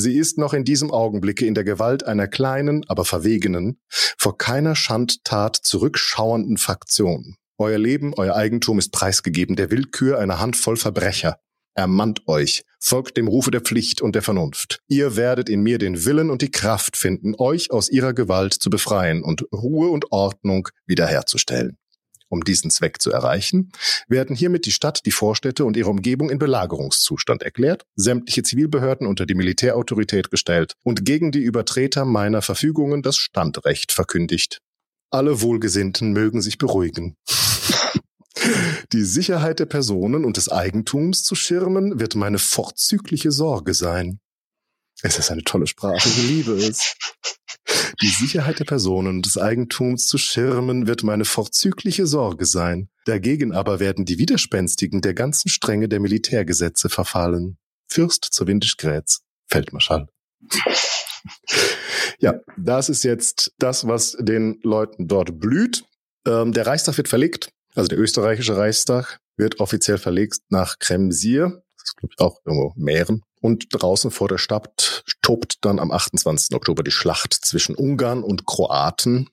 [0.00, 3.78] Sie ist noch in diesem Augenblicke in der Gewalt einer kleinen, aber verwegenen,
[4.16, 7.36] vor keiner Schandtat zurückschauernden Fraktion.
[7.58, 11.36] Euer Leben, euer Eigentum ist preisgegeben der Willkür einer Handvoll Verbrecher.
[11.74, 14.80] Ermannt euch, folgt dem Rufe der Pflicht und der Vernunft.
[14.88, 18.70] Ihr werdet in mir den Willen und die Kraft finden, euch aus ihrer Gewalt zu
[18.70, 21.76] befreien und Ruhe und Ordnung wiederherzustellen.
[22.30, 23.72] Um diesen Zweck zu erreichen,
[24.06, 29.26] werden hiermit die Stadt, die Vorstädte und ihre Umgebung in Belagerungszustand erklärt, sämtliche Zivilbehörden unter
[29.26, 34.60] die Militärautorität gestellt und gegen die Übertreter meiner Verfügungen das Standrecht verkündigt.
[35.10, 37.16] Alle Wohlgesinnten mögen sich beruhigen.
[38.92, 44.20] Die Sicherheit der Personen und des Eigentums zu schirmen, wird meine vorzügliche Sorge sein.
[45.02, 46.94] Es ist eine tolle Sprache, ich liebe es.
[48.02, 52.88] Die Sicherheit der Personen und des Eigentums zu schirmen wird meine vorzügliche Sorge sein.
[53.04, 57.58] Dagegen aber werden die Widerspenstigen der ganzen Strenge der Militärgesetze verfallen.
[57.86, 60.08] Fürst zu Windischgrätz, Feldmarschall.
[62.18, 65.84] Ja, das ist jetzt das, was den Leuten dort blüht.
[66.26, 71.62] Ähm, der Reichstag wird verlegt, also der österreichische Reichstag wird offiziell verlegt nach Kremsier.
[71.76, 73.22] Das ist, glaube ich, auch irgendwo Mähren.
[73.40, 76.54] Und draußen vor der Stadt tobt dann am 28.
[76.54, 79.30] Oktober die Schlacht zwischen Ungarn und Kroaten,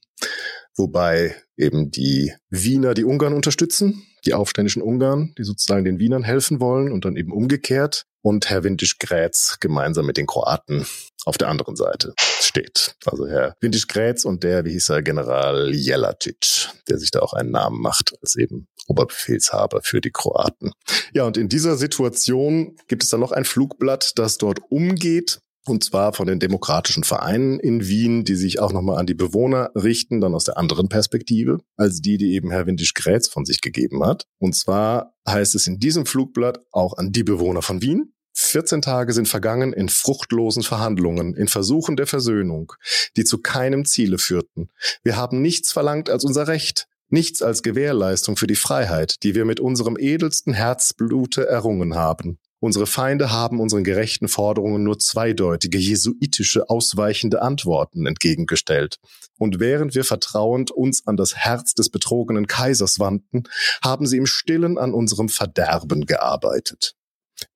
[0.75, 6.59] wobei eben die Wiener die Ungarn unterstützen, die aufständischen Ungarn, die sozusagen den Wienern helfen
[6.59, 10.85] wollen und dann eben umgekehrt und Herr Windisch-Grätz gemeinsam mit den Kroaten
[11.27, 12.95] auf der anderen Seite steht.
[13.05, 17.51] Also Herr Windisch-Grätz und der, wie hieß er, General Jelatic, der sich da auch einen
[17.51, 20.71] Namen macht als eben Oberbefehlshaber für die Kroaten.
[21.13, 25.83] Ja, und in dieser Situation gibt es dann noch ein Flugblatt, das dort umgeht und
[25.83, 30.21] zwar von den demokratischen Vereinen in Wien, die sich auch nochmal an die Bewohner richten,
[30.21, 34.25] dann aus der anderen Perspektive, als die, die eben Herr Windisch-Grätz von sich gegeben hat.
[34.39, 38.13] Und zwar heißt es in diesem Flugblatt auch an die Bewohner von Wien.
[38.49, 42.73] 14 Tage sind vergangen in fruchtlosen Verhandlungen, in Versuchen der Versöhnung,
[43.15, 44.69] die zu keinem Ziele führten.
[45.03, 49.45] Wir haben nichts verlangt als unser Recht, nichts als Gewährleistung für die Freiheit, die wir
[49.45, 52.39] mit unserem edelsten Herzblute errungen haben.
[52.59, 58.97] Unsere Feinde haben unseren gerechten Forderungen nur zweideutige, jesuitische, ausweichende Antworten entgegengestellt.
[59.37, 63.43] Und während wir vertrauend uns an das Herz des betrogenen Kaisers wandten,
[63.83, 66.95] haben sie im Stillen an unserem Verderben gearbeitet.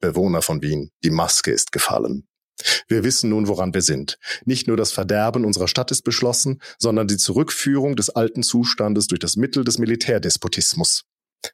[0.01, 2.27] Bewohner von Wien, die Maske ist gefallen.
[2.87, 4.17] Wir wissen nun, woran wir sind.
[4.45, 9.19] Nicht nur das Verderben unserer Stadt ist beschlossen, sondern die Zurückführung des alten Zustandes durch
[9.19, 11.03] das Mittel des Militärdespotismus.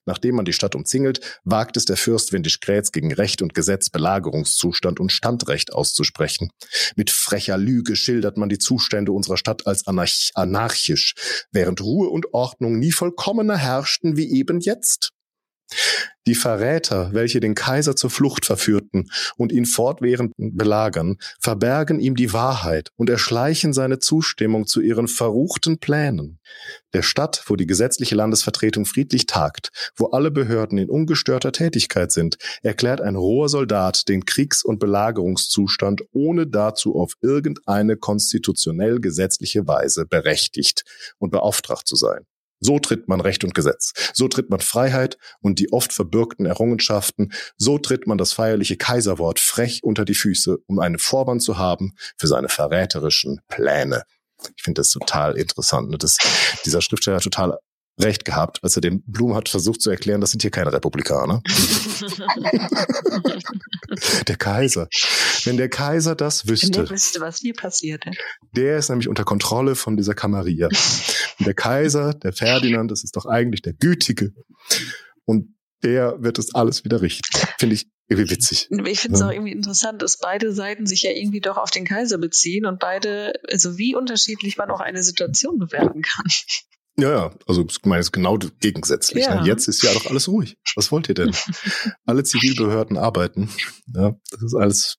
[0.06, 5.00] Nachdem man die Stadt umzingelt, wagt es der Fürst Windisch-Grätz gegen Recht und Gesetz Belagerungszustand
[5.00, 6.50] und Standrecht auszusprechen.
[6.96, 11.14] Mit frecher Lüge schildert man die Zustände unserer Stadt als anarch anarchisch,
[11.52, 15.12] während Ruhe und Ordnung nie vollkommener herrschten wie eben jetzt.
[16.28, 22.34] Die Verräter, welche den Kaiser zur Flucht verführten und ihn fortwährend belagern, verbergen ihm die
[22.34, 26.40] Wahrheit und erschleichen seine Zustimmung zu ihren verruchten Plänen.
[26.92, 32.38] Der Stadt, wo die gesetzliche Landesvertretung friedlich tagt, wo alle Behörden in ungestörter Tätigkeit sind,
[32.62, 40.06] erklärt ein roher Soldat den Kriegs- und Belagerungszustand, ohne dazu auf irgendeine konstitutionell gesetzliche Weise
[40.06, 40.84] berechtigt
[41.20, 42.26] und beauftragt zu sein.
[42.60, 43.94] So tritt man Recht und Gesetz.
[44.14, 47.32] So tritt man Freiheit und die oft verbürgten Errungenschaften.
[47.58, 51.94] So tritt man das feierliche Kaiserwort frech unter die Füße, um einen Vorwand zu haben
[52.18, 54.04] für seine verräterischen Pläne.
[54.56, 55.90] Ich finde das total interessant.
[55.90, 55.98] Ne?
[55.98, 56.18] Das,
[56.66, 57.58] dieser Schriftsteller hat total
[58.00, 61.42] recht gehabt, als er dem Blum hat versucht zu erklären, das sind hier keine Republikaner.
[64.28, 64.88] der Kaiser.
[65.44, 66.68] Wenn der Kaiser das wüsste.
[66.68, 68.06] Wenn der wüsste, was hier passiert.
[68.56, 70.16] Der ist nämlich unter Kontrolle von dieser.
[70.24, 70.70] Und
[71.40, 74.32] der Kaiser, der Ferdinand, das ist doch eigentlich der Gütige.
[75.26, 77.38] Und der wird das alles wieder richten.
[77.58, 78.70] Finde ich irgendwie witzig.
[78.86, 79.28] Ich finde es ja.
[79.28, 82.80] auch irgendwie interessant, dass beide Seiten sich ja irgendwie doch auf den Kaiser beziehen und
[82.80, 86.26] beide, also wie unterschiedlich man auch eine Situation bewerten kann.
[87.00, 89.28] Ja, ja, also ich meine, es ist genau gegensätzlich.
[89.28, 89.36] Ne?
[89.36, 89.46] Ja.
[89.46, 90.58] Jetzt ist ja doch alles ruhig.
[90.76, 91.32] Was wollt ihr denn?
[92.06, 93.50] Alle Zivilbehörden arbeiten.
[93.94, 94.98] Ja, das ist alles,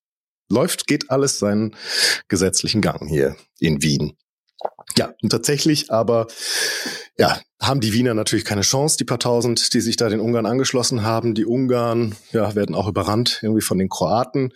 [0.49, 1.75] läuft, geht alles seinen
[2.29, 4.17] gesetzlichen Gang hier in Wien.
[4.97, 6.27] Ja, und tatsächlich aber,
[7.17, 10.47] ja, haben die Wiener natürlich keine Chance, die paar tausend, die sich da den Ungarn
[10.47, 11.35] angeschlossen haben.
[11.35, 14.53] Die Ungarn, ja, werden auch überrannt irgendwie von den Kroaten.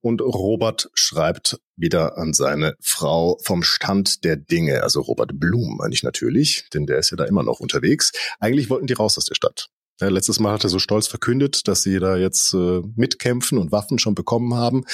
[0.00, 4.82] Und Robert schreibt wieder an seine Frau vom Stand der Dinge.
[4.82, 8.12] Also Robert Blum meine ich natürlich, denn der ist ja da immer noch unterwegs.
[8.38, 9.70] Eigentlich wollten die raus aus der Stadt.
[10.00, 13.70] Ja, letztes Mal hat er so stolz verkündet, dass sie da jetzt äh, mitkämpfen und
[13.70, 14.84] Waffen schon bekommen haben.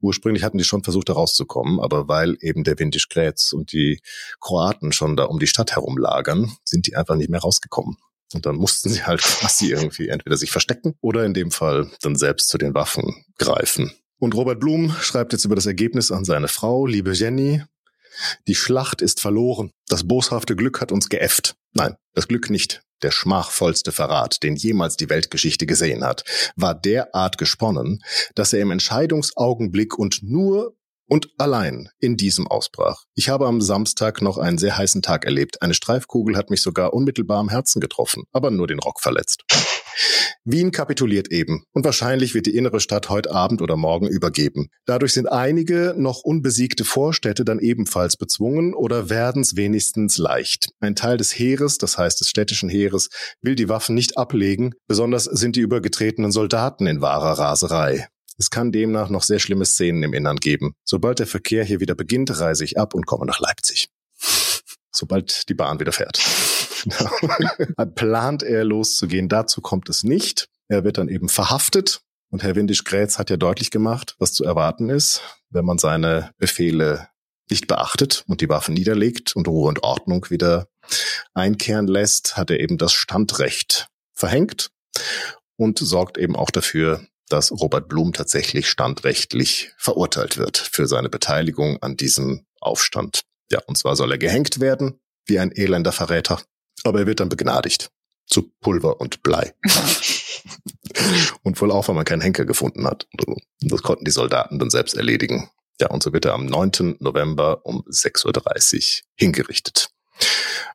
[0.00, 4.00] Ursprünglich hatten die schon versucht, da rauszukommen, aber weil eben der Windisch Grätz und die
[4.40, 7.98] Kroaten schon da um die Stadt herum lagern, sind die einfach nicht mehr rausgekommen.
[8.32, 12.16] Und dann mussten sie halt quasi irgendwie entweder sich verstecken oder in dem Fall dann
[12.16, 13.92] selbst zu den Waffen greifen.
[14.18, 17.62] Und Robert Blum schreibt jetzt über das Ergebnis an seine Frau, liebe Jenny,
[18.46, 19.70] die Schlacht ist verloren.
[19.88, 21.54] Das boshafte Glück hat uns geäfft.
[21.72, 22.82] Nein, das Glück nicht.
[23.02, 26.24] Der schmachvollste Verrat, den jemals die Weltgeschichte gesehen hat,
[26.56, 28.02] war derart gesponnen,
[28.34, 30.74] dass er im Entscheidungsaugenblick und nur
[31.06, 33.04] und allein in diesem ausbrach.
[33.14, 35.60] Ich habe am Samstag noch einen sehr heißen Tag erlebt.
[35.60, 39.44] Eine Streifkugel hat mich sogar unmittelbar am Herzen getroffen, aber nur den Rock verletzt.
[40.44, 44.68] Wien kapituliert eben und wahrscheinlich wird die innere Stadt heute Abend oder morgen übergeben.
[44.86, 50.68] Dadurch sind einige noch unbesiegte Vorstädte dann ebenfalls bezwungen oder werden es wenigstens leicht.
[50.80, 53.08] Ein Teil des Heeres, das heißt des städtischen Heeres,
[53.40, 58.08] will die Waffen nicht ablegen, besonders sind die übergetretenen Soldaten in wahrer Raserei.
[58.36, 60.74] Es kann demnach noch sehr schlimme Szenen im Innern geben.
[60.84, 63.88] Sobald der Verkehr hier wieder beginnt, reise ich ab und komme nach Leipzig.
[64.90, 66.18] Sobald die Bahn wieder fährt.
[67.94, 69.28] Plant er loszugehen?
[69.28, 70.48] Dazu kommt es nicht.
[70.68, 72.00] Er wird dann eben verhaftet.
[72.30, 77.08] Und Herr Windisch-Grätz hat ja deutlich gemacht, was zu erwarten ist, wenn man seine Befehle
[77.50, 80.66] nicht beachtet und die Waffen niederlegt und Ruhe und Ordnung wieder
[81.34, 84.70] einkehren lässt, hat er eben das Standrecht verhängt
[85.56, 91.82] und sorgt eben auch dafür, dass Robert Blum tatsächlich standrechtlich verurteilt wird für seine Beteiligung
[91.82, 93.22] an diesem Aufstand.
[93.50, 96.40] Ja, und zwar soll er gehängt werden, wie ein elender Verräter.
[96.84, 97.90] Aber er wird dann begnadigt
[98.26, 99.54] zu Pulver und Blei.
[101.42, 103.06] und wohl auch, weil man keinen Henker gefunden hat.
[103.60, 105.50] Das konnten die Soldaten dann selbst erledigen.
[105.80, 106.96] Ja, und so wird er am 9.
[107.00, 109.90] November um 6.30 Uhr hingerichtet.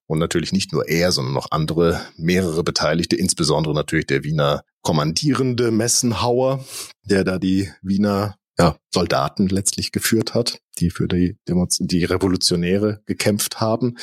[0.07, 5.71] Und natürlich nicht nur er, sondern noch andere, mehrere Beteiligte, insbesondere natürlich der Wiener kommandierende
[5.71, 6.65] Messenhauer,
[7.03, 11.37] der da die Wiener ja, Soldaten letztlich geführt hat, die für die,
[11.79, 13.97] die Revolutionäre gekämpft haben.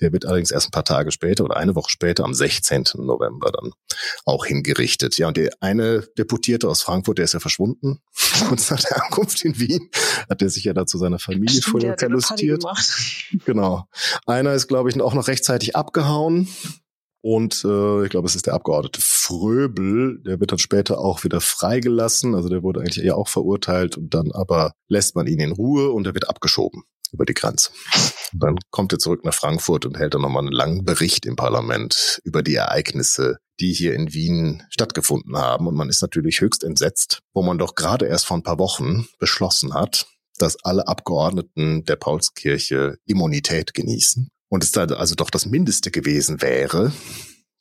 [0.00, 2.84] Der wird allerdings erst ein paar Tage später oder eine Woche später, am 16.
[2.96, 3.72] November, dann
[4.26, 5.16] auch hingerichtet.
[5.16, 8.00] Ja, und der eine Deputierte aus Frankfurt, der ist ja verschwunden.
[8.48, 9.88] Kurz nach der Ankunft in Wien
[10.28, 12.62] hat er sich ja da zu seiner Familie vorher verlustiert.
[13.46, 13.86] Genau.
[14.26, 16.48] Einer ist, glaube ich, auch noch rechtzeitig abgehauen.
[17.22, 21.40] Und äh, ich glaube, es ist der Abgeordnete Fröbel, der wird dann später auch wieder
[21.40, 22.34] freigelassen.
[22.34, 25.92] Also der wurde eigentlich ja auch verurteilt und dann aber lässt man ihn in Ruhe
[25.92, 26.82] und er wird abgeschoben
[27.12, 27.70] über die Grenze.
[28.32, 31.36] Und dann kommt er zurück nach Frankfurt und hält dann nochmal einen langen Bericht im
[31.36, 35.68] Parlament über die Ereignisse, die hier in Wien stattgefunden haben.
[35.68, 39.06] Und man ist natürlich höchst entsetzt, wo man doch gerade erst vor ein paar Wochen
[39.20, 40.06] beschlossen hat,
[40.38, 46.42] dass alle Abgeordneten der Paulskirche Immunität genießen und es da also doch das Mindeste gewesen
[46.42, 46.92] wäre,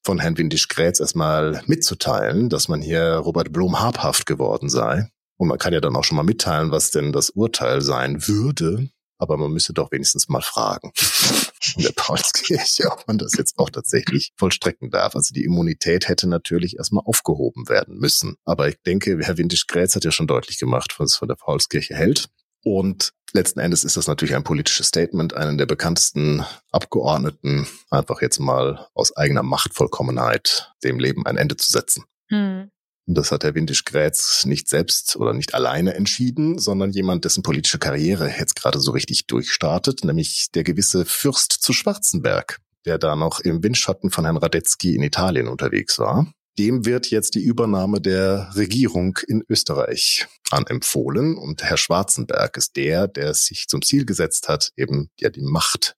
[0.03, 5.09] von Herrn Windisch-Grätz erstmal mitzuteilen, dass man hier Robert Blum habhaft geworden sei.
[5.37, 8.89] Und man kann ja dann auch schon mal mitteilen, was denn das Urteil sein würde.
[9.17, 10.91] aber man müsste doch wenigstens mal fragen
[11.77, 15.15] in der Paulskirche, ob man das jetzt auch tatsächlich vollstrecken darf.
[15.15, 18.35] Also die Immunität hätte natürlich erstmal aufgehoben werden müssen.
[18.43, 21.95] Aber ich denke, Herr Windisch-Grätz hat ja schon deutlich gemacht, was es von der Paulskirche
[21.95, 22.27] hält.
[22.63, 28.39] Und letzten Endes ist das natürlich ein politisches Statement, einen der bekanntesten Abgeordneten einfach jetzt
[28.39, 32.05] mal aus eigener Machtvollkommenheit dem Leben ein Ende zu setzen.
[32.29, 32.69] Hm.
[33.07, 37.79] Und das hat Herr Windisch-Grätz nicht selbst oder nicht alleine entschieden, sondern jemand, dessen politische
[37.79, 43.39] Karriere jetzt gerade so richtig durchstartet, nämlich der gewisse Fürst zu Schwarzenberg, der da noch
[43.39, 46.31] im Windschatten von Herrn Radetzky in Italien unterwegs war.
[46.57, 51.37] Dem wird jetzt die Übernahme der Regierung in Österreich anempfohlen.
[51.37, 55.95] Und Herr Schwarzenberg ist der, der sich zum Ziel gesetzt hat, eben ja die Macht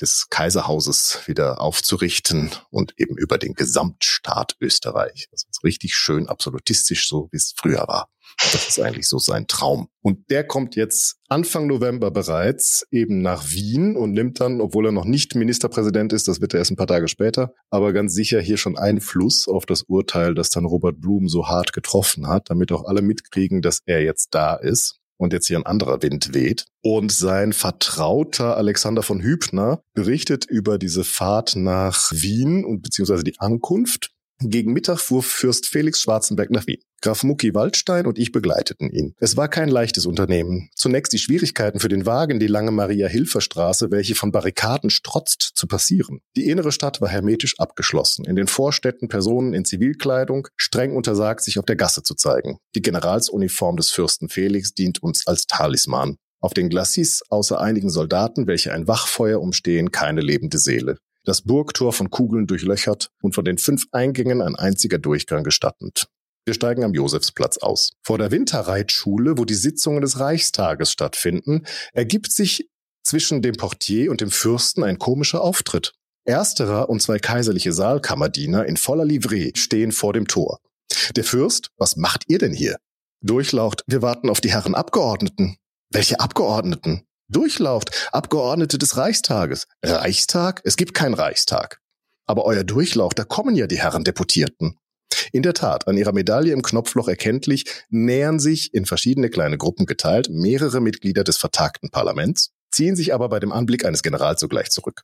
[0.00, 5.28] des Kaiserhauses wieder aufzurichten und eben über den Gesamtstaat Österreich.
[5.32, 8.10] Also richtig schön absolutistisch, so wie es früher war.
[8.38, 9.88] Das ist eigentlich so sein Traum.
[10.02, 14.92] Und der kommt jetzt Anfang November bereits eben nach Wien und nimmt dann, obwohl er
[14.92, 18.40] noch nicht Ministerpräsident ist, das wird er erst ein paar Tage später, aber ganz sicher
[18.40, 22.72] hier schon Einfluss auf das Urteil, das dann Robert Blum so hart getroffen hat, damit
[22.72, 26.66] auch alle mitkriegen, dass er jetzt da ist und jetzt hier ein anderer Wind weht.
[26.82, 33.38] Und sein Vertrauter Alexander von Hübner berichtet über diese Fahrt nach Wien und beziehungsweise die
[33.38, 34.10] Ankunft.
[34.40, 36.82] Gegen Mittag fuhr Fürst Felix Schwarzenberg nach Wien.
[37.00, 39.14] Graf Mucki Waldstein und ich begleiteten ihn.
[39.18, 40.68] Es war kein leichtes Unternehmen.
[40.74, 46.20] Zunächst die Schwierigkeiten für den Wagen, die lange Maria-Hilfer-Straße, welche von Barrikaden strotzt, zu passieren.
[46.36, 48.26] Die innere Stadt war hermetisch abgeschlossen.
[48.26, 52.58] In den Vorstädten Personen in Zivilkleidung, streng untersagt, sich auf der Gasse zu zeigen.
[52.74, 56.16] Die Generalsuniform des Fürsten Felix dient uns als Talisman.
[56.40, 61.92] Auf den Glacis, außer einigen Soldaten, welche ein Wachfeuer umstehen, keine lebende Seele das Burgtor
[61.92, 66.06] von Kugeln durchlöchert und von den fünf Eingängen ein einziger Durchgang gestattend.
[66.46, 67.90] Wir steigen am Josefsplatz aus.
[68.02, 72.70] Vor der Winterreitschule, wo die Sitzungen des Reichstages stattfinden, ergibt sich
[73.02, 75.92] zwischen dem Portier und dem Fürsten ein komischer Auftritt.
[76.24, 80.60] Ersterer und zwei kaiserliche Saalkammerdiener in voller Livree stehen vor dem Tor.
[81.16, 82.76] Der Fürst, was macht ihr denn hier?
[83.22, 85.56] Durchlaucht, wir warten auf die Herren Abgeordneten.
[85.90, 87.05] Welche Abgeordneten?
[87.28, 89.66] Durchlaucht, Abgeordnete des Reichstages.
[89.82, 90.60] Reichstag?
[90.64, 91.80] Es gibt keinen Reichstag.
[92.24, 94.78] Aber euer Durchlauch, da kommen ja die Herren Deputierten.
[95.32, 99.86] In der Tat, an ihrer Medaille im Knopfloch erkenntlich, nähern sich in verschiedene kleine Gruppen
[99.86, 104.70] geteilt mehrere Mitglieder des vertagten Parlaments, ziehen sich aber bei dem Anblick eines Generals sogleich
[104.70, 105.02] zurück.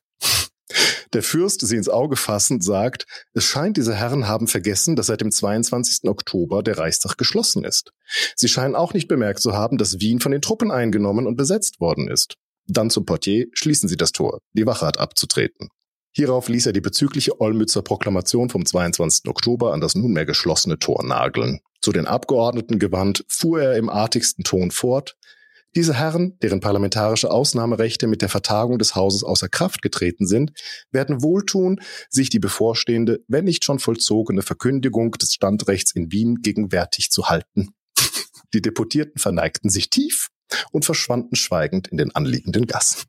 [1.13, 5.21] Der Fürst, sie ins Auge fassend, sagt, es scheint, diese Herren haben vergessen, dass seit
[5.21, 6.09] dem 22.
[6.09, 7.91] Oktober der Reichstag geschlossen ist.
[8.35, 11.79] Sie scheinen auch nicht bemerkt zu haben, dass Wien von den Truppen eingenommen und besetzt
[11.79, 12.35] worden ist.
[12.65, 14.39] Dann zum Portier, schließen Sie das Tor.
[14.53, 15.69] Die Wache hat abzutreten.
[16.15, 19.27] Hierauf ließ er die bezügliche Olmützer Proklamation vom 22.
[19.29, 21.59] Oktober an das nunmehr geschlossene Tor nageln.
[21.81, 25.17] Zu den Abgeordneten gewandt, fuhr er im artigsten Ton fort,
[25.75, 30.51] diese Herren, deren parlamentarische Ausnahmerechte mit der Vertagung des Hauses außer Kraft getreten sind,
[30.91, 31.79] werden wohltun,
[32.09, 37.69] sich die bevorstehende, wenn nicht schon vollzogene Verkündigung des Standrechts in Wien gegenwärtig zu halten.
[38.53, 40.29] Die Deputierten verneigten sich tief
[40.71, 43.03] und verschwanden schweigend in den anliegenden Gassen.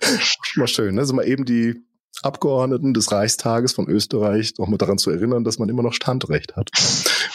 [0.56, 1.02] mal schön, ne?
[1.02, 1.84] Also mal eben die
[2.22, 6.56] Abgeordneten des Reichstages von Österreich noch mal daran zu erinnern, dass man immer noch Standrecht
[6.56, 6.70] hat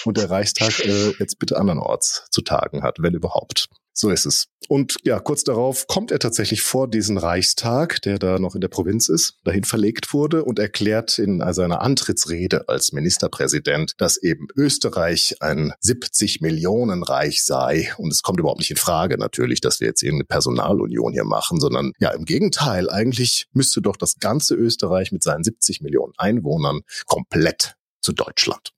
[0.05, 3.69] und der Reichstag äh, jetzt bitte andernorts zu tagen hat, wenn überhaupt.
[3.99, 4.45] So ist es.
[4.67, 8.67] Und ja, kurz darauf kommt er tatsächlich vor diesen Reichstag, der da noch in der
[8.67, 15.37] Provinz ist, dahin verlegt wurde und erklärt in seiner Antrittsrede als Ministerpräsident, dass eben Österreich
[15.39, 17.91] ein 70 Millionen Reich sei.
[17.97, 21.59] Und es kommt überhaupt nicht in Frage natürlich, dass wir jetzt irgendeine Personalunion hier machen,
[21.59, 26.81] sondern ja, im Gegenteil, eigentlich müsste doch das ganze Österreich mit seinen 70 Millionen Einwohnern
[27.07, 28.73] komplett zu Deutschland.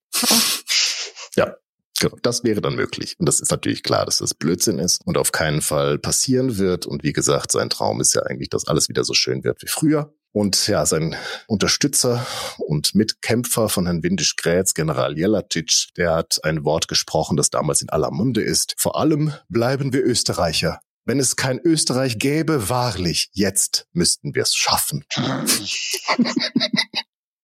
[1.35, 1.57] Ja,
[1.99, 3.15] Genau, das wäre dann möglich.
[3.19, 6.85] Und das ist natürlich klar, dass das Blödsinn ist und auf keinen Fall passieren wird.
[6.85, 9.67] Und wie gesagt, sein Traum ist ja eigentlich, dass alles wieder so schön wird wie
[9.67, 10.13] früher.
[10.31, 11.15] Und ja, sein
[11.47, 12.25] Unterstützer
[12.59, 17.89] und Mitkämpfer von Herrn Windisch-Grätz, General Jelatic, der hat ein Wort gesprochen, das damals in
[17.89, 18.75] aller Munde ist.
[18.77, 20.79] Vor allem bleiben wir Österreicher.
[21.05, 25.03] Wenn es kein Österreich gäbe, wahrlich, jetzt müssten wir es schaffen.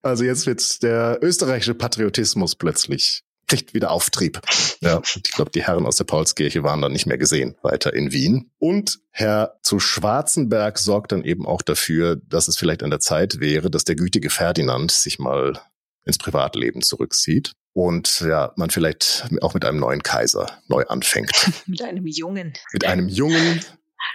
[0.03, 4.41] also jetzt wird der österreichische Patriotismus plötzlich kriegt wieder Auftrieb.
[4.81, 8.11] Ja, ich glaube, die Herren aus der Paulskirche waren dann nicht mehr gesehen weiter in
[8.11, 8.51] Wien.
[8.57, 13.39] Und Herr zu Schwarzenberg sorgt dann eben auch dafür, dass es vielleicht an der Zeit
[13.39, 15.59] wäre, dass der gütige Ferdinand sich mal
[16.05, 21.31] ins Privatleben zurückzieht und ja, man vielleicht auch mit einem neuen Kaiser neu anfängt.
[21.65, 22.53] mit einem jungen.
[22.71, 23.61] Mit einem jungen,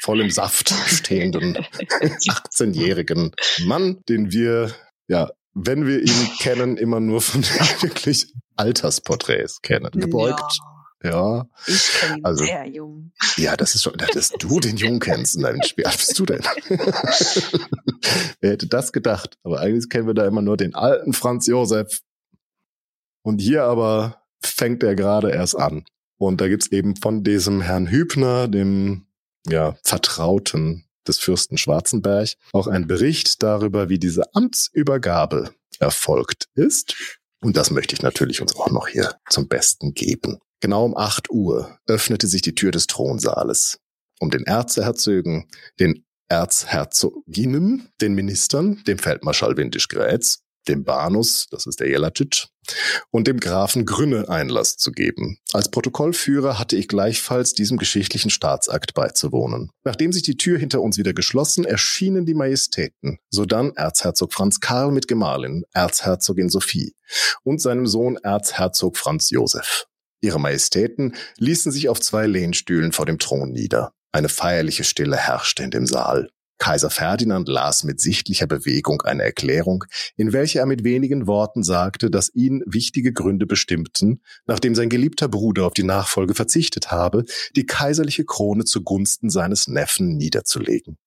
[0.01, 3.33] voll im Saft stehenden 18-jährigen
[3.65, 4.75] Mann, den wir
[5.09, 7.43] ja wenn wir ihn kennen, immer nur von
[7.81, 9.91] wirklich Altersporträts kennen.
[9.93, 10.71] Gebeugt, ja.
[11.03, 11.47] Ja.
[11.67, 13.13] Ich kenne also, sehr jung.
[13.37, 15.39] Ja, das ist schon, dass du den Jungen kennst.
[15.39, 16.43] Nein, wie alt bist du denn?
[18.41, 19.39] Wer hätte das gedacht?
[19.43, 22.03] Aber eigentlich kennen wir da immer nur den alten Franz Josef.
[23.23, 25.85] Und hier aber fängt er gerade erst an.
[26.19, 29.07] Und da gibt's eben von diesem Herrn Hübner, dem
[29.47, 36.95] ja, Vertrauten des Fürsten Schwarzenberg, auch einen Bericht darüber, wie diese Amtsübergabe erfolgt ist.
[37.43, 40.39] Und das möchte ich natürlich uns auch noch hier zum Besten geben.
[40.61, 43.79] Genau um 8 Uhr öffnete sich die Tür des Thronsaales,
[44.19, 45.49] um den Erzherzögen,
[45.79, 52.47] den Erzherzoginnen, den Ministern, dem Feldmarschall Windisch-Grätz, dem Banus, das ist der Jelacic,
[53.11, 55.39] und dem Grafen Grünne Einlass zu geben.
[55.53, 59.71] Als Protokollführer hatte ich gleichfalls diesem geschichtlichen Staatsakt beizuwohnen.
[59.85, 64.93] Nachdem sich die Tür hinter uns wieder geschlossen, erschienen die Majestäten, sodann Erzherzog Franz Karl
[64.93, 66.95] mit Gemahlin, Erzherzogin Sophie
[67.43, 69.87] und seinem Sohn Erzherzog Franz Josef.
[70.21, 73.93] Ihre Majestäten ließen sich auf zwei Lehnstühlen vor dem Thron nieder.
[74.13, 76.31] Eine feierliche Stille herrschte in dem Saal.
[76.61, 79.85] Kaiser Ferdinand las mit sichtlicher Bewegung eine Erklärung,
[80.17, 85.27] in welcher er mit wenigen Worten sagte, dass ihn wichtige Gründe bestimmten, nachdem sein geliebter
[85.27, 87.25] Bruder auf die Nachfolge verzichtet habe,
[87.57, 90.99] die kaiserliche Krone zugunsten seines Neffen niederzulegen.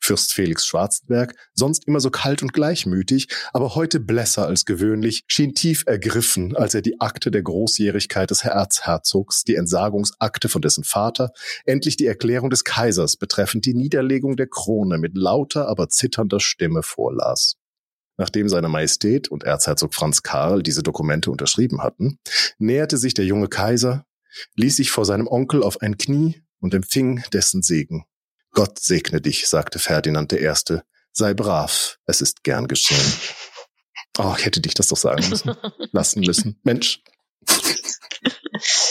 [0.00, 5.54] Fürst Felix Schwarzenberg, sonst immer so kalt und gleichmütig, aber heute blässer als gewöhnlich, schien
[5.54, 11.32] tief ergriffen, als er die Akte der Großjährigkeit des Erzherzogs, die Entsagungsakte von dessen Vater,
[11.64, 16.82] endlich die Erklärung des Kaisers betreffend die Niederlegung der Krone mit lauter, aber zitternder Stimme
[16.82, 17.56] vorlas.
[18.16, 22.18] Nachdem seine Majestät und Erzherzog Franz Karl diese Dokumente unterschrieben hatten,
[22.58, 24.04] näherte sich der junge Kaiser,
[24.56, 28.04] ließ sich vor seinem Onkel auf ein Knie und empfing dessen Segen.
[28.60, 30.52] Gott segne dich, sagte Ferdinand I.
[31.12, 33.00] Sei brav, es ist gern geschehen.
[34.18, 35.56] Oh, ich hätte dich das doch sagen müssen,
[35.92, 36.60] lassen müssen.
[36.64, 37.00] Mensch.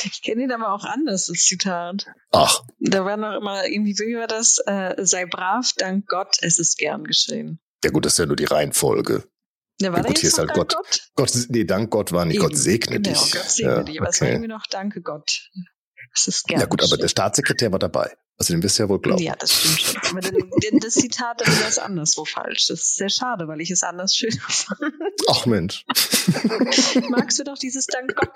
[0.04, 2.08] Ich kenne ihn aber auch anders, das Zitat.
[2.32, 2.64] Ach.
[2.80, 4.58] Da war noch immer irgendwie, wie war das?
[4.66, 7.60] Äh, sei brav, dank Gott, es ist gern geschehen.
[7.84, 9.30] Ja gut, das ist ja nur die Reihenfolge.
[9.82, 10.74] Ja, war ja, gut, hier ist halt Gott.
[10.74, 11.12] Gott.
[11.16, 11.32] Gott.
[11.50, 12.48] Nee, dank Gott war nicht Eben.
[12.48, 13.32] Gott segne genau, dich.
[13.32, 14.00] Gott segne ja, dich.
[14.00, 14.16] Aber okay.
[14.16, 15.52] es war irgendwie noch danke Gott.
[16.14, 18.16] Es ist gern Ja gut, aber der Staatssekretär war dabei.
[18.40, 19.22] Also den wirst du ja wohl glauben.
[19.22, 20.18] Ja, das stimmt schon.
[20.18, 20.22] Aber
[20.80, 22.68] das Zitat dann ist anderswo falsch.
[22.68, 24.80] Das ist sehr schade, weil ich es anders schön fand.
[25.28, 25.86] Ach Mensch.
[27.10, 28.30] Magst du doch dieses Dank Gott.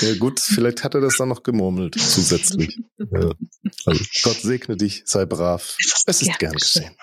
[0.00, 2.78] Ja gut, vielleicht hat er das dann noch gemurmelt zusätzlich.
[2.98, 3.32] Ja.
[3.86, 5.76] Also Gott segne dich, sei brav.
[6.06, 6.96] Es ist gern geschehen.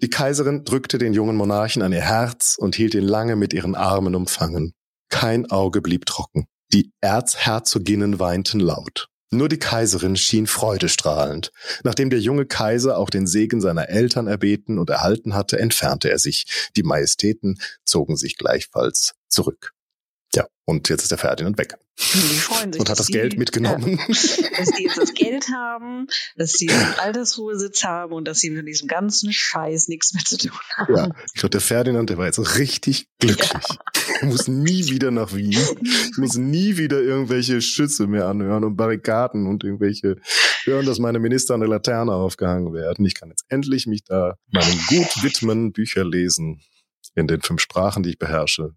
[0.00, 3.76] Die Kaiserin drückte den jungen Monarchen an ihr Herz und hielt ihn lange mit ihren
[3.76, 4.74] Armen umfangen.
[5.08, 6.48] Kein Auge blieb trocken.
[6.72, 9.08] Die Erzherzoginnen weinten laut.
[9.30, 11.52] Nur die Kaiserin schien freudestrahlend.
[11.84, 16.18] Nachdem der junge Kaiser auch den Segen seiner Eltern erbeten und erhalten hatte, entfernte er
[16.18, 16.70] sich.
[16.76, 19.72] Die Majestäten zogen sich gleichfalls zurück.
[20.34, 21.76] Ja, und jetzt ist der Ferdinand weg.
[21.98, 23.98] Die freuen sich, und hat das Geld mitgenommen.
[23.98, 28.50] Ja, dass die jetzt das Geld haben, dass sie einen Altersruhesitz haben und dass sie
[28.50, 30.96] mit diesem ganzen Scheiß nichts mehr zu tun haben.
[30.96, 33.50] Ja, ich glaube, der Ferdinand, der war jetzt richtig glücklich.
[33.52, 34.01] Ja.
[34.22, 35.50] Er muss nie wieder nach Wien.
[35.82, 40.16] Ich muss nie wieder irgendwelche Schütze mehr anhören und Barrikaden und irgendwelche
[40.64, 43.04] hören, dass meine Minister der Laterne aufgehangen werden.
[43.04, 46.60] Ich kann jetzt endlich mich da meinem Gut widmen, Bücher lesen
[47.16, 48.74] in den fünf Sprachen, die ich beherrsche.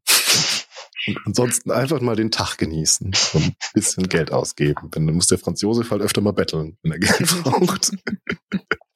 [1.08, 4.90] Und ansonsten einfach mal den Tag genießen und ein bisschen Geld ausgeben.
[4.92, 7.92] Dann muss der Franz Josef halt öfter mal betteln, wenn er Geld braucht.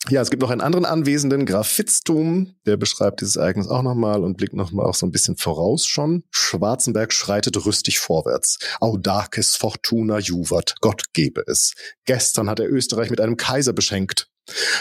[0.10, 4.23] Ja, es gibt noch einen anderen Anwesenden, Graf Fitztum, der beschreibt dieses Ereignis auch nochmal
[4.23, 6.23] und blickt nochmal auch so ein bisschen voraus schon.
[6.31, 8.57] Schwarzenberg schreitet rüstig vorwärts.
[8.80, 11.76] Audaces fortuna juvat, Gott gebe es.
[12.06, 14.30] Gestern hat er Österreich mit einem Kaiser beschenkt.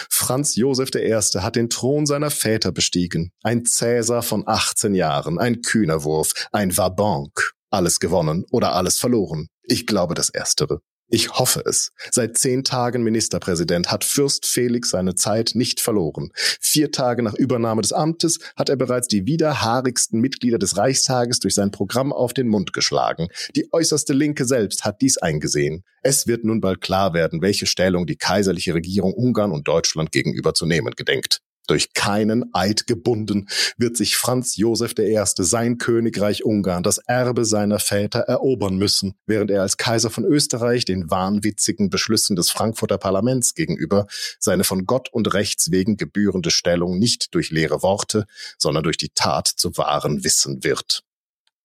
[0.09, 1.13] Franz Josef I.
[1.13, 3.31] hat den Thron seiner Väter bestiegen.
[3.43, 7.51] Ein Cäsar von 18 Jahren, ein kühner Wurf, ein Vabank.
[7.69, 9.47] Alles gewonnen oder alles verloren.
[9.61, 10.81] Ich glaube das Erstere.
[11.11, 11.91] Ich hoffe es.
[12.11, 16.29] Seit zehn Tagen Ministerpräsident hat Fürst Felix seine Zeit nicht verloren.
[16.35, 21.55] Vier Tage nach Übernahme des Amtes hat er bereits die widerhaarigsten Mitglieder des Reichstages durch
[21.55, 23.29] sein Programm auf den Mund geschlagen.
[23.55, 25.83] Die äußerste Linke selbst hat dies eingesehen.
[26.03, 30.53] Es wird nun bald klar werden, welche Stellung die kaiserliche Regierung Ungarn und Deutschland gegenüber
[30.53, 31.41] zu nehmen gedenkt.
[31.69, 33.47] Durch keinen Eid gebunden
[33.77, 35.23] wird sich Franz Josef I.
[35.37, 40.83] sein Königreich Ungarn, das Erbe seiner Väter, erobern müssen, während er als Kaiser von Österreich
[40.83, 44.07] den wahnwitzigen Beschlüssen des Frankfurter Parlaments gegenüber
[44.39, 48.25] seine von Gott und Rechts wegen gebührende Stellung nicht durch leere Worte,
[48.57, 51.03] sondern durch die Tat zu wahren wissen wird.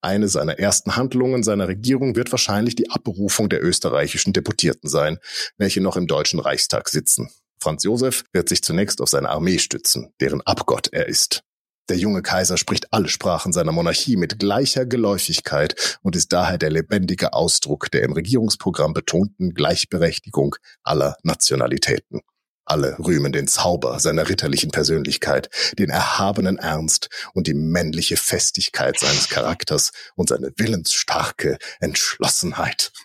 [0.02, 5.16] Eine seiner ersten Handlungen seiner Regierung wird wahrscheinlich die Abberufung der österreichischen Deputierten sein,
[5.56, 7.30] welche noch im Deutschen Reichstag sitzen.
[7.60, 11.42] Franz Josef wird sich zunächst auf seine Armee stützen, deren Abgott er ist.
[11.90, 16.70] Der junge Kaiser spricht alle Sprachen seiner Monarchie mit gleicher Geläufigkeit und ist daher der
[16.70, 22.22] lebendige Ausdruck der im Regierungsprogramm betonten Gleichberechtigung aller Nationalitäten.
[22.64, 29.28] Alle rühmen den Zauber seiner ritterlichen Persönlichkeit, den erhabenen Ernst und die männliche Festigkeit seines
[29.28, 32.92] Charakters und seine willensstarke Entschlossenheit.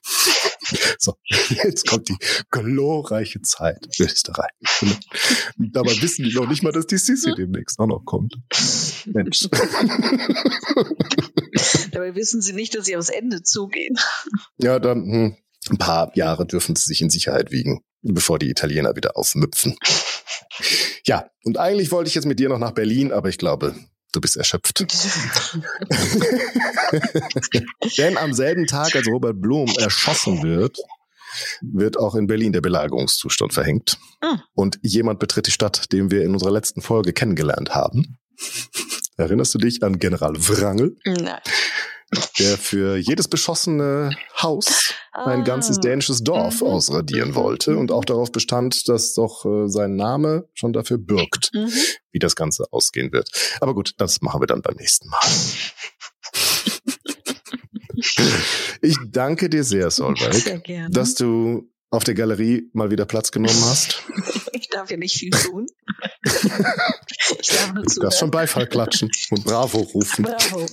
[1.00, 1.16] So,
[1.50, 2.18] jetzt kommt die
[2.52, 4.52] glorreiche Zeit Österreich.
[5.58, 8.36] Dabei wissen die noch nicht mal, dass die Sissi demnächst auch noch kommt.
[9.06, 9.48] Mensch.
[11.92, 13.98] Dabei wissen sie nicht, dass sie aufs Ende zugehen.
[14.58, 15.36] Ja, dann hm,
[15.70, 19.76] ein paar Jahre dürfen sie sich in Sicherheit wiegen bevor die Italiener wieder aufmüpfen.
[21.06, 23.76] Ja, und eigentlich wollte ich jetzt mit dir noch nach Berlin, aber ich glaube,
[24.12, 24.80] du bist erschöpft.
[27.98, 30.78] Denn am selben Tag, als Robert Blum erschossen wird,
[31.62, 33.98] wird auch in Berlin der Belagerungszustand verhängt.
[34.24, 34.42] Hm.
[34.54, 38.18] Und jemand betritt die Stadt, den wir in unserer letzten Folge kennengelernt haben.
[39.18, 40.96] Erinnerst du dich an General Wrangel?
[41.06, 41.42] Nein
[42.40, 44.12] der für jedes beschossene
[44.42, 45.82] Haus ein ganzes ah.
[45.82, 46.68] dänisches Dorf mhm.
[46.68, 51.72] ausradieren wollte und auch darauf bestand, dass doch äh, sein Name schon dafür bürgt, mhm.
[52.12, 53.30] wie das Ganze ausgehen wird.
[53.62, 55.20] Aber gut, das machen wir dann beim nächsten Mal.
[58.82, 63.62] ich danke dir sehr, Solveig, sehr dass du auf der Galerie mal wieder Platz genommen
[63.66, 64.04] hast.
[64.52, 65.66] Ich darf ja nicht viel tun.
[66.24, 70.24] Ich darf nur du darfst schon Beifall klatschen und Bravo rufen.
[70.24, 70.68] Bravo.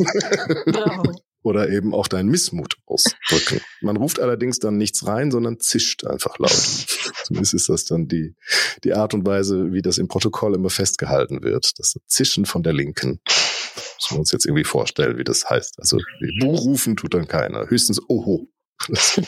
[0.66, 1.14] Bravo
[1.46, 3.60] oder eben auch deinen Missmut ausdrücken.
[3.80, 6.50] Man ruft allerdings dann nichts rein, sondern zischt einfach laut.
[7.24, 8.34] Zumindest ist das dann die,
[8.82, 11.78] die Art und Weise, wie das im Protokoll immer festgehalten wird.
[11.78, 13.20] Das Zischen von der Linken.
[13.24, 15.76] Müssen wir uns jetzt irgendwie vorstellen, wie das heißt.
[15.78, 15.98] Also,
[16.40, 17.70] Bu rufen tut dann keiner.
[17.70, 18.48] Höchstens Oho.
[18.88, 19.20] Das,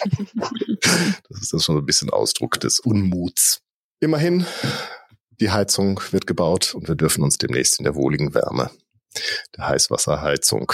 [1.29, 3.61] das ist dann schon ein bisschen Ausdruck des Unmuts.
[4.01, 4.45] Immerhin,
[5.41, 8.71] die Heizung wird gebaut und wir dürfen uns demnächst in der wohligen Wärme
[9.57, 10.73] der Heißwasserheizung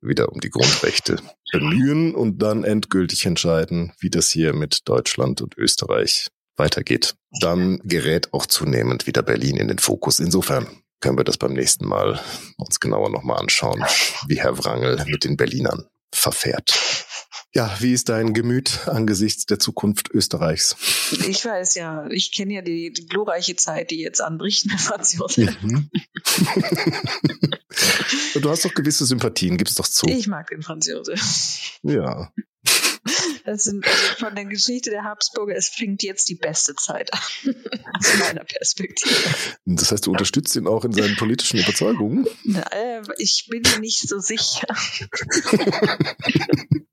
[0.00, 1.16] wieder um die Grundrechte
[1.52, 7.14] bemühen und dann endgültig entscheiden, wie das hier mit Deutschland und Österreich weitergeht.
[7.40, 10.20] Dann gerät auch zunehmend wieder Berlin in den Fokus.
[10.20, 10.66] Insofern
[11.00, 12.20] können wir das beim nächsten Mal
[12.56, 13.84] uns genauer nochmal anschauen,
[14.26, 16.78] wie Herr Wrangel mit den Berlinern verfährt.
[17.56, 20.76] Ja, wie ist dein Gemüt angesichts der Zukunft Österreichs?
[21.26, 25.14] Ich weiß ja, ich kenne ja die, die, glorreiche Zeit, die jetzt anbricht mit Franz
[25.14, 25.56] Josef.
[25.62, 25.88] Mhm.
[28.34, 30.06] du hast doch gewisse Sympathien, gib's doch zu.
[30.06, 31.78] Ich mag den Franz Josef.
[31.82, 32.30] Ja.
[33.46, 37.20] Das sind also von der Geschichte der Habsburger, es fängt jetzt die beste Zeit an,
[37.98, 39.14] aus meiner Perspektive.
[39.64, 42.26] Das heißt, du unterstützt ihn auch in seinen politischen Überzeugungen?
[42.44, 44.66] Na, äh, ich bin mir nicht so sicher.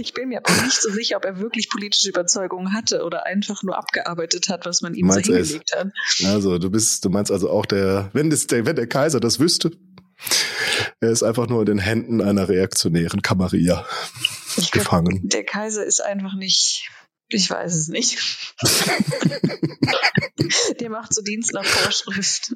[0.00, 3.62] Ich bin mir auch nicht so sicher, ob er wirklich politische Überzeugungen hatte oder einfach
[3.62, 5.88] nur abgearbeitet hat, was man ihm so hingelegt hat.
[6.24, 9.40] Also du bist, du meinst also auch der, wenn das, der, wenn der Kaiser das
[9.40, 9.72] wüsste,
[11.00, 13.86] er ist einfach nur in den Händen einer reaktionären Kamarilla
[14.72, 15.20] gefangen.
[15.20, 16.88] Glaub, der Kaiser ist einfach nicht
[17.28, 18.18] ich weiß es nicht.
[20.80, 22.54] der macht so Dienst nach Vorschrift.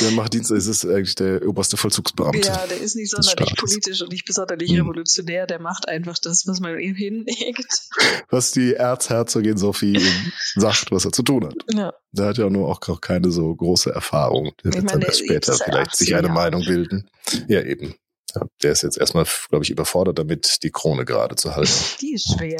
[0.00, 2.48] Der macht Dienst, es ist eigentlich der oberste Vollzugsbeamte.
[2.48, 4.76] Ja, der ist nicht sonderlich politisch und nicht besonders hm.
[4.76, 5.46] revolutionär.
[5.46, 7.88] Der macht einfach das, was man ihm hinlegt.
[8.28, 11.54] Was die Erzherzogin Sophie ihm sagt, was er zu tun hat.
[11.72, 11.92] Ja.
[12.12, 14.52] Der hat ja nur auch keine so große Erfahrung.
[14.64, 17.08] Der wird dann erst später vielleicht sich eine Meinung bilden.
[17.46, 17.94] Ja, eben.
[18.34, 21.72] Ja, der ist jetzt erstmal, glaube ich, überfordert damit, die Krone gerade zu halten.
[22.00, 22.58] Die ist schwer.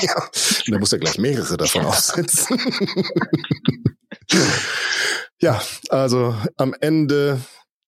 [0.00, 1.88] ja, und da muss er gleich mehrere davon ja.
[1.88, 2.58] aufsetzen.
[5.40, 7.40] ja, also am Ende,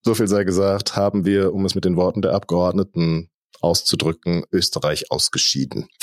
[0.04, 5.10] so viel sei gesagt, haben wir, um es mit den Worten der Abgeordneten auszudrücken, Österreich
[5.10, 5.88] ausgeschieden.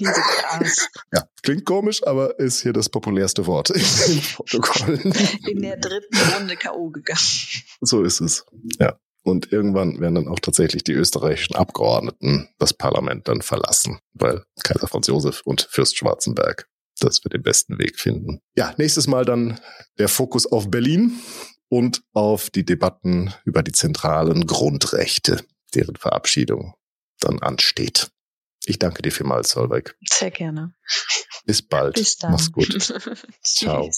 [0.00, 0.88] Diese Gras.
[1.12, 5.14] Ja, klingt komisch, aber ist hier das populärste Wort in Protokollen.
[5.46, 6.90] In der dritten Runde K.O.
[6.90, 7.20] gegangen.
[7.80, 8.44] So ist es.
[8.80, 8.98] Ja.
[9.24, 14.86] Und irgendwann werden dann auch tatsächlich die österreichischen Abgeordneten das Parlament dann verlassen, weil Kaiser
[14.86, 16.68] Franz Josef und Fürst Schwarzenberg
[17.00, 18.40] das für den besten Weg finden.
[18.54, 19.58] Ja, nächstes Mal dann
[19.98, 21.18] der Fokus auf Berlin
[21.68, 25.42] und auf die Debatten über die zentralen Grundrechte,
[25.74, 26.74] deren Verabschiedung
[27.18, 28.10] dann ansteht.
[28.66, 29.96] Ich danke dir vielmals, Solveig.
[30.04, 30.74] Sehr gerne.
[31.44, 31.94] Bis bald.
[31.94, 32.32] Bis dann.
[32.32, 32.72] Mach's gut.
[33.42, 33.90] Ciao.